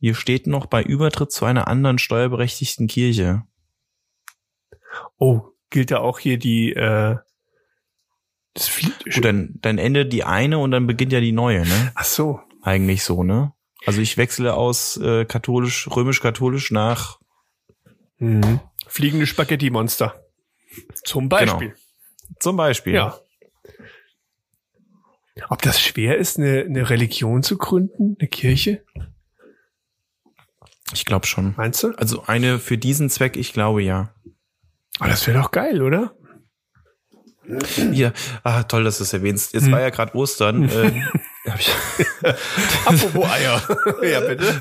hier 0.00 0.14
steht 0.14 0.46
noch 0.46 0.66
bei 0.66 0.82
Übertritt 0.82 1.32
zu 1.32 1.44
einer 1.44 1.66
anderen 1.68 1.98
steuerberechtigten 1.98 2.86
Kirche. 2.86 3.42
Oh, 5.18 5.42
gilt 5.70 5.90
da 5.90 5.98
auch 5.98 6.18
hier 6.18 6.38
die, 6.38 6.72
äh, 6.72 7.16
das 8.54 8.70
Gut, 8.80 9.24
dann, 9.24 9.58
dann 9.60 9.78
endet 9.78 10.12
die 10.12 10.24
eine 10.24 10.58
und 10.58 10.70
dann 10.70 10.86
beginnt 10.86 11.12
ja 11.12 11.20
die 11.20 11.32
neue, 11.32 11.62
ne? 11.62 11.92
Ach 11.94 12.04
so. 12.04 12.40
Eigentlich 12.62 13.02
so, 13.04 13.22
ne? 13.22 13.52
Also 13.86 14.00
ich 14.00 14.16
wechsle 14.16 14.54
aus 14.54 14.96
äh, 14.98 15.24
katholisch, 15.24 15.88
römisch-katholisch 15.88 16.70
nach 16.70 17.18
Mhm. 18.20 18.58
Fliegende 18.88 19.26
Spaghetti-Monster. 19.26 20.20
Zum 21.04 21.28
Beispiel. 21.28 21.76
zum 22.40 22.56
Beispiel. 22.56 22.94
Ja. 22.94 23.18
Ob 25.50 25.62
das 25.62 25.80
schwer 25.80 26.18
ist, 26.18 26.36
eine, 26.36 26.62
eine 26.62 26.90
Religion 26.90 27.44
zu 27.44 27.56
gründen, 27.58 28.16
eine 28.18 28.28
Kirche? 28.28 28.82
Ich 30.92 31.04
glaube 31.04 31.26
schon. 31.28 31.54
Meinst 31.56 31.82
du? 31.84 31.92
Also 31.96 32.24
eine 32.26 32.58
für 32.58 32.76
diesen 32.76 33.08
Zweck, 33.08 33.36
ich 33.36 33.52
glaube 33.52 33.82
ja. 33.84 34.12
Aber 34.98 35.10
das 35.10 35.24
wäre 35.28 35.38
doch 35.40 35.52
geil, 35.52 35.80
oder? 35.82 36.16
Hier, 37.92 38.12
ah, 38.42 38.64
toll, 38.64 38.82
dass 38.84 38.98
du 38.98 39.04
es 39.04 39.12
erwähnst. 39.12 39.54
Jetzt 39.54 39.66
Hm. 39.66 39.72
war 39.72 39.80
ja 39.80 39.90
gerade 39.90 40.14
Ostern. 40.16 40.68
Äh, 40.70 40.90
hab 41.52 41.60
ich, 41.60 41.70
Apropos 42.86 43.30
Eier. 43.30 43.62
ja, 44.02 44.20
bitte. 44.20 44.60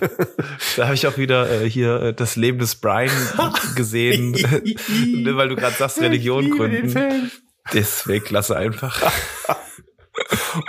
da 0.76 0.86
habe 0.86 0.96
ich 0.96 1.08
auch 1.08 1.18
wieder 1.18 1.62
äh, 1.64 1.70
hier 1.70 2.02
äh, 2.02 2.14
das 2.14 2.36
Leben 2.36 2.60
des 2.60 2.76
Brian 2.76 3.12
gesehen, 3.76 4.34
weil 4.34 5.50
du 5.50 5.56
gerade 5.56 5.76
sagst, 5.76 6.00
Religion 6.00 6.50
gründen. 6.52 7.32
Deswegen 7.74 8.24
klasse 8.26 8.56
einfach. 8.56 9.02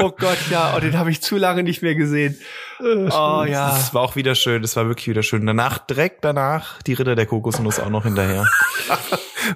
Oh 0.00 0.10
Gott, 0.10 0.36
ja, 0.50 0.74
oh, 0.76 0.80
den 0.80 0.98
habe 0.98 1.10
ich 1.10 1.22
zu 1.22 1.36
lange 1.36 1.62
nicht 1.62 1.80
mehr 1.80 1.94
gesehen. 1.94 2.38
Oh 2.80 3.44
ja. 3.48 3.70
Das 3.70 3.94
war 3.94 4.02
auch 4.02 4.14
wieder 4.14 4.34
schön, 4.34 4.60
das 4.62 4.76
war 4.76 4.86
wirklich 4.86 5.08
wieder 5.08 5.22
schön. 5.22 5.46
Danach, 5.46 5.78
direkt 5.78 6.24
danach, 6.24 6.82
die 6.82 6.92
Ritter 6.92 7.14
der 7.16 7.26
Kokosnuss 7.26 7.80
auch 7.80 7.88
noch 7.88 8.04
hinterher. 8.04 8.46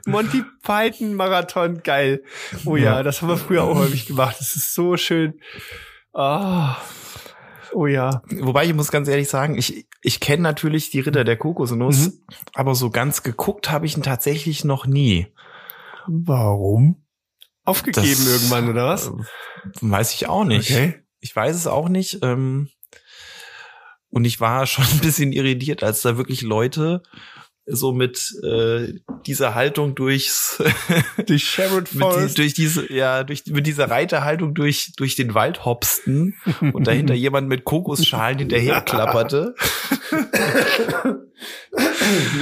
Monty 0.07 0.45
Python 0.63 1.15
Marathon, 1.15 1.83
geil. 1.83 2.23
Oh 2.65 2.77
ja, 2.77 2.85
Ja. 2.97 3.03
das 3.03 3.21
haben 3.21 3.29
wir 3.29 3.37
früher 3.37 3.65
auch 3.65 3.75
häufig 3.77 4.07
gemacht. 4.07 4.37
Das 4.39 4.57
ist 4.57 4.75
so 4.75 4.97
schön. 4.97 5.35
Ah. 6.13 6.77
Oh 7.75 7.87
ja. 7.87 8.23
Wobei 8.41 8.67
ich 8.67 8.75
muss 8.75 8.91
ganz 8.91 9.09
ehrlich 9.09 9.29
sagen, 9.29 9.57
ich, 9.57 9.87
ich 10.03 10.21
kenne 10.21 10.43
natürlich 10.43 10.91
die 10.91 11.01
Ritter 11.01 11.25
der 11.25 11.37
Kokosnuss, 11.39 12.09
Mhm. 12.09 12.13
aber 12.55 12.75
so 12.75 12.91
ganz 12.91 13.23
geguckt 13.23 13.71
habe 13.71 13.87
ich 13.87 13.97
ihn 13.97 14.03
tatsächlich 14.03 14.65
noch 14.65 14.87
nie. 14.87 15.29
Warum? 16.07 17.03
Aufgegeben 17.65 18.07
Das- 18.09 18.27
irgendwann, 18.27 18.69
oder 18.69 18.87
was? 18.89 19.07
Äh, 19.09 19.13
Weiß 19.81 20.13
ich 20.15 20.29
auch 20.29 20.45
nicht. 20.45 20.71
Okay. 20.71 21.01
Ich 21.21 21.35
weiß 21.35 21.55
es 21.57 21.67
auch 21.67 21.89
nicht. 21.89 22.19
Ähm, 22.23 22.69
und 24.11 24.25
ich 24.25 24.41
war 24.41 24.67
schon 24.67 24.85
ein 24.85 24.99
bisschen 24.99 25.33
irritiert, 25.33 25.83
als 25.83 26.03
da 26.03 26.17
wirklich 26.19 26.43
Leute 26.43 27.03
so 27.67 27.93
mit 27.93 28.35
äh, 28.43 28.95
dieser 29.27 29.55
Haltung 29.55 29.95
durchs 29.95 30.63
Die 31.29 31.39
Sharon 31.39 31.81
mit 31.81 31.93
die, 31.93 31.99
Forest. 31.99 32.39
durch 32.39 32.55
diese 32.55 32.93
ja 32.93 33.25
durch 33.25 33.47
mit 33.47 33.67
dieser 33.67 33.91
Reiterhaltung 33.91 34.55
durch 34.55 34.93
durch 34.97 35.15
den 35.15 35.35
Wald 35.35 35.65
hopsten 35.65 36.35
und 36.61 36.87
dahinter 36.87 37.15
jemand 37.15 37.49
mit 37.49 37.65
Kokosschalen 37.65 38.39
hinterher 38.39 38.81
klapperte. 38.81 39.55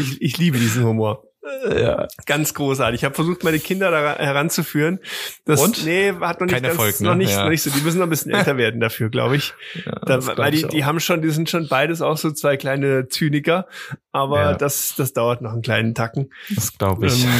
ich, 0.00 0.22
ich 0.22 0.38
liebe 0.38 0.58
diesen 0.58 0.84
Humor. 0.84 1.29
Ja, 1.78 2.08
Ganz 2.26 2.54
großartig. 2.54 3.00
Ich 3.00 3.04
habe 3.04 3.14
versucht, 3.14 3.44
meine 3.44 3.58
Kinder 3.58 3.90
da 3.90 4.16
heranzuführen. 4.16 5.00
Das, 5.44 5.60
Und? 5.60 5.84
Nee, 5.84 6.12
hat 6.20 6.40
noch 6.40 6.46
nicht 6.46 6.54
Kein 6.54 6.62
ganz, 6.62 6.74
Erfolg, 6.74 7.00
ne? 7.00 7.08
noch 7.08 7.14
nicht, 7.14 7.32
Ja. 7.32 7.42
noch 7.44 7.50
nicht 7.50 7.62
so. 7.62 7.70
Die 7.70 7.80
müssen 7.80 7.98
noch 7.98 8.06
ein 8.06 8.10
bisschen 8.10 8.32
älter 8.32 8.56
werden 8.56 8.80
dafür, 8.80 9.08
glaube 9.10 9.36
ich. 9.36 9.54
ja 9.84 9.92
Da, 10.06 10.18
glaub 10.18 10.38
weil 10.38 10.52
die, 10.52 10.66
die 10.66 10.84
haben 10.84 11.00
schon, 11.00 11.22
die 11.22 11.30
sind 11.30 11.50
schon 11.50 11.68
beides 11.68 12.02
auch 12.02 12.16
so 12.16 12.30
zwei 12.30 12.56
kleine 12.56 13.08
Zyniker. 13.08 13.66
Aber 14.12 14.40
Ja. 14.40 14.54
das, 14.54 14.94
das 14.96 15.12
dauert 15.12 15.40
noch 15.42 15.52
einen 15.52 15.62
kleinen 15.62 15.94
Tacken. 15.94 16.30
das 16.54 16.76
glaube 16.76 17.06
ich. 17.06 17.24
Ähm, 17.24 17.30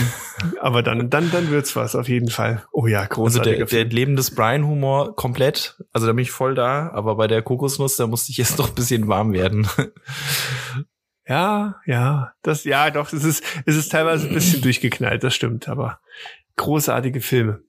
aber 0.61 0.83
dann, 0.83 1.11
dann, 1.11 1.31
dann 1.31 1.51
wird's 1.51 1.75
was 1.77 1.95
auf 1.97 2.09
jeden 2.09 2.31
Fall. 2.31 2.63
Oh 2.73 2.87
ja, 2.87 3.01
also 3.01 3.11
großartiger 3.15 3.65
der, 3.67 3.85
der. 3.85 3.93
Leben 3.93 4.17
des 4.17 4.35
Brian 4.35 4.65
Humor 4.67 5.17
komplett, 5.17 5.77
also 5.93 6.07
da 6.07 6.13
bin 6.13 6.23
ich 6.23 6.31
voll 6.31 6.55
da, 6.55 6.91
aber 6.93 7.17
bei 7.17 7.27
der 7.27 7.43
Kokosnuss, 7.43 7.97
da 7.97 8.07
musste 8.07 8.31
ich 8.31 8.39
jetzt 8.39 8.59
doch 8.59 8.69
ein 8.69 8.75
bisschen 8.75 9.09
warm 9.09 9.33
werden. 9.33 9.67
Ja, 11.31 11.77
ja, 11.87 12.33
das, 12.43 12.65
ja, 12.65 12.91
doch, 12.91 13.13
es 13.13 13.23
ist, 13.23 13.45
es 13.65 13.77
ist 13.77 13.93
teilweise 13.93 14.27
ein 14.27 14.35
bisschen 14.35 14.63
durchgeknallt, 14.63 15.23
das 15.23 15.33
stimmt, 15.33 15.69
aber 15.69 16.01
großartige 16.57 17.21
Filme. 17.21 17.63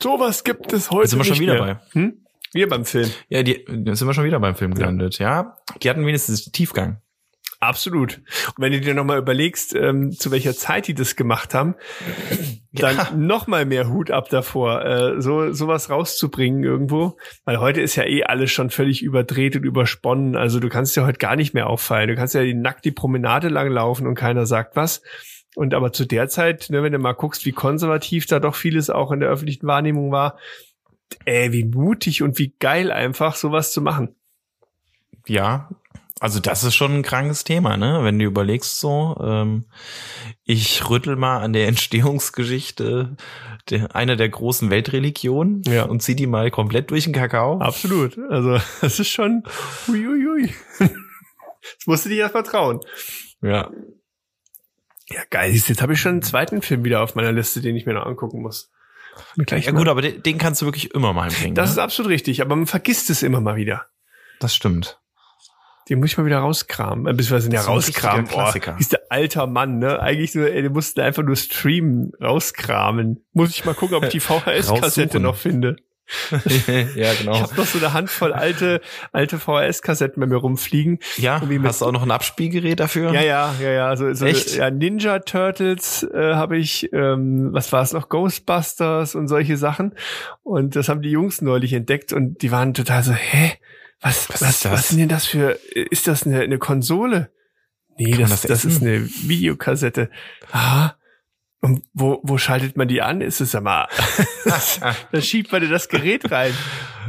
Sowas 0.00 0.44
gibt 0.44 0.72
es 0.72 0.92
heute 0.92 1.08
sind 1.08 1.18
wir 1.18 1.24
schon 1.24 1.40
wieder 1.40 1.64
mehr. 1.64 1.82
Hm? 1.94 2.24
Wir 2.52 2.68
beim 2.68 2.84
Film. 2.84 3.10
Ja, 3.28 3.42
die 3.42 3.64
da 3.66 3.96
sind 3.96 4.06
wir 4.06 4.14
schon 4.14 4.24
wieder 4.24 4.38
beim 4.38 4.54
Film 4.54 4.74
gelandet, 4.74 5.18
ja. 5.18 5.56
Die 5.82 5.90
hatten 5.90 6.06
wenigstens 6.06 6.52
Tiefgang. 6.52 7.00
Absolut. 7.62 8.16
Und 8.48 8.54
wenn 8.58 8.72
du 8.72 8.80
dir 8.80 8.92
nochmal 8.92 9.18
überlegst, 9.18 9.72
ähm, 9.76 10.10
zu 10.10 10.32
welcher 10.32 10.52
Zeit 10.52 10.88
die 10.88 10.94
das 10.94 11.14
gemacht 11.14 11.54
haben, 11.54 11.76
dann 12.72 12.96
Ja. 12.96 13.10
noch 13.16 13.46
mal 13.46 13.64
mehr 13.66 13.88
Hut 13.88 14.10
ab 14.10 14.28
davor, 14.30 14.84
äh, 14.84 15.20
so 15.22 15.52
sowas 15.52 15.88
rauszubringen 15.88 16.64
irgendwo. 16.64 17.16
Weil 17.44 17.60
heute 17.60 17.80
ist 17.80 17.94
ja 17.94 18.02
eh 18.04 18.24
alles 18.24 18.50
schon 18.50 18.70
völlig 18.70 19.00
überdreht 19.04 19.54
und 19.54 19.62
übersponnen. 19.62 20.34
Also 20.34 20.58
du 20.58 20.68
kannst 20.68 20.96
ja 20.96 21.06
heute 21.06 21.18
gar 21.18 21.36
nicht 21.36 21.54
mehr 21.54 21.68
auffallen. 21.68 22.08
Du 22.08 22.16
kannst 22.16 22.34
ja 22.34 22.42
nackt 22.52 22.84
die 22.84 22.90
Promenade 22.90 23.48
lang 23.48 23.68
laufen 23.70 24.08
und 24.08 24.16
keiner 24.16 24.44
sagt 24.44 24.74
was. 24.74 25.00
Und 25.54 25.72
aber 25.72 25.92
zu 25.92 26.04
der 26.04 26.28
Zeit, 26.28 26.66
ne, 26.68 26.82
wenn 26.82 26.92
du 26.92 26.98
mal 26.98 27.12
guckst, 27.12 27.46
wie 27.46 27.52
konservativ 27.52 28.26
da 28.26 28.40
doch 28.40 28.56
vieles 28.56 28.90
auch 28.90 29.12
in 29.12 29.20
der 29.20 29.28
öffentlichen 29.28 29.68
Wahrnehmung 29.68 30.10
war, 30.10 30.36
ey, 31.26 31.52
wie 31.52 31.64
mutig 31.64 32.22
und 32.22 32.40
wie 32.40 32.54
geil 32.58 32.90
einfach 32.90 33.36
sowas 33.36 33.70
zu 33.70 33.82
machen. 33.82 34.16
Ja, 35.28 35.68
also 36.22 36.40
das 36.40 36.62
ist 36.64 36.74
schon 36.74 36.94
ein 36.94 37.02
krankes 37.02 37.44
Thema, 37.44 37.76
ne? 37.76 38.00
Wenn 38.02 38.18
du 38.18 38.24
überlegst 38.24 38.78
so, 38.80 39.16
ähm, 39.22 39.66
ich 40.44 40.88
rüttel 40.88 41.16
mal 41.16 41.38
an 41.40 41.52
der 41.52 41.66
Entstehungsgeschichte 41.68 43.16
der, 43.70 43.94
einer 43.94 44.16
der 44.16 44.28
großen 44.28 44.70
Weltreligionen 44.70 45.62
Ja. 45.66 45.84
und 45.84 46.02
zieh 46.02 46.14
die 46.16 46.26
mal 46.26 46.50
komplett 46.50 46.90
durch 46.90 47.04
den 47.04 47.12
Kakao. 47.12 47.58
Absolut. 47.60 48.18
Also 48.30 48.58
das 48.80 48.98
ist 49.00 49.08
schon 49.08 49.42
uiuiui. 49.88 50.52
Das 51.78 51.86
musst 51.86 52.04
du 52.04 52.08
dir 52.08 52.16
ja 52.16 52.28
vertrauen. 52.28 52.80
Ja. 53.40 53.70
Ja, 55.08 55.20
geil. 55.30 55.52
Jetzt 55.52 55.80
habe 55.80 55.92
ich 55.92 56.00
schon 56.00 56.10
einen 56.12 56.22
zweiten 56.22 56.60
Film 56.60 56.82
wieder 56.84 57.02
auf 57.02 57.14
meiner 57.14 57.30
Liste, 57.30 57.60
den 57.60 57.76
ich 57.76 57.86
mir 57.86 57.94
noch 57.94 58.04
angucken 58.06 58.42
muss. 58.42 58.72
Gleich 59.36 59.66
Ja 59.66 59.72
mal- 59.72 59.78
gut, 59.78 59.88
aber 59.88 60.02
den, 60.02 60.22
den 60.24 60.38
kannst 60.38 60.60
du 60.60 60.66
wirklich 60.66 60.92
immer 60.92 61.12
mal 61.12 61.30
bringen. 61.30 61.54
das 61.54 61.68
ne? 61.68 61.72
ist 61.74 61.78
absolut 61.78 62.10
richtig, 62.10 62.40
aber 62.42 62.56
man 62.56 62.66
vergisst 62.66 63.10
es 63.10 63.22
immer 63.22 63.40
mal 63.40 63.54
wieder. 63.54 63.86
das 64.40 64.56
stimmt. 64.56 65.00
Den 65.92 66.00
muss 66.00 66.12
ich 66.12 66.16
mal 66.16 66.24
wieder 66.24 66.38
rauskramen. 66.38 67.06
Äh, 67.06 67.12
beziehungsweise 67.12 67.52
ja 67.52 67.60
rauskramen. 67.60 68.26
Klassiker. 68.26 68.76
Oh, 68.76 68.80
ist 68.80 68.92
der 68.92 69.02
alter 69.10 69.46
Mann, 69.46 69.78
ne? 69.78 70.00
Eigentlich 70.00 70.34
nur, 70.34 70.50
ey, 70.50 70.62
den 70.62 70.72
mussten 70.72 71.02
einfach 71.02 71.22
nur 71.22 71.36
streamen, 71.36 72.12
rauskramen. 72.18 73.22
Muss 73.34 73.50
ich 73.50 73.66
mal 73.66 73.74
gucken, 73.74 73.98
ob 73.98 74.04
ich 74.04 74.08
die 74.08 74.20
VHS-Kassette 74.20 75.20
noch 75.20 75.36
finde. 75.36 75.76
ja, 76.96 77.12
Ich 77.12 77.18
genau. 77.18 77.38
habe 77.40 77.54
noch 77.54 77.66
so 77.66 77.76
eine 77.76 77.92
Handvoll 77.92 78.32
alte, 78.32 78.80
alte 79.12 79.38
VHS-Kassetten 79.38 80.18
bei 80.18 80.26
mir 80.26 80.36
rumfliegen. 80.36 80.98
Ja, 81.18 81.42
hast 81.62 81.82
du 81.82 81.84
auch 81.84 81.92
noch 81.92 82.04
ein 82.04 82.10
Abspielgerät 82.10 82.80
dafür? 82.80 83.12
Ja, 83.12 83.20
ja, 83.20 83.54
ja, 83.60 83.70
ja. 83.70 83.88
Also, 83.88 84.14
so 84.14 84.24
Echt? 84.24 84.56
ja, 84.56 84.70
Ninja 84.70 85.18
Turtles 85.18 86.04
äh, 86.04 86.36
habe 86.36 86.56
ich, 86.56 86.90
ähm, 86.94 87.50
was 87.52 87.70
war 87.70 87.82
es 87.82 87.92
noch, 87.92 88.08
Ghostbusters 88.08 89.14
und 89.14 89.28
solche 89.28 89.58
Sachen. 89.58 89.94
Und 90.42 90.74
das 90.74 90.88
haben 90.88 91.02
die 91.02 91.10
Jungs 91.10 91.42
neulich 91.42 91.74
entdeckt 91.74 92.14
und 92.14 92.40
die 92.40 92.50
waren 92.50 92.72
total 92.72 93.02
so, 93.02 93.12
hä? 93.12 93.52
Was, 94.02 94.28
was, 94.28 94.40
Was 94.40 94.42
was, 94.42 94.50
ist 94.54 94.64
das? 94.64 94.72
was 94.72 94.88
sind 94.88 94.98
denn 94.98 95.08
das 95.08 95.26
für, 95.26 95.58
ist 95.74 96.06
das 96.08 96.26
eine, 96.26 96.40
eine 96.40 96.58
Konsole? 96.58 97.30
Nee, 97.98 98.12
das, 98.16 98.30
das 98.30 98.40
das, 98.42 98.64
ist 98.64 98.82
eine 98.82 99.06
Videokassette. 99.06 100.10
Ah. 100.50 100.92
Und 101.60 101.84
wo, 101.92 102.20
wo 102.24 102.38
schaltet 102.38 102.76
man 102.76 102.88
die 102.88 103.02
an? 103.02 103.20
Ist 103.20 103.40
es 103.40 103.52
ja 103.52 103.60
mal, 103.62 103.86
da 105.12 105.20
schiebt 105.20 105.52
man 105.52 105.62
in 105.62 105.70
das 105.70 105.88
Gerät 105.88 106.30
rein. 106.32 106.52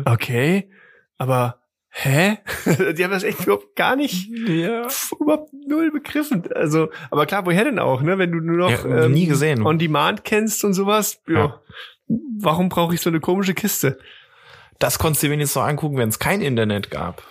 Okay. 0.06 0.70
aber 1.18 1.60
hä? 1.90 2.38
die 2.66 3.04
haben 3.04 3.12
das 3.12 3.24
echt 3.24 3.42
überhaupt 3.42 3.76
gar 3.76 3.96
nicht, 3.96 4.28
Ja. 4.48 4.88
pf, 4.88 5.14
überhaupt 5.20 5.52
null 5.68 5.92
begriffen. 5.92 6.44
Also, 6.54 6.90
aber 7.10 7.26
klar, 7.26 7.46
woher 7.46 7.64
denn 7.64 7.80
auch, 7.80 8.02
ne? 8.02 8.18
Wenn 8.20 8.32
du 8.32 8.40
nur 8.40 8.58
noch 8.58 8.86
Ja, 8.86 9.08
nie 9.08 9.26
gesehen. 9.26 9.66
On 9.66 9.80
Demand 9.80 10.24
kennst 10.24 10.64
und 10.64 10.74
sowas, 10.74 11.22
ja. 11.28 11.36
Ja. 11.36 11.62
Warum 12.40 12.70
brauche 12.70 12.94
ich 12.94 13.02
so 13.02 13.10
eine 13.10 13.20
komische 13.22 13.54
Kiste? 13.56 13.98
Das 14.84 15.00
konntest 15.00 15.24
du 15.24 15.30
wenigstens 15.30 15.56
noch 15.56 15.64
angucken, 15.64 15.96
wenn 15.96 16.10
es 16.10 16.20
kein 16.20 16.42
Internet 16.42 16.92
gab. 16.92 17.24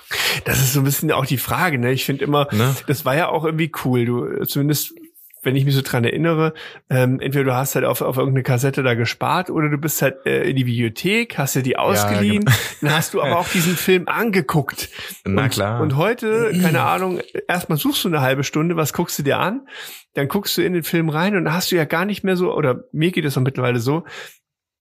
Das 0.47 0.59
ist 0.61 0.73
so 0.73 0.81
ein 0.81 0.85
bisschen 0.85 1.13
auch 1.13 1.27
die 1.27 1.37
Frage, 1.37 1.79
ne? 1.79 1.93
Ich 1.93 2.07
finde 2.07 2.25
immer, 2.25 2.49
Ne? 2.51 2.75
das 2.87 3.05
war 3.05 3.15
ja 3.15 3.29
auch 3.29 3.45
irgendwie 3.45 3.71
cool. 3.85 4.07
Du, 4.07 4.45
zumindest, 4.47 4.95
wenn 5.43 5.55
ich 5.55 5.67
mich 5.67 5.75
so 5.75 5.83
dran 5.83 6.05
erinnere, 6.05 6.55
ähm, 6.89 7.21
entweder 7.21 7.45
du 7.45 7.55
hast 7.55 7.75
halt 7.75 7.85
auf, 7.85 8.01
auf 8.01 8.17
irgendeine 8.17 8.43
Kassette 8.43 8.83
da 8.83 8.95
gespart 8.95 9.51
oder 9.51 9.69
du 9.69 9.77
bist 9.77 10.01
halt 10.01 10.25
äh, 10.25 10.49
in 10.49 10.57
die 10.57 10.65
Bibliothek, 10.65 11.37
hast 11.37 11.55
dir 11.55 11.63
die 11.63 11.77
ausgeliehen, 11.77 12.45
dann 12.81 12.95
hast 12.95 13.13
du 13.13 13.21
aber 13.21 13.39
auch 13.39 13.49
diesen 13.49 13.77
Film 13.77 14.09
angeguckt. 14.09 14.89
Na 15.27 15.43
und, 15.45 15.51
klar. 15.51 15.83
Und 15.83 15.97
heute, 15.97 16.53
keine 16.63 16.81
Ahnung, 16.83 17.21
erstmal 17.49 17.77
suchst 17.77 18.05
du 18.05 18.09
eine 18.09 18.23
halbe 18.23 18.45
Stunde, 18.45 18.77
was 18.77 18.95
guckst 18.95 19.19
du 19.19 19.25
dir 19.25 19.39
an? 19.39 19.67
Dann 20.15 20.29
guckst 20.29 20.57
du 20.57 20.63
in 20.63 20.73
den 20.73 20.85
Film 20.85 21.11
rein 21.11 21.37
und 21.37 21.45
dann 21.45 21.55
hast 21.55 21.71
du 21.71 21.77
ja 21.77 21.85
gar 21.85 22.07
nicht 22.07 22.25
mehr 22.25 22.37
so, 22.37 22.55
oder 22.55 22.85
mir 22.93 23.11
geht 23.11 23.27
es 23.27 23.37
auch 23.37 23.43
mittlerweile 23.43 23.79
so, 23.81 24.05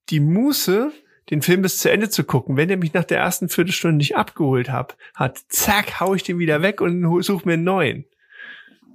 die 0.09 0.19
Muße, 0.19 0.91
den 1.31 1.41
Film 1.41 1.61
bis 1.61 1.77
zu 1.79 1.89
Ende 1.89 2.09
zu 2.09 2.23
gucken. 2.23 2.57
Wenn 2.57 2.67
der 2.67 2.77
mich 2.77 2.93
nach 2.93 3.05
der 3.05 3.17
ersten 3.19 3.49
Viertelstunde 3.49 3.97
nicht 3.97 4.15
abgeholt 4.15 4.69
hab, 4.69 4.97
hat, 5.15 5.39
zack, 5.49 5.99
hau 5.99 6.13
ich 6.13 6.23
den 6.23 6.37
wieder 6.39 6.61
weg 6.61 6.81
und 6.81 7.23
such 7.23 7.45
mir 7.45 7.53
einen 7.53 7.63
neuen. 7.63 8.05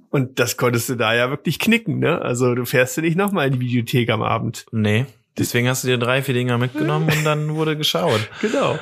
Und 0.09 0.39
das 0.39 0.55
konntest 0.55 0.87
du 0.87 0.95
da 0.95 1.13
ja 1.13 1.29
wirklich 1.29 1.59
knicken, 1.59 1.99
ne? 1.99 2.21
Also 2.21 2.55
du 2.55 2.65
fährst 2.65 2.95
ja 2.95 3.03
nicht 3.03 3.17
nochmal 3.17 3.47
in 3.47 3.53
die 3.53 3.59
Videothek 3.59 4.09
am 4.09 4.21
Abend. 4.21 4.65
Nee. 4.71 5.05
Deswegen 5.37 5.67
hast 5.67 5.83
du 5.83 5.87
dir 5.89 5.97
drei, 5.97 6.23
vier 6.23 6.33
Dinger 6.33 6.57
mitgenommen 6.57 7.09
und 7.09 7.23
dann 7.25 7.55
wurde 7.55 7.75
geschaut. 7.75 8.29
Genau. 8.41 8.79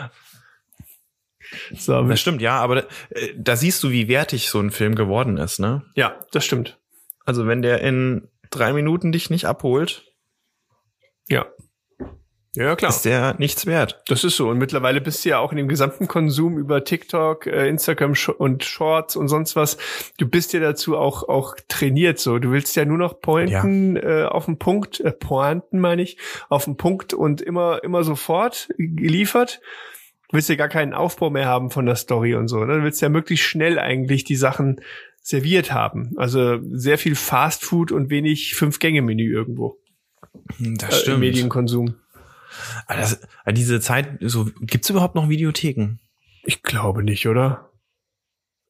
So, 1.74 2.02
Das 2.04 2.20
stimmt, 2.20 2.42
ja, 2.42 2.60
aber 2.60 2.86
äh, 3.12 3.34
da 3.38 3.56
siehst 3.56 3.82
du, 3.84 3.92
wie 3.92 4.08
wertig 4.08 4.50
so 4.50 4.60
ein 4.60 4.72
Film 4.72 4.96
geworden 4.96 5.38
ist, 5.38 5.60
ne? 5.60 5.84
ja, 5.96 6.20
das 6.32 6.44
stimmt. 6.46 6.80
Also 7.24 7.48
wenn 7.48 7.62
der 7.62 7.82
in 7.82 8.28
drei 8.50 8.74
Minuten 8.74 9.12
dich 9.12 9.30
nicht 9.30 9.46
abholt, 9.46 10.04
Ja. 11.30 11.46
Ja, 12.56 12.76
klar. 12.76 12.90
ist 12.90 13.04
der 13.04 13.36
nichts 13.38 13.66
wert. 13.66 14.02
Das 14.08 14.24
ist 14.24 14.38
so. 14.38 14.50
Und 14.50 14.58
mittlerweile 14.58 15.02
bist 15.02 15.24
du 15.24 15.30
ja 15.30 15.40
auch 15.40 15.52
in 15.52 15.58
dem 15.58 15.68
gesamten 15.68 16.08
Konsum 16.08 16.58
über 16.58 16.84
TikTok, 16.84 17.48
äh, 17.48 17.68
Instagram 17.68 18.14
und 18.38 18.64
Shorts 18.64 19.16
und 19.16 19.28
sonst 19.28 19.56
was. 19.56 19.78
Du 20.18 20.28
bist 20.28 20.54
ja 20.54 20.60
dazu 20.60 20.98
auch, 20.98 21.28
auch 21.28 21.56
trainiert 21.68 22.20
so. 22.20 22.40
Du 22.40 22.52
willst 22.52 22.76
ja 22.76 22.86
nur 22.86 22.98
noch 22.98 23.20
Pointen 23.20 23.98
äh, 23.98 24.26
auf 24.30 24.46
den 24.46 24.58
Punkt, 24.58 25.00
äh, 25.00 25.12
Pointen 25.12 25.80
meine 25.80 26.02
ich, 26.02 26.18
auf 26.50 26.66
den 26.66 26.78
Punkt 26.78 27.14
und 27.14 27.42
immer, 27.42 27.84
immer 27.84 28.04
sofort 28.04 28.70
geliefert. 28.78 29.62
Du 30.30 30.38
willst 30.38 30.50
ja 30.50 30.56
gar 30.56 30.70
keinen 30.70 30.94
Aufbau 30.94 31.30
mehr 31.30 31.46
haben 31.46 31.70
von 31.70 31.86
der 31.86 31.96
Story 31.96 32.36
und 32.36 32.48
so. 32.48 32.64
Ne? 32.64 32.78
Du 32.78 32.84
willst 32.84 33.02
ja 33.02 33.10
möglichst 33.10 33.46
schnell 33.46 33.78
eigentlich 33.80 34.24
die 34.24 34.36
Sachen 34.36 34.82
serviert 35.22 35.72
haben. 35.74 36.14
Also 36.18 36.60
sehr 36.72 36.98
viel 36.98 37.16
Fast 37.16 37.64
Food 37.64 37.92
und 37.92 38.10
wenig 38.10 38.56
Fünf-Gänge-Menü 38.56 39.32
irgendwo 39.34 39.78
Das 40.60 41.08
äh, 41.08 41.12
im 41.12 41.20
Medienkonsum. 41.20 41.96
Aber 42.88 43.00
das, 43.00 43.20
aber 43.44 43.54
diese 43.54 43.80
Zeit, 43.80 44.18
so, 44.22 44.50
gibt's 44.62 44.90
überhaupt 44.90 45.16
noch 45.16 45.30
Videotheken? 45.30 46.00
Ich 46.44 46.64
glaube 46.64 47.04
nicht, 47.04 47.28
oder? 47.28 47.72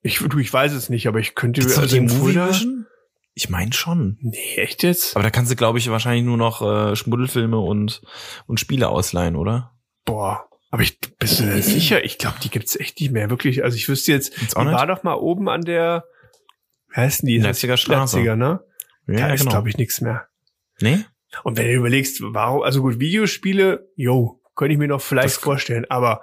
Ich, 0.01 0.19
du, 0.19 0.37
ich 0.37 0.51
weiß 0.51 0.73
es 0.73 0.89
nicht, 0.89 1.07
aber 1.07 1.19
ich 1.19 1.35
könnte 1.35 1.61
Gibt's 1.61 1.77
also 1.77 1.95
die 1.95 2.01
Movie-Vision? 2.01 2.85
Ich 3.33 3.49
meine 3.49 3.73
schon. 3.73 4.17
Nee, 4.21 4.55
echt 4.55 4.83
jetzt? 4.83 5.15
Aber 5.15 5.23
da 5.23 5.29
kannst 5.29 5.51
du, 5.51 5.55
glaube 5.55 5.77
ich, 5.77 5.89
wahrscheinlich 5.89 6.23
nur 6.23 6.37
noch 6.37 6.61
äh, 6.61 6.95
Schmuddelfilme 6.95 7.59
und, 7.59 8.01
und 8.47 8.59
Spiele 8.59 8.87
ausleihen, 8.87 9.35
oder? 9.35 9.73
Boah. 10.05 10.47
Aber 10.71 10.83
ich 10.83 10.99
bist 11.19 11.39
du 11.39 11.43
denn 11.43 11.61
sicher? 11.61 12.03
Ich 12.03 12.17
glaube, 12.17 12.37
die 12.43 12.49
gibt's 12.49 12.75
echt 12.75 12.99
nicht 12.99 13.11
mehr, 13.11 13.29
wirklich. 13.29 13.63
Also 13.63 13.77
ich 13.77 13.87
wüsste 13.89 14.11
jetzt, 14.11 14.35
die 14.41 14.55
war 14.55 14.87
doch 14.87 15.03
mal 15.03 15.13
oben 15.15 15.49
an 15.49 15.61
der, 15.61 16.05
wie 16.89 17.01
heißt 17.01 17.21
denn 17.21 17.27
die? 17.27 17.37
Leipziger 17.39 17.77
Straße. 17.77 18.17
Leipziger, 18.17 18.35
ne? 18.35 18.61
Ja, 19.07 19.27
da 19.27 19.33
ist, 19.33 19.47
glaube 19.47 19.69
ich, 19.69 19.77
nichts 19.77 20.01
mehr. 20.01 20.27
Nee? 20.81 21.05
Und 21.43 21.57
wenn 21.57 21.65
du 21.67 21.73
überlegst, 21.73 22.19
warum, 22.21 22.61
also 22.63 22.81
gut, 22.81 22.99
Videospiele, 22.99 23.87
yo, 23.95 24.39
könnte 24.55 24.73
ich 24.73 24.79
mir 24.79 24.87
noch 24.87 25.01
vielleicht 25.01 25.35
Das- 25.37 25.43
vorstellen, 25.43 25.85
aber 25.89 26.21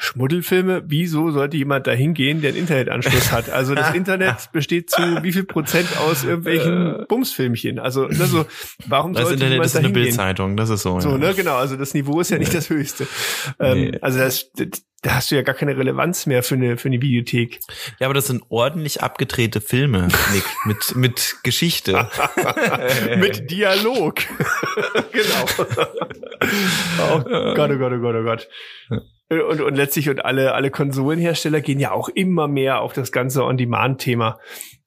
Schmuddelfilme, 0.00 0.84
wieso 0.86 1.30
sollte 1.30 1.56
jemand 1.56 1.86
da 1.86 1.92
hingehen, 1.92 2.40
der 2.40 2.50
einen 2.50 2.58
Internetanschluss 2.58 3.30
hat? 3.32 3.50
Also 3.50 3.74
das 3.74 3.94
Internet 3.94 4.50
besteht 4.52 4.90
zu 4.90 5.02
wie 5.22 5.32
viel 5.32 5.44
Prozent 5.44 5.88
aus 5.98 6.24
irgendwelchen 6.24 7.04
Bumsfilmchen? 7.08 7.78
Also, 7.78 8.06
ne, 8.06 8.26
so, 8.26 8.46
warum 8.86 9.12
Das 9.12 9.24
sollte 9.24 9.34
Internet 9.34 9.52
jemand 9.52 9.66
ist 9.66 9.74
da 9.74 9.78
eine? 9.80 9.90
Bildzeitung, 9.90 10.56
das 10.56 10.70
ist 10.70 10.82
so. 10.82 11.00
So, 11.00 11.10
ja. 11.10 11.18
ne, 11.18 11.34
genau, 11.34 11.56
also 11.56 11.76
das 11.76 11.92
Niveau 11.92 12.20
ist 12.20 12.30
ja 12.30 12.38
nicht 12.38 12.54
das 12.54 12.70
höchste. 12.70 13.06
Ähm, 13.58 13.80
Nee. 13.80 13.98
Also 14.00 14.18
das, 14.18 14.50
das, 14.52 14.68
da 15.02 15.14
hast 15.14 15.30
du 15.30 15.34
ja 15.34 15.42
gar 15.42 15.54
keine 15.54 15.76
Relevanz 15.76 16.26
mehr 16.26 16.42
für 16.42 16.54
eine, 16.54 16.76
für 16.76 16.88
eine 16.88 17.00
Videothek. 17.00 17.60
Ja, 17.98 18.06
aber 18.06 18.14
das 18.14 18.26
sind 18.26 18.42
ordentlich 18.48 19.02
abgedrehte 19.02 19.60
Filme, 19.60 20.08
Nick, 20.32 20.44
mit, 20.66 20.96
mit 20.96 21.36
Geschichte. 21.42 22.08
Mit 23.16 23.50
Dialog. 23.50 24.16
genau. 25.12 25.44
oh 26.98 27.20
Gott, 27.54 27.70
oh 27.70 27.78
Gott, 27.78 27.92
oh 27.92 27.98
Gott, 27.98 28.14
oh 28.14 28.24
Gott. 28.24 28.48
Und, 29.30 29.60
und 29.60 29.76
letztlich 29.76 30.08
und 30.10 30.24
alle, 30.24 30.54
alle 30.54 30.72
Konsolenhersteller 30.72 31.60
gehen 31.60 31.78
ja 31.78 31.92
auch 31.92 32.08
immer 32.08 32.48
mehr 32.48 32.80
auf 32.80 32.92
das 32.92 33.12
ganze 33.12 33.44
On-Demand-Thema. 33.44 34.40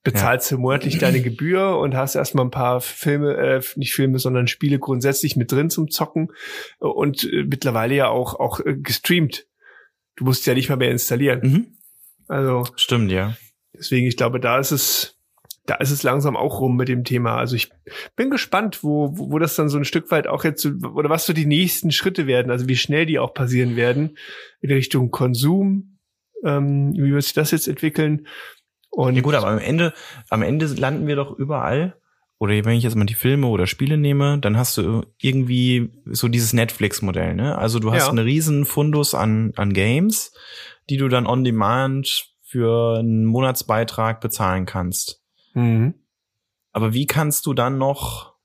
Bezahlst 0.04 0.52
du 0.52 0.58
monatlich 0.58 0.98
deine 0.98 1.22
Gebühr 1.22 1.78
und 1.78 1.96
hast 1.96 2.16
erstmal 2.16 2.46
ein 2.46 2.52
paar 2.52 2.82
Filme, 2.82 3.38
äh, 3.38 3.62
nicht 3.78 3.94
Filme, 3.94 4.20
sondern 4.20 4.48
Spiele 4.48 4.80
grundsätzlich 4.80 5.38
mit 5.38 5.50
drin 5.50 5.70
zum 5.70 5.90
Zocken 5.90 6.34
und 6.80 7.24
äh, 7.24 7.46
mittlerweile 7.46 7.96
ja 7.96 8.10
auch, 8.10 8.38
auch 8.38 8.60
äh, 8.60 8.76
gestreamt. 8.76 9.48
Du 10.18 10.26
musst 10.26 10.46
ja 10.46 10.54
nicht 10.54 10.68
mal 10.68 10.76
mehr 10.76 10.92
installieren. 10.92 11.40
mhm. 11.42 11.68
Also 12.28 12.66
Stimmt, 12.76 13.12
ja. 13.12 13.38
Deswegen, 13.74 14.08
ich 14.08 14.18
glaube, 14.18 14.40
da 14.40 14.60
ist 14.60 14.72
es, 14.72 15.13
da 15.66 15.76
ist 15.76 15.92
es 15.92 16.04
langsam 16.04 16.36
auch 16.36 16.60
rum 16.60 16.76
mit 16.76 16.90
dem 16.90 17.04
Thema. 17.04 17.38
Also 17.38 17.56
ich 17.56 17.70
bin 18.16 18.30
gespannt, 18.30 18.84
wo, 18.84 19.18
wo, 19.18 19.32
wo 19.32 19.40
das 19.40 19.56
dann 19.56 19.70
so 19.70 19.78
ein 19.78 19.86
Stück 19.86 20.12
weit 20.12 20.28
auch 20.28 20.44
jetzt, 20.44 20.66
oder 20.66 21.10
was 21.10 21.26
so 21.26 21.34
die 21.34 21.46
nächsten 21.46 21.92
Schritte 21.92 22.28
werden, 22.28 22.52
also 22.52 22.68
wie 22.68 22.76
schnell 22.76 23.06
die 23.06 23.20
auch 23.20 23.34
passieren 23.34 23.76
werden 23.76 24.18
in 24.62 24.72
Richtung 24.72 25.10
Konsum, 25.12 26.00
ähm, 26.44 26.94
wie 26.94 27.14
wird 27.14 27.24
sich 27.24 27.34
das 27.34 27.52
jetzt 27.52 27.68
entwickeln? 27.68 28.28
Und 28.90 29.16
Ja 29.16 29.22
gut, 29.22 29.36
aber 29.36 29.48
am 29.48 29.60
Ende, 29.60 29.94
am 30.30 30.42
Ende 30.44 30.66
landen 30.68 31.08
wir 31.08 31.16
doch 31.16 31.38
überall. 31.38 31.96
Oder 32.40 32.66
wenn 32.66 32.76
ich 32.78 32.84
jetzt 32.84 32.96
mal 32.96 33.06
die 33.06 33.14
Filme 33.14 33.48
oder 33.48 33.66
Spiele 33.68 33.98
nehme, 33.98 34.38
dann 34.40 34.58
hast 34.58 34.78
du 34.78 35.06
irgendwie 35.18 35.92
so 36.06 36.28
dieses 36.28 36.52
Netflix-Modell, 36.52 37.36
ne? 37.36 37.58
Also 37.58 37.80
du 37.80 37.94
hast 37.94 38.04
Ja. 38.04 38.10
einen 38.10 38.20
riesen 38.20 38.66
Fundus 38.66 39.16
an, 39.16 39.54
an 39.56 39.72
Games, 39.72 40.34
die 40.90 40.98
du 40.98 41.08
dann 41.08 41.26
on 41.26 41.46
demand 41.46 42.28
für 42.42 43.00
einen 43.00 43.24
Monatsbeitrag 43.24 44.20
bezahlen 44.20 44.66
kannst. 44.66 45.23
Mhm. 45.54 45.94
Aber 46.72 46.94
wie 46.94 47.06
kannst 47.06 47.46
du 47.46 47.54
dann 47.54 47.78
noch, 47.78 48.36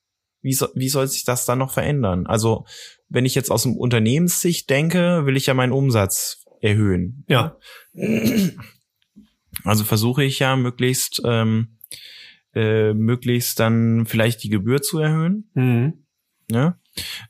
wie, 0.43 0.53
so, 0.53 0.69
wie 0.75 0.89
soll 0.89 1.07
sich 1.09 1.25
das 1.25 1.47
dann 1.47 1.59
noch 1.59 1.73
verändern? 1.73 2.27
Also, 2.27 2.67
wenn 3.09 3.25
ich 3.25 3.35
jetzt 3.35 3.51
aus 3.51 3.63
dem 3.63 3.77
Unternehmenssicht 3.77 4.69
denke, 4.69 5.25
will 5.25 5.37
ich 5.37 5.47
ja 5.47 5.55
meinen 5.55 5.73
Umsatz 5.73 6.45
erhöhen. 6.61 7.25
Ja. 7.29 7.57
Also 9.65 9.85
versuche 9.85 10.25
ich 10.25 10.39
ja 10.39 10.57
möglichst, 10.57 11.23
ähm, 11.25 11.79
äh, 12.55 12.93
möglichst 12.93 13.61
dann 13.61 14.07
vielleicht 14.07 14.43
die 14.45 14.51
Gebühr 14.51 14.83
zu 14.83 14.99
erhöhen. 14.99 15.51
Mhm. 15.55 16.05
Ne? 16.51 16.79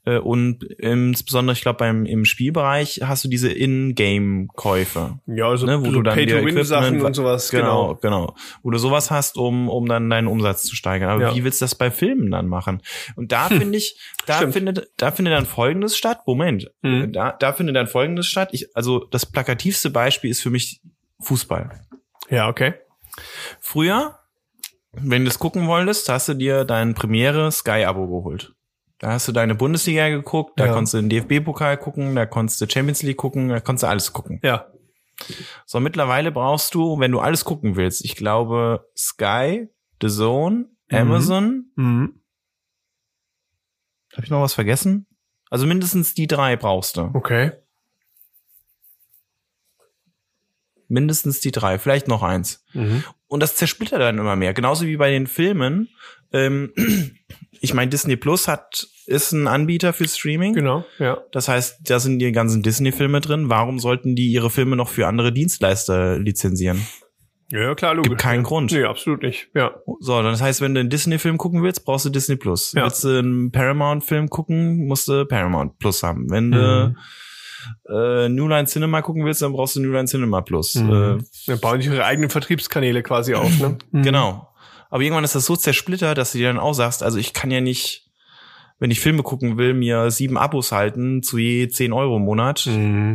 Äh, 0.04 0.18
Und 0.18 0.62
insbesondere, 0.64 1.54
ich 1.54 1.62
glaube, 1.62 1.78
beim 1.78 2.06
im 2.06 2.24
Spielbereich 2.24 3.00
hast 3.04 3.24
du 3.24 3.28
diese 3.28 3.50
In-Game-Käufe. 3.52 5.18
Ja, 5.26 5.48
also 5.48 5.66
Ne, 5.66 5.84
wo 5.84 5.90
du 5.90 6.02
dann 6.02 6.14
Pay-to-Win-Sachen 6.14 7.00
und 7.02 7.14
sowas, 7.14 7.50
Genau, 7.50 7.94
genau. 7.96 8.26
genau. 8.26 8.36
Wo 8.62 8.70
du 8.70 8.78
sowas 8.78 9.10
hast, 9.10 9.36
um, 9.36 9.68
um 9.68 9.86
dann 9.86 10.10
deinen 10.10 10.26
Umsatz 10.28 10.62
zu 10.64 10.76
steigern. 10.76 11.10
Aber 11.10 11.22
Ja. 11.22 11.34
wie 11.34 11.44
willst 11.44 11.60
du 11.60 11.64
das 11.64 11.74
bei 11.74 11.90
Filmen 11.90 12.30
dann 12.30 12.46
machen? 12.48 12.82
Und 13.16 13.32
da 13.32 13.48
finde 13.48 13.76
ich, 13.78 13.98
da 14.26 14.36
Stimmt. 14.38 14.52
findet, 14.54 14.88
da 14.96 15.10
findet 15.10 15.34
dann 15.34 15.46
Folgendes 15.46 15.96
statt. 15.96 16.20
Moment. 16.26 16.70
Mhm. 16.82 17.12
Da, 17.12 17.32
da 17.32 17.52
findet 17.52 17.76
dann 17.76 17.86
Folgendes 17.86 18.26
statt. 18.26 18.50
Ich, 18.52 18.74
also 18.76 19.00
das 19.10 19.26
plakativste 19.26 19.90
Beispiel 19.90 20.30
ist 20.30 20.40
für 20.42 20.50
mich 20.50 20.80
Fußball. 21.20 21.80
Ja, 22.30 22.48
okay. 22.48 22.74
Früher, 23.60 24.18
wenn 24.92 25.22
du 25.24 25.28
das 25.28 25.38
gucken 25.38 25.66
wolltest, 25.66 26.08
hast 26.08 26.28
du 26.28 26.34
dir 26.34 26.64
dein 26.64 26.94
Premiere 26.94 27.50
Sky-Abo 27.50 28.06
geholt. 28.06 28.52
Da 29.00 29.12
hast 29.12 29.28
du 29.28 29.32
deine 29.32 29.54
Bundesliga 29.54 30.08
geguckt, 30.08 30.58
da 30.58 30.66
Ja. 30.66 30.72
konntest 30.72 30.94
du 30.94 30.98
den 31.00 31.08
DFB-Pokal 31.08 31.76
gucken, 31.76 32.14
da 32.16 32.26
konntest 32.26 32.60
du 32.60 32.66
Champions 32.68 33.02
League 33.02 33.16
gucken, 33.16 33.48
da 33.48 33.60
konntest 33.60 33.84
du 33.84 33.88
alles 33.88 34.12
gucken. 34.12 34.40
Ja. 34.42 34.72
So, 35.66 35.78
mittlerweile 35.80 36.32
brauchst 36.32 36.74
du, 36.74 36.98
wenn 36.98 37.12
du 37.12 37.20
alles 37.20 37.44
gucken 37.44 37.76
willst, 37.76 38.04
ich 38.04 38.16
glaube, 38.16 38.88
Sky, 38.96 39.68
The 40.02 40.08
Zone, 40.08 40.66
Mhm. 40.90 40.96
Amazon. 40.96 41.72
Mhm. 41.76 42.22
Habe 44.14 44.24
ich 44.24 44.30
noch 44.30 44.40
was 44.40 44.54
vergessen? 44.54 45.06
Also 45.50 45.66
mindestens 45.66 46.14
die 46.14 46.26
drei 46.26 46.56
brauchst 46.56 46.96
du. 46.96 47.10
Okay. 47.14 47.52
Mindestens 50.88 51.40
die 51.40 51.50
drei, 51.52 51.78
vielleicht 51.78 52.08
noch 52.08 52.22
eins. 52.22 52.64
Mhm. 52.72 53.04
Und 53.26 53.40
das 53.40 53.56
zersplittert 53.56 54.00
dann 54.00 54.18
immer 54.18 54.36
mehr. 54.36 54.54
Genauso 54.54 54.86
wie 54.86 54.96
bei 54.96 55.10
den 55.10 55.26
Filmen. 55.26 55.88
Ähm, 56.32 56.72
ich 57.60 57.74
meine, 57.74 57.90
Disney 57.90 58.16
Plus 58.16 58.48
hat 58.48 58.86
ist 59.06 59.32
ein 59.32 59.48
Anbieter 59.48 59.92
für 59.92 60.06
Streaming. 60.06 60.54
Genau, 60.54 60.84
ja. 60.98 61.18
Das 61.32 61.48
heißt, 61.48 61.90
da 61.90 61.98
sind 61.98 62.18
die 62.18 62.30
ganzen 62.32 62.62
Disney-Filme 62.62 63.20
drin. 63.20 63.48
Warum 63.48 63.78
sollten 63.78 64.14
die 64.14 64.28
ihre 64.28 64.50
Filme 64.50 64.76
noch 64.76 64.88
für 64.88 65.06
andere 65.06 65.32
Dienstleister 65.32 66.18
lizenzieren? 66.18 66.86
Ja, 67.50 67.74
klar, 67.74 67.94
logisch. 67.94 68.10
Gibt 68.10 68.20
keinen 68.20 68.42
ja. 68.42 68.48
Grund. 68.48 68.72
Nee, 68.72 68.84
absolut 68.84 69.22
nicht. 69.22 69.48
Ja. 69.54 69.74
So, 70.00 70.22
das 70.22 70.42
heißt, 70.42 70.60
wenn 70.60 70.74
du 70.74 70.80
einen 70.80 70.90
Disney-Film 70.90 71.38
gucken 71.38 71.62
willst, 71.62 71.86
brauchst 71.86 72.04
du 72.04 72.10
Disney 72.10 72.36
Plus. 72.36 72.72
Ja. 72.72 72.84
Willst 72.84 73.04
du 73.04 73.18
einen 73.18 73.50
Paramount-Film 73.50 74.28
gucken, 74.28 74.86
musst 74.86 75.08
du 75.08 75.24
Paramount 75.24 75.78
Plus 75.78 76.02
haben. 76.02 76.30
Wenn 76.30 76.50
du 76.50 76.94
äh, 77.88 78.28
New 78.28 78.48
Line 78.48 78.66
Cinema 78.66 79.02
gucken 79.02 79.24
willst, 79.24 79.42
dann 79.42 79.52
brauchst 79.52 79.76
du 79.76 79.80
New 79.80 79.92
Line 79.92 80.06
Cinema 80.06 80.42
Plus. 80.42 80.74
Mhm. 80.74 80.90
Äh, 80.90 81.18
Dann 81.46 81.60
bauen 81.60 81.80
sich 81.80 81.90
ihre 81.90 82.04
eigenen 82.04 82.30
Vertriebskanäle 82.30 83.02
quasi 83.02 83.34
auf, 83.34 83.58
ne? 83.58 83.78
Mhm. 83.90 84.02
Genau. 84.02 84.47
Aber 84.90 85.02
irgendwann 85.02 85.24
ist 85.24 85.34
das 85.34 85.46
so 85.46 85.56
zersplittert, 85.56 86.16
dass 86.18 86.32
du 86.32 86.38
dir 86.38 86.48
dann 86.48 86.58
auch 86.58 86.72
sagst, 86.72 87.02
also 87.02 87.18
ich 87.18 87.32
kann 87.34 87.50
ja 87.50 87.60
nicht, 87.60 88.08
wenn 88.78 88.90
ich 88.90 89.00
Filme 89.00 89.22
gucken 89.22 89.58
will, 89.58 89.74
mir 89.74 90.10
sieben 90.10 90.38
Abos 90.38 90.72
halten 90.72 91.22
zu 91.22 91.38
je 91.38 91.68
zehn 91.68 91.92
Euro 91.92 92.16
im 92.16 92.22
Monat. 92.24 92.66
Mhm. 92.66 93.14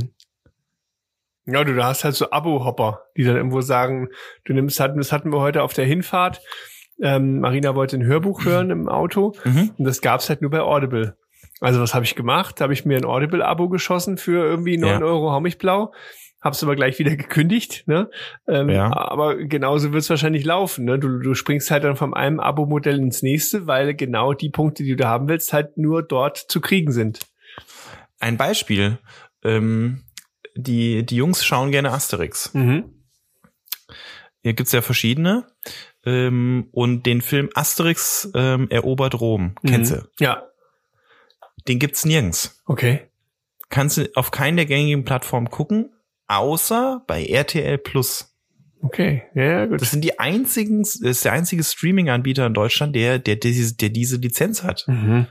Ja, 1.45 1.63
du, 1.63 1.75
da 1.75 1.85
hast 1.87 2.03
halt 2.05 2.15
so 2.15 2.31
Abo-Hopper, 2.31 3.01
die 3.17 3.23
dann 3.23 3.35
irgendwo 3.35 3.61
sagen, 3.61 4.07
du 4.45 4.53
nimmst 4.53 4.79
halt, 4.79 4.97
das 4.97 5.11
hatten 5.11 5.31
wir 5.33 5.41
heute 5.41 5.61
auf 5.63 5.73
der 5.73 5.85
Hinfahrt. 5.85 6.41
Ähm, 7.01 7.39
Marina 7.41 7.75
wollte 7.75 7.97
ein 7.97 8.05
Hörbuch 8.05 8.45
hören 8.45 8.69
im 8.69 8.87
Auto 8.87 9.35
Mhm. 9.43 9.71
und 9.77 9.83
das 9.85 10.01
gab's 10.01 10.29
halt 10.29 10.41
nur 10.41 10.51
bei 10.51 10.61
Audible. 10.61 11.17
Also 11.59 11.81
was 11.81 11.93
habe 11.93 12.05
ich 12.05 12.15
gemacht? 12.15 12.61
Habe 12.61 12.71
ich 12.73 12.85
mir 12.85 12.97
ein 12.97 13.05
Audible-Abo 13.05 13.67
geschossen 13.67 14.17
für 14.17 14.45
irgendwie 14.45 14.77
neun 14.77 15.01
Ja. 15.01 15.05
Euro, 15.05 15.31
hau 15.31 15.39
mich 15.41 15.57
blau. 15.57 15.93
Hab's 16.43 16.61
aber 16.63 16.75
gleich 16.75 16.99
wieder 16.99 17.15
gekündigt, 17.15 17.87
ne? 17.87 18.09
Ähm, 18.47 18.69
Ja. 18.69 18.91
Aber 18.95 19.35
genauso 19.37 19.93
wird's 19.93 20.09
wahrscheinlich 20.09 20.43
laufen, 20.45 20.85
ne? 20.85 20.99
Du, 20.99 21.19
du 21.19 21.33
springst 21.33 21.71
halt 21.71 21.83
dann 21.83 21.95
vom 21.95 22.13
einem 22.13 22.39
Abo-Modell 22.39 22.97
ins 22.99 23.21
nächste, 23.23 23.65
weil 23.67 23.93
genau 23.95 24.33
die 24.33 24.49
Punkte, 24.49 24.83
die 24.83 24.95
du 24.95 25.07
haben 25.07 25.27
willst, 25.29 25.53
halt 25.53 25.77
nur 25.77 26.03
dort 26.03 26.37
zu 26.37 26.59
kriegen 26.61 26.91
sind. 26.91 27.19
Ein 28.19 28.37
Beispiel. 28.37 28.99
Ähm, 29.43 30.03
die, 30.55 31.05
die 31.05 31.15
Jungs 31.15 31.43
schauen 31.45 31.71
gerne 31.71 31.91
Asterix. 31.91 32.53
Mhm. 32.53 32.93
Hier 34.41 34.53
gibt's 34.53 34.71
ja 34.73 34.81
verschiedene. 34.81 35.47
Ähm, 36.05 36.67
und 36.71 37.05
den 37.05 37.21
Film 37.21 37.49
Asterix 37.55 38.29
ähm, 38.35 38.67
erobert 38.69 39.19
Rom. 39.19 39.55
Kennst 39.65 39.93
Mhm. 39.93 39.95
du? 39.97 40.07
Ja, 40.19 40.43
Den 41.67 41.79
gibt's 41.79 42.03
nirgends. 42.05 42.61
okay. 42.65 43.07
Kannst 43.69 43.97
du 43.97 44.07
auf 44.15 44.29
keinen 44.31 44.57
der 44.57 44.65
gängigen 44.67 45.03
Plattformen 45.05 45.49
gucken, 45.49 45.89
außer 46.37 47.03
bei 47.07 47.25
RTL 47.25 47.77
Plus. 47.77 48.29
Okay, 48.81 49.23
ja, 49.33 49.65
gut. 49.65 49.81
Das 49.81 49.91
sind 49.91 50.03
die 50.03 50.19
einzigen, 50.19 50.81
das 50.81 50.95
ist 50.95 51.23
der 51.25 51.31
einzige 51.31 51.63
Streaming-Anbieter 51.63 52.45
in 52.45 52.53
Deutschland, 52.53 52.95
der, 52.95 53.17
der, 53.17 53.37
diese, 53.37 53.75
der 53.77 53.89
diese 53.89 54.17
Lizenz 54.17 54.61
hat. 54.63 54.83
Mhm. 54.87 55.27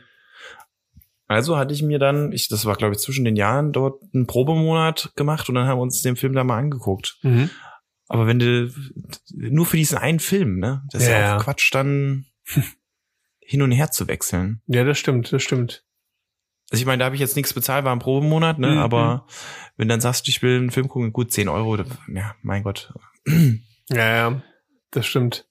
Also 1.26 1.56
hatte 1.56 1.72
ich 1.74 1.82
mir 1.82 1.98
dann, 1.98 2.32
ich, 2.32 2.48
das 2.48 2.64
war 2.64 2.76
glaube 2.76 2.94
ich 2.94 3.00
zwischen 3.00 3.24
den 3.24 3.36
Jahren, 3.36 3.72
dort 3.72 4.02
einen 4.14 4.26
Probemonat 4.26 5.12
gemacht 5.16 5.48
und 5.48 5.54
dann 5.54 5.66
haben 5.66 5.78
wir 5.78 5.82
uns 5.82 6.02
den 6.02 6.16
Film 6.16 6.32
da 6.34 6.44
mal 6.44 6.58
angeguckt. 6.58 7.18
Mhm. 7.22 7.50
Aber 8.08 8.26
wenn 8.26 8.38
du 8.38 8.70
nur 9.30 9.64
für 9.64 9.76
diesen 9.78 9.96
einen 9.98 10.20
Film, 10.20 10.58
ne, 10.58 10.82
das 10.90 11.02
ist 11.04 11.08
ja, 11.08 11.18
Ja. 11.20 11.36
auch 11.36 11.44
Quatsch, 11.44 11.74
dann 11.74 12.26
hin 13.40 13.62
und 13.62 13.72
her 13.72 13.90
zu 13.90 14.08
wechseln. 14.08 14.60
Ja, 14.66 14.84
das 14.84 14.98
stimmt, 14.98 15.32
das 15.32 15.42
stimmt. 15.42 15.84
Also 16.72 16.80
ich 16.80 16.86
meine, 16.86 16.98
da 17.00 17.04
habe 17.04 17.14
ich 17.14 17.20
jetzt 17.20 17.36
nichts 17.36 17.52
bezahlt, 17.52 17.84
war 17.84 17.94
ein 17.94 17.98
Probemonat, 18.00 18.58
ne? 18.58 18.72
Mhm. 18.72 18.78
Aber 18.78 19.26
wenn 19.76 19.88
dann 19.88 20.00
sagst, 20.00 20.26
ich 20.28 20.42
will 20.42 20.56
einen 20.56 20.70
Film 20.70 20.88
gucken, 20.88 21.12
gut, 21.12 21.30
10 21.30 21.48
Euro, 21.48 21.76
ja, 21.76 22.34
mein 22.42 22.62
Gott. 22.62 22.92
Ja, 23.90 23.96
ja, 24.16 24.42
das 24.90 25.06
stimmt. 25.06 25.46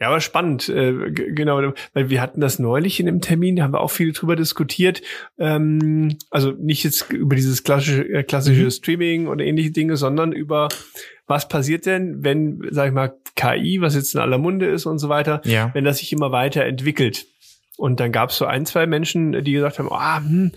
Ja, 0.00 0.06
aber 0.08 0.20
spannend, 0.22 0.70
äh, 0.70 1.10
genau, 1.12 1.72
weil 1.92 2.08
wir 2.08 2.22
hatten 2.22 2.40
das 2.40 2.58
neulich 2.58 2.98
in 2.98 3.04
dem 3.04 3.20
Termin, 3.20 3.56
da 3.56 3.62
haben 3.64 3.74
wir 3.74 3.80
auch 3.82 3.90
viel 3.90 4.12
drüber 4.12 4.34
diskutiert. 4.34 5.02
Ähm, 5.38 6.16
also 6.30 6.52
nicht 6.52 6.82
jetzt 6.82 7.10
über 7.12 7.36
dieses 7.36 7.62
klassische, 7.62 8.02
äh, 8.08 8.22
klassische 8.22 8.64
Mhm. 8.64 8.70
Streaming 8.70 9.26
oder 9.28 9.44
ähnliche 9.44 9.72
Dinge, 9.72 9.98
sondern 9.98 10.32
über 10.32 10.68
was 11.26 11.48
passiert 11.48 11.84
denn, 11.84 12.22
wenn, 12.24 12.66
sag 12.70 12.88
ich 12.88 12.94
mal, 12.94 13.16
KI, 13.34 13.80
was 13.82 13.94
jetzt 13.94 14.14
in 14.14 14.20
aller 14.20 14.38
Munde 14.38 14.66
ist 14.66 14.86
und 14.86 14.98
so 14.98 15.10
weiter, 15.10 15.42
Ja. 15.44 15.70
wenn 15.74 15.84
das 15.84 15.98
sich 15.98 16.10
immer 16.12 16.32
weiter 16.32 16.64
entwickelt. 16.64 17.26
Und 17.76 18.00
dann 18.00 18.12
gab 18.12 18.30
es 18.30 18.38
so 18.38 18.46
ein, 18.46 18.64
zwei 18.66 18.86
Menschen, 18.86 19.44
die 19.44 19.52
gesagt 19.52 19.78
haben, 19.78 19.88
ah, 19.92 20.18
hm, 20.18 20.52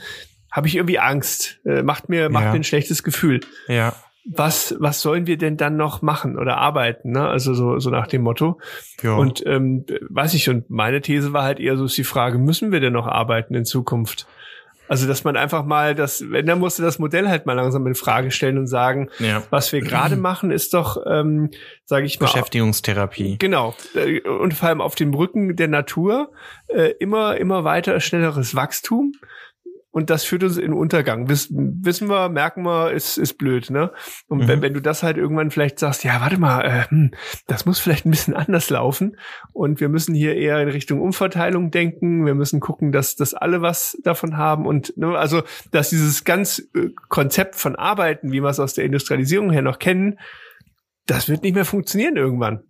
habe 0.51 0.67
ich 0.67 0.75
irgendwie 0.75 0.99
Angst, 0.99 1.59
äh, 1.65 1.83
macht 1.83 2.09
mir, 2.09 2.29
macht 2.29 2.45
Ja. 2.45 2.51
mir 2.51 2.59
ein 2.59 2.63
schlechtes 2.63 3.03
Gefühl 3.03 3.41
Ja. 3.67 3.93
was, 4.25 4.75
was 4.79 5.01
sollen 5.01 5.27
wir 5.27 5.37
denn 5.37 5.57
dann 5.57 5.75
noch 5.77 6.01
machen 6.01 6.37
oder 6.37 6.57
arbeiten, 6.57 7.11
ne? 7.11 7.27
Also 7.27 7.53
so, 7.53 7.79
so 7.79 7.89
nach 7.89 8.07
dem 8.07 8.21
Motto. 8.23 8.59
Ja. 9.01 9.15
Und 9.15 9.43
ähm, 9.45 9.85
weiß 10.09 10.33
ich, 10.33 10.49
und 10.49 10.69
meine 10.69 11.01
These 11.01 11.33
war 11.33 11.43
halt 11.43 11.59
eher 11.59 11.77
so 11.77 11.85
ist 11.85 11.97
die 11.97 12.03
Frage, 12.03 12.37
müssen 12.37 12.71
wir 12.71 12.79
denn 12.79 12.93
noch 12.93 13.07
arbeiten 13.07 13.53
in 13.55 13.65
Zukunft? 13.65 14.27
Also, 14.89 15.07
dass 15.07 15.23
man 15.23 15.37
einfach 15.37 15.63
mal 15.63 15.93
das, 15.93 16.23
wenn, 16.31 16.47
dann 16.47 16.59
musste 16.59 16.81
das 16.81 16.97
Modell 16.97 17.29
halt 17.29 17.45
mal 17.45 17.53
langsam 17.53 17.85
in 17.85 17.93
Frage 17.93 18.31
stellen 18.31 18.57
und 18.57 18.65
sagen, 18.65 19.09
ja. 19.19 19.43
was 19.51 19.71
wir 19.71 19.81
gerade 19.81 20.15
machen, 20.17 20.49
ist 20.49 20.73
doch, 20.73 20.97
ähm, 21.07 21.51
sage 21.85 22.07
ich 22.07 22.19
mal, 22.19 22.25
Beschäftigungstherapie. 22.25 23.37
Genau. 23.37 23.75
Äh, 23.93 24.21
Und 24.21 24.55
vor 24.55 24.69
allem 24.69 24.81
auf 24.81 24.95
dem 24.95 25.13
Rücken 25.13 25.55
der 25.55 25.67
Natur 25.67 26.31
äh, 26.67 26.93
immer, 26.99 27.37
immer 27.37 27.63
weiter 27.63 27.99
schnelleres 27.99 28.55
Wachstum. 28.55 29.13
Und 29.91 30.11
das 30.11 30.23
führt 30.23 30.43
uns 30.43 30.57
in 30.57 30.71
Untergang. 30.71 31.29
Wissen, 31.29 31.83
wissen 31.83 32.09
wir, 32.09 32.29
merken 32.29 32.61
wir, 32.63 32.91
ist, 32.91 33.17
ist 33.17 33.39
blöd, 33.39 33.71
ne? 33.71 33.91
Und 34.27 34.39
Mhm. 34.39 34.47
wenn, 34.47 34.61
wenn 34.61 34.73
du 34.75 34.81
das 34.81 35.01
halt 35.01 35.17
irgendwann 35.17 35.49
vielleicht 35.49 35.79
sagst, 35.79 36.03
ja, 36.03 36.21
warte 36.21 36.39
mal, 36.39 36.61
äh, 36.61 36.83
hm, 36.89 37.11
das 37.47 37.65
muss 37.65 37.79
vielleicht 37.79 38.05
ein 38.05 38.11
bisschen 38.11 38.33
anders 38.35 38.69
laufen. 38.69 39.17
Und 39.51 39.79
wir 39.79 39.89
müssen 39.89 40.13
hier 40.13 40.35
eher 40.35 40.61
in 40.61 40.69
Richtung 40.69 41.01
Umverteilung 41.01 41.71
denken. 41.71 42.25
Wir 42.25 42.35
müssen 42.35 42.59
gucken, 42.59 42.91
dass, 42.91 43.15
dass 43.15 43.33
alle 43.33 43.61
was 43.63 43.97
davon 44.03 44.37
haben. 44.37 44.67
Und 44.67 44.95
ne, 44.95 45.17
also, 45.17 45.41
dass 45.71 45.89
dieses 45.89 46.23
ganz 46.23 46.59
äh, 46.75 46.89
Konzept 47.07 47.55
von 47.55 47.75
Arbeiten, 47.75 48.31
wie 48.31 48.41
wir 48.41 48.49
es 48.49 48.59
aus 48.59 48.75
der 48.75 48.85
Industrialisierung 48.85 49.49
her 49.49 49.63
noch 49.63 49.79
kennen, 49.79 50.19
das 51.07 51.27
wird 51.29 51.41
nicht 51.41 51.55
mehr 51.55 51.65
funktionieren 51.65 52.15
irgendwann. 52.15 52.68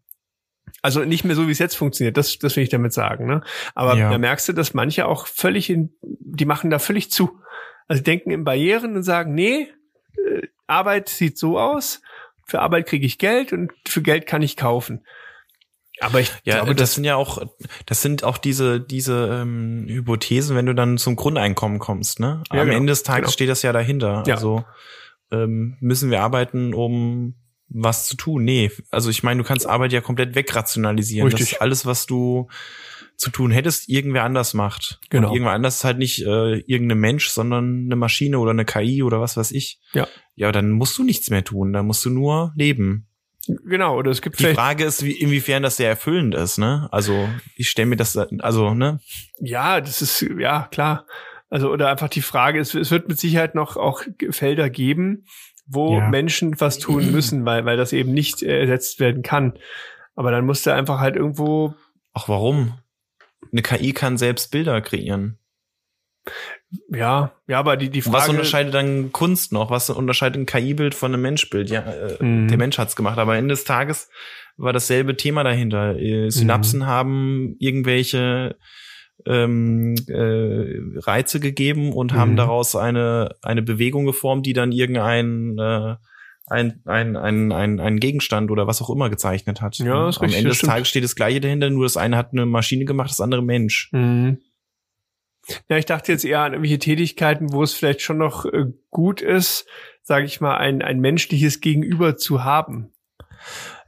Also 0.81 1.03
nicht 1.03 1.23
mehr 1.25 1.35
so, 1.35 1.47
wie 1.47 1.51
es 1.51 1.59
jetzt 1.59 1.75
funktioniert, 1.75 2.15
das, 2.17 2.37
das 2.39 2.55
will 2.55 2.63
ich 2.63 2.69
damit 2.69 2.93
sagen. 2.93 3.25
Ne? 3.27 3.41
Aber 3.75 3.95
Ja. 3.95 4.09
da 4.09 4.17
merkst 4.17 4.47
du, 4.49 4.53
dass 4.53 4.73
manche 4.73 5.05
auch 5.07 5.27
völlig 5.27 5.69
in, 5.69 5.93
die 6.01 6.45
machen 6.45 6.69
da 6.69 6.79
völlig 6.79 7.11
zu. 7.11 7.39
Also 7.87 8.01
denken 8.03 8.31
in 8.31 8.43
Barrieren 8.43 8.95
und 8.95 9.03
sagen, 9.03 9.33
nee, 9.33 9.67
äh, 10.15 10.47
Arbeit 10.67 11.09
sieht 11.09 11.37
so 11.37 11.59
aus, 11.59 12.01
für 12.45 12.59
Arbeit 12.61 12.87
kriege 12.87 13.05
ich 13.05 13.17
Geld 13.17 13.51
und 13.53 13.71
für 13.87 14.01
Geld 14.01 14.25
kann 14.25 14.41
ich 14.41 14.55
kaufen. 14.57 15.03
Aber 16.01 16.21
ich 16.21 16.31
Ja, 16.45 16.55
glaube, 16.55 16.75
das 16.75 16.93
sind 16.95 17.03
ja 17.03 17.15
auch, 17.17 17.43
das 17.85 18.01
sind 18.01 18.23
auch 18.23 18.37
diese, 18.37 18.79
diese 18.79 19.39
ähm, 19.41 19.85
Hypothesen, 19.89 20.55
wenn 20.55 20.65
du 20.65 20.73
dann 20.73 20.97
zum 20.97 21.15
Grundeinkommen 21.17 21.79
kommst, 21.79 22.19
ne? 22.21 22.41
Ja, 22.53 22.61
Am 22.61 22.67
genau, 22.67 22.77
Ende 22.77 22.91
des 22.91 23.03
Tages 23.03 23.21
genau. 23.25 23.31
steht 23.33 23.49
das 23.49 23.63
ja 23.63 23.73
dahinter. 23.73 24.23
Ja. 24.25 24.35
Also 24.35 24.63
ähm, 25.31 25.75
müssen 25.81 26.09
wir 26.09 26.21
arbeiten, 26.21 26.73
um 26.73 27.35
was 27.69 28.07
zu 28.07 28.17
tun? 28.17 28.43
Nee, 28.43 28.71
also 28.89 29.09
ich 29.09 29.23
meine, 29.23 29.41
du 29.41 29.47
kannst 29.47 29.67
Arbeit 29.67 29.93
ja 29.93 30.01
komplett 30.01 30.35
wegrationalisieren. 30.35 31.27
Richtig. 31.29 31.51
Dass 31.51 31.61
alles, 31.61 31.85
was 31.85 32.05
du 32.05 32.47
zu 33.19 33.29
tun 33.31 33.51
hättest, 33.51 33.89
irgendwer 33.89 34.23
anders 34.23 34.53
macht. 34.53 34.99
Genau. 35.09 35.27
Und 35.27 35.33
irgendwer 35.35 35.53
anders 35.53 35.77
ist 35.77 35.83
halt 35.83 35.97
nicht 35.97 36.25
äh, 36.25 36.59
irgendein 36.59 36.99
Mensch, 36.99 37.27
sondern 37.29 37.85
eine 37.85 37.95
Maschine 37.97 38.39
oder 38.39 38.51
eine 38.51 38.65
KI 38.65 39.03
oder 39.03 39.19
was 39.19 39.35
weiß 39.35 39.51
ich. 39.51 39.79
Ja. 39.93 40.07
Ja, 40.35 40.51
dann 40.53 40.71
musst 40.71 40.97
du 40.97 41.03
nichts 41.03 41.29
mehr 41.29 41.43
tun, 41.43 41.73
dann 41.73 41.85
musst 41.85 42.05
du 42.05 42.09
nur 42.09 42.53
leben. 42.55 43.07
genau, 43.65 43.97
oder 43.97 44.09
es 44.09 44.21
gibt 44.21 44.39
Die 44.39 44.53
Frage 44.53 44.85
ist, 44.85 45.03
wie, 45.03 45.11
inwiefern 45.11 45.63
das 45.63 45.75
sehr 45.75 45.89
erfüllend 45.89 46.33
ist, 46.33 46.57
ne? 46.57 46.87
Also 46.91 47.27
ich 47.57 47.69
stelle 47.69 47.87
mir 47.87 47.97
das, 47.97 48.15
also 48.15 48.73
ne? 48.73 49.01
ja, 49.41 49.81
das 49.81 50.01
ist, 50.01 50.25
ja, 50.39 50.69
klar. 50.71 51.05
Also, 51.49 51.71
oder 51.71 51.89
einfach 51.89 52.09
die 52.09 52.21
Frage 52.21 52.59
ist, 52.59 52.75
es 52.75 52.91
wird 52.91 53.09
mit 53.09 53.19
Sicherheit 53.19 53.55
noch 53.55 53.75
auch 53.75 54.03
Felder 54.29 54.69
geben, 54.69 55.25
wo 55.69 55.97
Ja. 55.99 56.09
Menschen 56.09 56.59
was 56.59 56.79
tun 56.79 57.11
müssen, 57.11 57.45
weil, 57.45 57.65
weil 57.65 57.77
das 57.77 57.93
eben 57.93 58.11
nicht 58.13 58.43
äh, 58.43 58.59
ersetzt 58.61 58.99
werden 58.99 59.21
kann. 59.23 59.53
Aber 60.15 60.31
dann 60.31 60.45
musst 60.45 60.65
du 60.65 60.73
einfach 60.73 60.99
halt 60.99 61.15
irgendwo 61.15 61.73
Ach, 62.13 62.27
warum? 62.27 62.73
Eine 63.51 63.61
KI 63.61 63.93
kann 63.93 64.17
selbst 64.17 64.51
Bilder 64.51 64.81
kreieren. 64.81 65.37
Ja, 66.91 67.31
ja, 67.47 67.57
aber 67.59 67.77
die, 67.77 67.89
die 67.89 68.03
Und 68.03 68.13
Was 68.13 68.25
Frage. 68.25 68.31
unterscheidet 68.37 68.73
dann 68.73 69.11
Kunst 69.11 69.51
noch? 69.53 69.71
Was 69.71 69.89
unterscheidet 69.89 70.39
ein 70.41 70.45
KI-Bild 70.45 70.93
von 70.93 71.13
einem 71.13 71.21
Menschbild? 71.23 71.69
Ja, 71.69 71.81
äh, 71.81 72.23
Mhm. 72.23 72.47
der 72.47 72.57
Mensch 72.57 72.77
hat's 72.77 72.95
gemacht, 72.95 73.17
aber 73.17 73.37
Ende 73.37 73.53
des 73.53 73.63
Tages 73.63 74.09
war 74.57 74.73
dasselbe 74.73 75.15
Thema 75.17 75.43
dahinter. 75.43 75.97
Äh, 75.97 76.29
Synapsen 76.29 76.85
haben 76.85 77.55
irgendwelche 77.59 78.57
ähm, 79.25 79.95
äh, 80.07 80.99
Reize 80.99 81.39
gegeben 81.39 81.93
und 81.93 82.13
haben 82.13 82.31
Mhm. 82.31 82.35
daraus 82.37 82.75
eine 82.75 83.35
eine 83.41 83.61
Bewegung 83.61 84.05
geformt, 84.05 84.45
die 84.45 84.53
dann 84.53 84.71
irgendein 84.71 85.57
äh, 85.57 85.95
ein, 86.51 86.81
ein, 86.85 87.15
ein, 87.15 87.51
ein, 87.51 87.79
ein 87.79 87.99
Gegenstand 87.99 88.49
oder 88.49 88.65
was 88.65 88.81
auch 88.81 88.89
immer 88.89 89.09
gezeichnet 89.11 89.61
hat. 89.61 89.77
Ja, 89.77 90.09
ist 90.09 90.17
Am 90.17 90.23
richtig, 90.23 90.37
Ende 90.39 90.47
das 90.49 90.53
des 90.53 90.57
stimmt. 90.59 90.71
Tages 90.71 90.87
steht 90.89 91.03
das 91.03 91.15
Gleiche 91.15 91.41
dahinter, 91.41 91.69
nur 91.69 91.83
das 91.85 91.95
eine 91.97 92.17
hat 92.17 92.29
eine 92.31 92.45
Maschine 92.47 92.85
gemacht, 92.85 93.11
das 93.11 93.21
andere 93.21 93.43
Mensch. 93.43 93.89
Mhm. 93.91 94.39
Ja, 95.69 95.77
ich 95.77 95.85
dachte 95.85 96.11
jetzt 96.11 96.25
eher 96.25 96.41
an 96.41 96.53
irgendwelche 96.53 96.79
Tätigkeiten, 96.79 97.51
wo 97.53 97.63
es 97.63 97.73
vielleicht 97.73 98.01
schon 98.01 98.17
noch 98.17 98.45
äh, 98.45 98.65
gut 98.91 99.21
ist, 99.21 99.67
sage 100.01 100.25
ich 100.25 100.41
mal, 100.41 100.57
ein, 100.57 100.81
ein 100.81 100.99
menschliches 100.99 101.59
Gegenüber 101.61 102.17
zu 102.17 102.43
haben. 102.43 102.93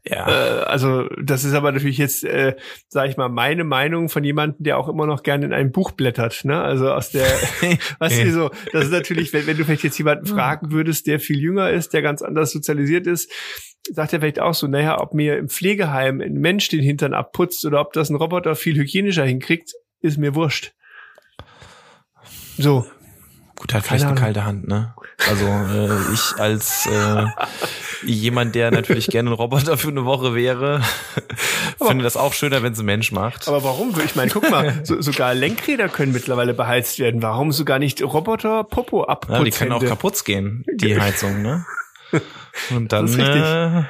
Ja. 0.03 0.27
Äh, 0.27 0.63
also 0.63 1.07
das 1.21 1.43
ist 1.43 1.53
aber 1.53 1.71
natürlich 1.71 1.97
jetzt, 1.97 2.23
äh, 2.23 2.55
sage 2.87 3.09
ich 3.09 3.17
mal, 3.17 3.29
meine 3.29 3.63
Meinung 3.63 4.09
von 4.09 4.23
jemandem, 4.23 4.63
der 4.63 4.77
auch 4.77 4.87
immer 4.87 5.05
noch 5.05 5.21
gerne 5.23 5.45
in 5.45 5.53
einem 5.53 5.71
Buch 5.71 5.91
blättert. 5.91 6.43
Ne? 6.43 6.59
Also 6.59 6.91
aus 6.91 7.11
der, 7.11 7.25
weißt 7.99 8.23
du 8.23 8.31
so, 8.31 8.51
das 8.73 8.85
ist 8.85 8.91
natürlich, 8.91 9.31
wenn, 9.33 9.45
wenn 9.45 9.57
du 9.57 9.63
vielleicht 9.63 9.83
jetzt 9.83 9.97
jemanden 9.97 10.25
fragen 10.25 10.71
würdest, 10.71 11.07
der 11.07 11.19
viel 11.19 11.39
jünger 11.39 11.69
ist, 11.69 11.93
der 11.93 12.01
ganz 12.01 12.21
anders 12.21 12.51
sozialisiert 12.51 13.05
ist, 13.05 13.31
sagt 13.89 14.13
er 14.13 14.19
vielleicht 14.19 14.39
auch 14.39 14.53
so, 14.53 14.67
naja, 14.67 14.99
ob 14.99 15.13
mir 15.13 15.37
im 15.37 15.49
Pflegeheim 15.49 16.21
ein 16.21 16.33
Mensch 16.33 16.69
den 16.69 16.81
Hintern 16.81 17.13
abputzt 17.13 17.65
oder 17.65 17.81
ob 17.81 17.93
das 17.93 18.09
ein 18.09 18.15
Roboter 18.15 18.55
viel 18.55 18.75
hygienischer 18.75 19.25
hinkriegt, 19.25 19.73
ist 20.01 20.17
mir 20.17 20.33
wurscht. 20.35 20.73
So. 22.57 22.85
Gut, 23.55 23.73
hat 23.73 23.85
vielleicht 23.85 24.05
eine 24.05 24.15
kalte 24.15 24.45
Hand, 24.45 24.67
ne? 24.67 24.95
Also 25.29 25.45
äh, 25.45 26.13
ich 26.13 26.39
als 26.39 26.87
äh, 26.87 27.25
jemand, 28.03 28.55
der 28.55 28.71
natürlich 28.71 29.07
gerne 29.07 29.29
ein 29.29 29.33
Roboter 29.33 29.77
für 29.77 29.89
eine 29.89 30.05
Woche 30.05 30.33
wäre, 30.35 30.81
finde 31.77 32.03
das 32.03 32.17
auch 32.17 32.33
schöner, 32.33 32.63
wenn 32.63 32.73
es 32.73 32.79
ein 32.79 32.85
Mensch 32.85 33.11
macht. 33.11 33.47
Aber 33.47 33.63
warum? 33.63 33.93
Ich 34.03 34.15
meine, 34.15 34.31
guck 34.31 34.49
mal, 34.49 34.79
so, 34.83 35.01
sogar 35.01 35.33
Lenkräder 35.33 35.89
können 35.89 36.11
mittlerweile 36.11 36.53
beheizt 36.53 36.99
werden. 36.99 37.21
Warum 37.21 37.51
sogar 37.51 37.79
nicht 37.79 38.01
Roboter 38.01 38.63
Popo 38.63 39.03
abputzen? 39.03 39.35
Ja, 39.37 39.43
die 39.43 39.51
können 39.51 39.71
auch 39.71 39.83
kaputt 39.85 40.23
gehen, 40.25 40.65
die 40.73 40.99
Heizung, 40.99 41.41
ne? 41.41 41.65
Und 42.69 42.91
dann 42.91 43.05
Das 43.05 43.11
ist 43.11 43.17
richtig. 43.19 43.41
äh, 43.41 43.83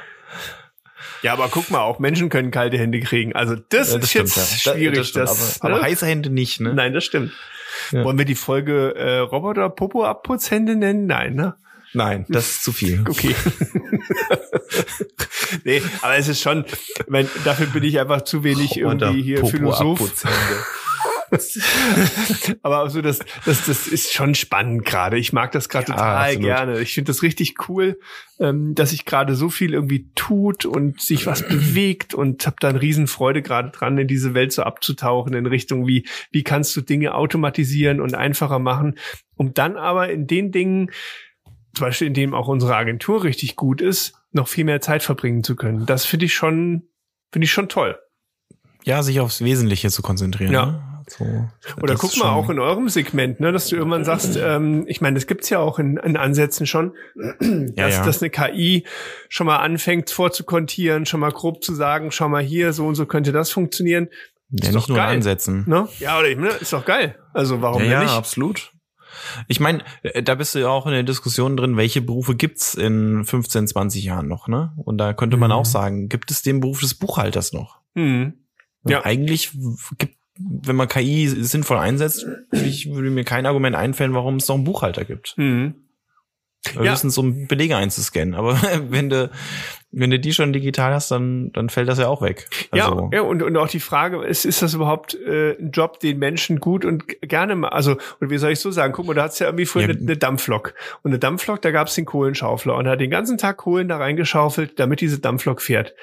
Ja, 1.22 1.32
aber 1.32 1.48
guck 1.48 1.70
mal, 1.70 1.80
auch 1.80 1.98
Menschen 1.98 2.28
können 2.28 2.50
kalte 2.50 2.78
Hände 2.78 3.00
kriegen. 3.00 3.34
Also 3.34 3.56
das 3.56 3.92
ja, 3.92 3.98
ist 3.98 4.10
stimmt, 4.10 4.36
jetzt 4.36 4.64
ja. 4.64 4.72
schwierig. 4.74 4.98
Das 4.98 5.08
stimmt, 5.08 5.28
das, 5.28 5.60
aber, 5.60 5.70
aber 5.70 5.82
ne? 5.82 5.88
heiße 5.88 6.06
Hände 6.06 6.30
nicht, 6.30 6.60
ne? 6.60 6.74
Nein, 6.74 6.92
das 6.92 7.04
stimmt. 7.04 7.32
Ja. 7.90 8.04
Wollen 8.04 8.18
wir 8.18 8.24
die 8.24 8.34
Folge 8.34 8.94
äh, 8.94 9.18
Roboter 9.18 9.68
Popo 9.70 10.04
Abputzhände 10.04 10.76
nennen? 10.76 11.06
Nein, 11.06 11.34
ne? 11.34 11.54
Nein, 11.94 12.24
das 12.28 12.50
ist 12.50 12.64
zu 12.64 12.72
viel. 12.72 13.04
Okay. 13.08 13.34
nee, 15.64 15.82
aber 16.00 16.16
es 16.16 16.28
ist 16.28 16.40
schon, 16.40 16.64
wenn, 17.06 17.28
dafür 17.44 17.66
bin 17.66 17.84
ich 17.84 18.00
einfach 18.00 18.22
zu 18.22 18.42
wenig 18.42 18.78
irgendwie 18.78 19.22
hier 19.22 19.44
Philosoph. 19.44 20.24
Aber 22.62 22.90
so 22.90 23.00
das, 23.00 23.20
das, 23.44 23.66
das 23.66 23.86
ist 23.86 24.12
schon 24.12 24.34
spannend 24.34 24.84
gerade. 24.84 25.18
Ich 25.18 25.32
mag 25.32 25.52
das 25.52 25.68
gerade 25.68 25.88
Ja, 25.88 25.94
total 25.94 26.16
absolut. 26.16 26.42
gerne. 26.42 26.80
Ich 26.80 26.94
finde 26.94 27.10
das 27.10 27.22
richtig 27.22 27.68
cool, 27.68 27.98
ähm, 28.38 28.74
dass 28.74 28.90
sich 28.90 29.04
gerade 29.04 29.34
so 29.34 29.48
viel 29.48 29.74
irgendwie 29.74 30.10
tut 30.14 30.64
und 30.64 31.00
sich 31.00 31.26
was 31.26 31.46
bewegt 31.48 32.14
und 32.14 32.46
habe 32.46 32.56
da 32.60 32.68
eine 32.68 32.80
Riesenfreude 32.80 33.42
gerade 33.42 33.70
dran, 33.70 33.98
in 33.98 34.08
diese 34.08 34.34
Welt 34.34 34.52
so 34.52 34.62
abzutauchen 34.62 35.34
in 35.34 35.46
Richtung 35.46 35.86
wie 35.86 36.06
wie 36.30 36.42
kannst 36.42 36.76
du 36.76 36.80
Dinge 36.80 37.14
automatisieren 37.14 38.00
und 38.00 38.14
einfacher 38.14 38.58
machen, 38.58 38.98
um 39.36 39.54
dann 39.54 39.76
aber 39.76 40.10
in 40.10 40.26
den 40.26 40.52
Dingen, 40.52 40.90
zum 41.74 41.86
Beispiel 41.86 42.08
in 42.08 42.14
dem 42.14 42.34
auch 42.34 42.48
unsere 42.48 42.76
Agentur 42.76 43.24
richtig 43.24 43.56
gut 43.56 43.80
ist, 43.80 44.14
noch 44.32 44.48
viel 44.48 44.64
mehr 44.64 44.80
Zeit 44.80 45.02
verbringen 45.02 45.42
zu 45.42 45.56
können. 45.56 45.86
Das 45.86 46.04
finde 46.04 46.26
ich 46.26 46.34
schon 46.34 46.88
finde 47.32 47.46
ich 47.46 47.52
schon 47.52 47.68
toll. 47.68 47.98
Ja, 48.84 49.02
sich 49.02 49.20
aufs 49.20 49.42
Wesentliche 49.42 49.90
zu 49.90 50.02
konzentrieren. 50.02 50.52
Ja. 50.52 50.66
Ne? 50.66 50.91
So, 51.18 51.24
Oder 51.82 51.94
guck 51.96 52.16
mal 52.16 52.30
auch 52.30 52.48
in 52.48 52.58
eurem 52.58 52.88
Segment, 52.88 53.38
ne, 53.40 53.52
dass 53.52 53.68
du 53.68 53.76
irgendwann 53.76 54.04
sagst, 54.04 54.36
ähm, 54.36 54.84
ich 54.86 55.00
meine, 55.00 55.14
das 55.14 55.26
gibt's 55.26 55.50
ja 55.50 55.58
auch 55.58 55.78
in, 55.78 55.96
in 55.98 56.16
Ansätzen 56.16 56.66
schon, 56.66 56.94
dass, 57.40 57.94
ja. 57.96 58.04
dass 58.04 58.22
eine 58.22 58.30
KI 58.30 58.84
schon 59.28 59.46
mal 59.46 59.58
anfängt 59.58 60.10
vorzukontieren, 60.10 61.04
schon 61.06 61.20
mal 61.20 61.30
grob 61.32 61.62
zu 61.62 61.74
sagen, 61.74 62.10
schau 62.12 62.28
mal 62.28 62.42
hier, 62.42 62.72
so 62.72 62.86
und 62.86 62.94
so 62.94 63.06
könnte 63.06 63.32
das 63.32 63.50
funktionieren. 63.50 64.08
ja, 64.50 64.68
ist 64.68 64.74
nicht 64.74 64.76
doch 64.84 64.88
nur 64.88 64.96
geil. 64.98 65.14
ansetzen. 65.16 65.64
Ne? 65.66 65.88
Ja, 65.98 66.18
oder 66.18 66.34
ne, 66.34 66.48
ist 66.48 66.72
doch 66.72 66.84
geil. 66.84 67.16
Also 67.34 67.60
warum 67.62 67.82
ja, 67.84 67.90
ja, 67.92 68.02
nicht? 68.04 68.12
absolut. 68.12 68.72
Ich 69.46 69.60
meine, 69.60 69.84
äh, 70.02 70.22
da 70.22 70.34
bist 70.34 70.54
du 70.54 70.60
ja 70.60 70.68
auch 70.68 70.86
in 70.86 70.92
der 70.92 71.02
Diskussion 71.02 71.56
drin, 71.56 71.76
welche 71.76 72.00
Berufe 72.00 72.34
gibt's 72.34 72.74
in 72.74 73.24
15, 73.24 73.66
20 73.68 74.02
Jahren 74.04 74.26
noch, 74.28 74.48
ne? 74.48 74.72
Und 74.76 74.96
da 74.98 75.12
könnte 75.12 75.36
man 75.36 75.50
Mhm. 75.50 75.56
auch 75.56 75.66
sagen, 75.66 76.08
gibt 76.08 76.30
es 76.30 76.40
den 76.40 76.60
Beruf 76.60 76.80
des 76.80 76.94
Buchhalters 76.94 77.52
noch? 77.52 77.80
Hm. 77.94 78.32
Ja. 78.88 79.04
Eigentlich 79.04 79.50
gibt, 79.98 80.16
wenn 80.38 80.76
man 80.76 80.88
KI 80.88 81.28
sinnvoll 81.28 81.78
einsetzt, 81.78 82.26
ich- 82.52 82.90
würde 82.90 83.10
mir 83.10 83.24
kein 83.24 83.46
Argument 83.46 83.76
einfallen, 83.76 84.14
warum 84.14 84.36
es 84.36 84.48
noch 84.48 84.54
einen 84.56 84.64
Buchhalter 84.64 85.04
gibt. 85.04 85.34
Hm. 85.36 85.74
Ja. 86.74 86.92
Höchstens 86.92 87.18
um 87.18 87.48
Belege 87.48 87.76
einzuscannen. 87.76 88.34
Aber 88.34 88.54
wenn 88.90 89.08
du, 89.10 89.30
wenn 89.92 90.10
du 90.10 90.18
die 90.18 90.32
schon 90.32 90.52
digital 90.52 90.92
hast, 90.94 91.10
dann, 91.10 91.52
dann 91.52 91.68
fällt 91.68 91.88
das 91.88 91.98
ja 91.98 92.08
auch 92.08 92.22
weg. 92.22 92.48
Also, 92.70 93.10
ja, 93.12 93.18
ja 93.18 93.22
und, 93.22 93.42
und 93.42 93.56
auch 93.56 93.68
die 93.68 93.78
Frage 93.80 94.24
ist, 94.24 94.44
ist 94.46 94.62
das 94.62 94.72
überhaupt 94.74 95.14
äh, 95.14 95.52
ein 95.58 95.70
Job, 95.70 96.00
den 96.00 96.18
Menschen 96.18 96.60
gut 96.60 96.84
und 96.84 97.04
gerne 97.20 97.54
ma- 97.56 97.68
also 97.68 97.96
und 98.18 98.30
wie 98.30 98.38
soll 98.38 98.52
ich 98.52 98.60
so 98.60 98.70
sagen, 98.70 98.92
guck 98.92 99.06
mal, 99.06 99.14
da 99.14 99.24
hat's 99.24 99.38
ja 99.38 99.46
irgendwie 99.46 99.66
früher 99.66 99.82
Ja. 99.82 99.88
eine, 99.90 99.98
eine 99.98 100.16
Dampflok 100.16 100.74
und 101.02 101.10
eine 101.10 101.18
Dampflok, 101.18 101.60
da 101.62 101.70
gab's 101.70 101.94
den 101.94 102.06
Kohlenschaufler 102.06 102.74
und 102.76 102.86
er 102.86 102.92
hat 102.92 103.00
den 103.00 103.10
ganzen 103.10 103.36
Tag 103.38 103.58
Kohlen 103.58 103.88
da 103.88 103.98
reingeschaufelt, 103.98 104.78
damit 104.80 105.00
diese 105.00 105.18
Dampflok 105.18 105.60
fährt. 105.60 105.94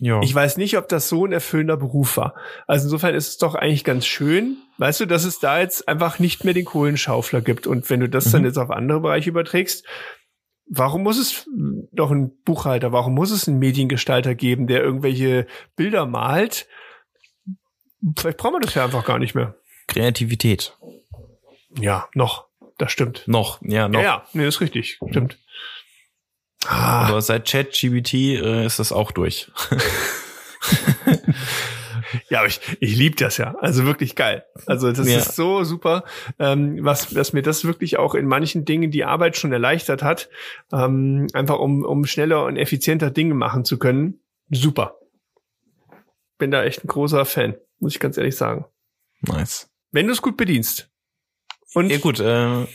ja. 0.00 0.20
Ich 0.22 0.34
weiß 0.34 0.56
nicht, 0.56 0.76
ob 0.76 0.88
das 0.88 1.08
so 1.08 1.24
ein 1.24 1.32
erfüllender 1.32 1.76
Beruf 1.76 2.16
war. 2.16 2.34
Also 2.66 2.86
insofern 2.86 3.14
ist 3.14 3.28
es 3.28 3.38
doch 3.38 3.54
eigentlich 3.54 3.84
ganz 3.84 4.04
schön, 4.06 4.56
weißt 4.78 5.00
du, 5.00 5.06
dass 5.06 5.24
es 5.24 5.38
da 5.40 5.60
jetzt 5.60 5.88
einfach 5.88 6.18
nicht 6.18 6.44
mehr 6.44 6.54
den 6.54 6.64
Kohlenschaufler 6.64 7.40
gibt. 7.40 7.66
Und 7.66 7.88
wenn 7.90 8.00
du 8.00 8.08
das 8.08 8.30
dann 8.30 8.42
Mhm. 8.42 8.46
jetzt 8.48 8.58
auf 8.58 8.70
andere 8.70 9.00
Bereiche 9.00 9.30
überträgst, 9.30 9.84
warum 10.70 11.02
muss 11.02 11.18
es 11.18 11.48
noch 11.92 12.10
einen 12.10 12.42
Buchhalter, 12.44 12.92
warum 12.92 13.14
muss 13.14 13.30
es 13.30 13.48
einen 13.48 13.58
Mediengestalter 13.58 14.34
geben, 14.34 14.66
der 14.66 14.82
irgendwelche 14.82 15.46
Bilder 15.76 16.06
malt? 16.06 16.68
Vielleicht 18.16 18.38
brauchen 18.38 18.54
wir 18.54 18.60
das 18.60 18.74
ja 18.74 18.84
einfach 18.84 19.04
gar 19.04 19.18
nicht 19.18 19.34
mehr. 19.34 19.56
Kreativität. 19.86 20.76
Ja, 21.78 22.08
noch. 22.14 22.46
Das 22.78 22.92
stimmt. 22.92 23.24
Noch, 23.26 23.60
ja, 23.62 23.88
noch. 23.88 24.00
Ja, 24.00 24.04
ja, 24.04 24.26
nee, 24.34 24.46
ist 24.46 24.60
richtig. 24.60 25.00
Stimmt. 25.10 25.38
Ah, 26.66 27.08
Aber 27.08 27.22
seit 27.22 27.48
ChatGBT 27.48 28.14
äh, 28.14 28.66
ist 28.66 28.78
das 28.78 28.92
auch 28.92 29.10
durch. 29.10 29.50
Ja, 32.30 32.38
aber 32.40 32.48
ich, 32.48 32.60
ich 32.80 32.96
liebe 32.96 33.16
das 33.16 33.36
ja. 33.38 33.54
Also 33.60 33.84
wirklich 33.84 34.16
geil. 34.16 34.44
Also 34.66 34.90
das 34.92 35.08
Ja. 35.08 35.18
ist 35.18 35.36
so 35.36 35.64
super, 35.64 36.04
ähm, 36.38 36.78
was, 36.84 37.14
was 37.14 37.32
mir 37.32 37.42
das 37.42 37.64
wirklich 37.64 37.98
auch 37.98 38.14
in 38.14 38.26
manchen 38.26 38.64
Dingen 38.64 38.90
die 38.90 39.04
Arbeit 39.04 39.36
schon 39.36 39.52
erleichtert 39.52 40.02
hat, 40.02 40.28
ähm, 40.72 41.26
einfach 41.32 41.58
um, 41.58 41.84
um 41.84 42.04
schneller 42.04 42.44
und 42.44 42.56
effizienter 42.56 43.10
Dinge 43.10 43.34
machen 43.34 43.64
zu 43.64 43.78
können. 43.78 44.20
Super. 44.50 44.96
Bin 46.38 46.50
da 46.50 46.62
echt 46.64 46.84
ein 46.84 46.88
großer 46.88 47.24
Fan, 47.24 47.56
muss 47.80 47.94
ich 47.94 48.00
ganz 48.00 48.16
ehrlich 48.16 48.36
sagen. 48.36 48.64
Nice. 49.22 49.68
Wenn 49.90 50.06
du 50.06 50.12
es 50.12 50.22
gut 50.22 50.36
bedienst. 50.36 50.90
Und 51.74 51.90
Ja 51.90 51.98
gut, 51.98 52.20
äh, 52.20 52.22
du 52.24 52.66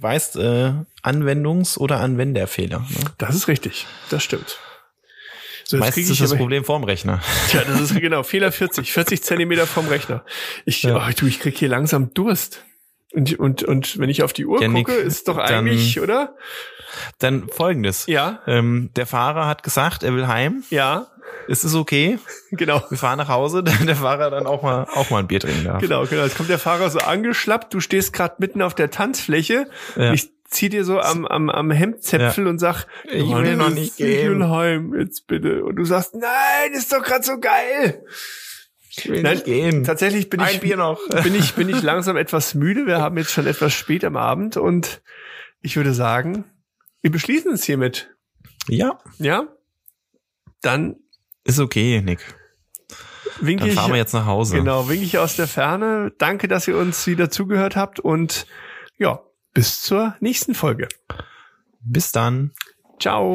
weißt, 0.00 0.36
äh, 0.36 0.72
Anwendungs- 1.02 1.78
oder 1.78 2.00
Anwenderfehler. 2.00 2.78
Ne? 2.80 2.86
das 3.18 3.34
ist 3.34 3.48
richtig. 3.48 3.86
Das 4.10 4.22
stimmt. 4.24 4.58
So, 5.66 5.78
Meistens 5.78 6.10
ist 6.10 6.20
das 6.20 6.30
aber- 6.32 6.38
Problem 6.38 6.64
vorm 6.64 6.84
Rechner. 6.84 7.20
Tja, 7.48 7.62
das 7.66 7.80
ist 7.80 7.94
genau, 8.00 8.22
Fehler 8.22 8.52
40, 8.52 8.92
40 8.92 9.22
Zentimeter 9.22 9.66
vom 9.66 9.88
Rechner. 9.88 10.24
Ich, 10.64 10.82
Ja. 10.82 10.96
oh, 10.96 11.10
du, 11.16 11.26
ich 11.26 11.40
krieg 11.40 11.56
hier 11.56 11.68
langsam 11.68 12.12
Durst. 12.14 12.64
Und, 13.12 13.38
und, 13.38 13.62
und 13.62 13.98
wenn 13.98 14.08
ich 14.10 14.22
auf 14.24 14.32
die 14.32 14.44
Uhr 14.44 14.60
Ja, 14.60 14.68
Nick, 14.68 14.86
gucke, 14.86 14.98
ist 14.98 15.28
doch 15.28 15.36
dann- 15.36 15.66
eigentlich, 15.66 16.00
oder? 16.00 16.34
Dann 17.18 17.48
folgendes. 17.48 18.06
Ja, 18.06 18.40
Ähm, 18.46 18.90
der 18.96 19.06
Fahrer 19.06 19.46
hat 19.46 19.62
gesagt, 19.62 20.02
er 20.02 20.14
will 20.14 20.26
heim. 20.26 20.62
ja, 20.70 21.06
Ist 21.48 21.64
es 21.64 21.74
okay? 21.74 22.18
genau. 22.50 22.82
Wir 22.90 22.98
fahren 22.98 23.18
nach 23.18 23.28
Hause, 23.28 23.62
dann 23.64 23.86
der 23.86 23.96
Fahrer 23.96 24.30
dann 24.30 24.46
auch 24.46 24.62
mal 24.62 24.86
auch 24.94 25.10
mal 25.10 25.18
ein 25.20 25.26
Bier 25.28 25.40
trinken 25.40 25.64
darf. 25.64 25.80
Genau, 25.80 26.04
genau. 26.06 26.22
Jetzt 26.24 26.36
kommt 26.36 26.50
der 26.50 26.58
Fahrer 26.58 26.90
so 26.90 26.98
angeschlappt, 26.98 27.72
du 27.72 27.80
stehst 27.80 28.12
gerade 28.12 28.34
mitten 28.38 28.62
auf 28.62 28.74
der 28.74 28.90
Tanzfläche. 28.90 29.66
Ja. 29.96 30.12
Ich 30.12 30.30
zieh 30.54 30.68
dir 30.68 30.84
so 30.84 30.98
am, 31.00 31.26
am, 31.26 31.50
am 31.50 31.70
Hemdzäpfel 31.70 32.46
und 32.46 32.58
sag, 32.58 32.86
Ich 33.04 33.28
will 33.28 33.56
noch 33.56 33.70
nicht 33.70 33.98
Ich 34.00 34.06
will 34.06 34.34
gehen. 34.38 34.48
heim, 34.50 34.94
jetzt 34.98 35.26
bitte. 35.26 35.64
Und 35.64 35.76
du 35.76 35.84
sagst, 35.84 36.14
nein, 36.14 36.72
ist 36.72 36.92
doch 36.92 37.02
gerade 37.02 37.24
so 37.24 37.38
geil. 37.38 38.04
Ich 38.96 39.08
will 39.08 39.22
Nein, 39.22 39.34
nicht 39.34 39.44
gehen. 39.44 39.82
Tatsächlich 39.84 40.30
bin 40.30 40.40
Ein 40.40 40.54
ich, 40.54 40.60
Bier 40.60 40.76
noch. 40.76 41.00
bin 41.24 41.34
ich, 41.34 41.54
bin 41.54 41.68
ich 41.68 41.82
langsam 41.82 42.16
etwas 42.16 42.54
müde. 42.54 42.86
Wir 42.86 43.00
haben 43.00 43.18
jetzt 43.18 43.32
schon 43.32 43.46
etwas 43.46 43.72
spät 43.72 44.04
am 44.04 44.16
Abend 44.16 44.56
und 44.56 45.02
ich 45.60 45.76
würde 45.76 45.92
sagen, 45.92 46.44
wir 47.02 47.10
beschließen 47.10 47.52
es 47.52 47.64
hiermit. 47.64 48.14
Ja, 48.68 48.98
Ja? 49.18 49.48
Dann 50.62 50.96
ist 51.44 51.58
okay, 51.58 52.00
Nick. 52.02 52.20
winke 53.40 53.62
Dann 53.62 53.68
ich, 53.70 53.74
fahren 53.74 53.90
wir 53.90 53.98
jetzt 53.98 54.14
nach 54.14 54.26
Hause. 54.26 54.56
genau, 54.56 54.88
winke 54.88 55.04
ich 55.04 55.18
aus 55.18 55.36
der 55.36 55.46
Ferne. 55.48 56.12
Danke, 56.18 56.48
dass 56.48 56.66
ihr 56.68 56.76
uns 56.78 57.06
wieder 57.06 57.28
zugehört 57.30 57.76
habt 57.76 58.00
und 58.00 58.46
ja, 58.96 59.20
bis 59.54 59.80
zur 59.80 60.16
nächsten 60.20 60.54
Folge. 60.54 60.88
Bis 61.80 62.12
dann. 62.12 62.50
Ciao. 62.98 63.34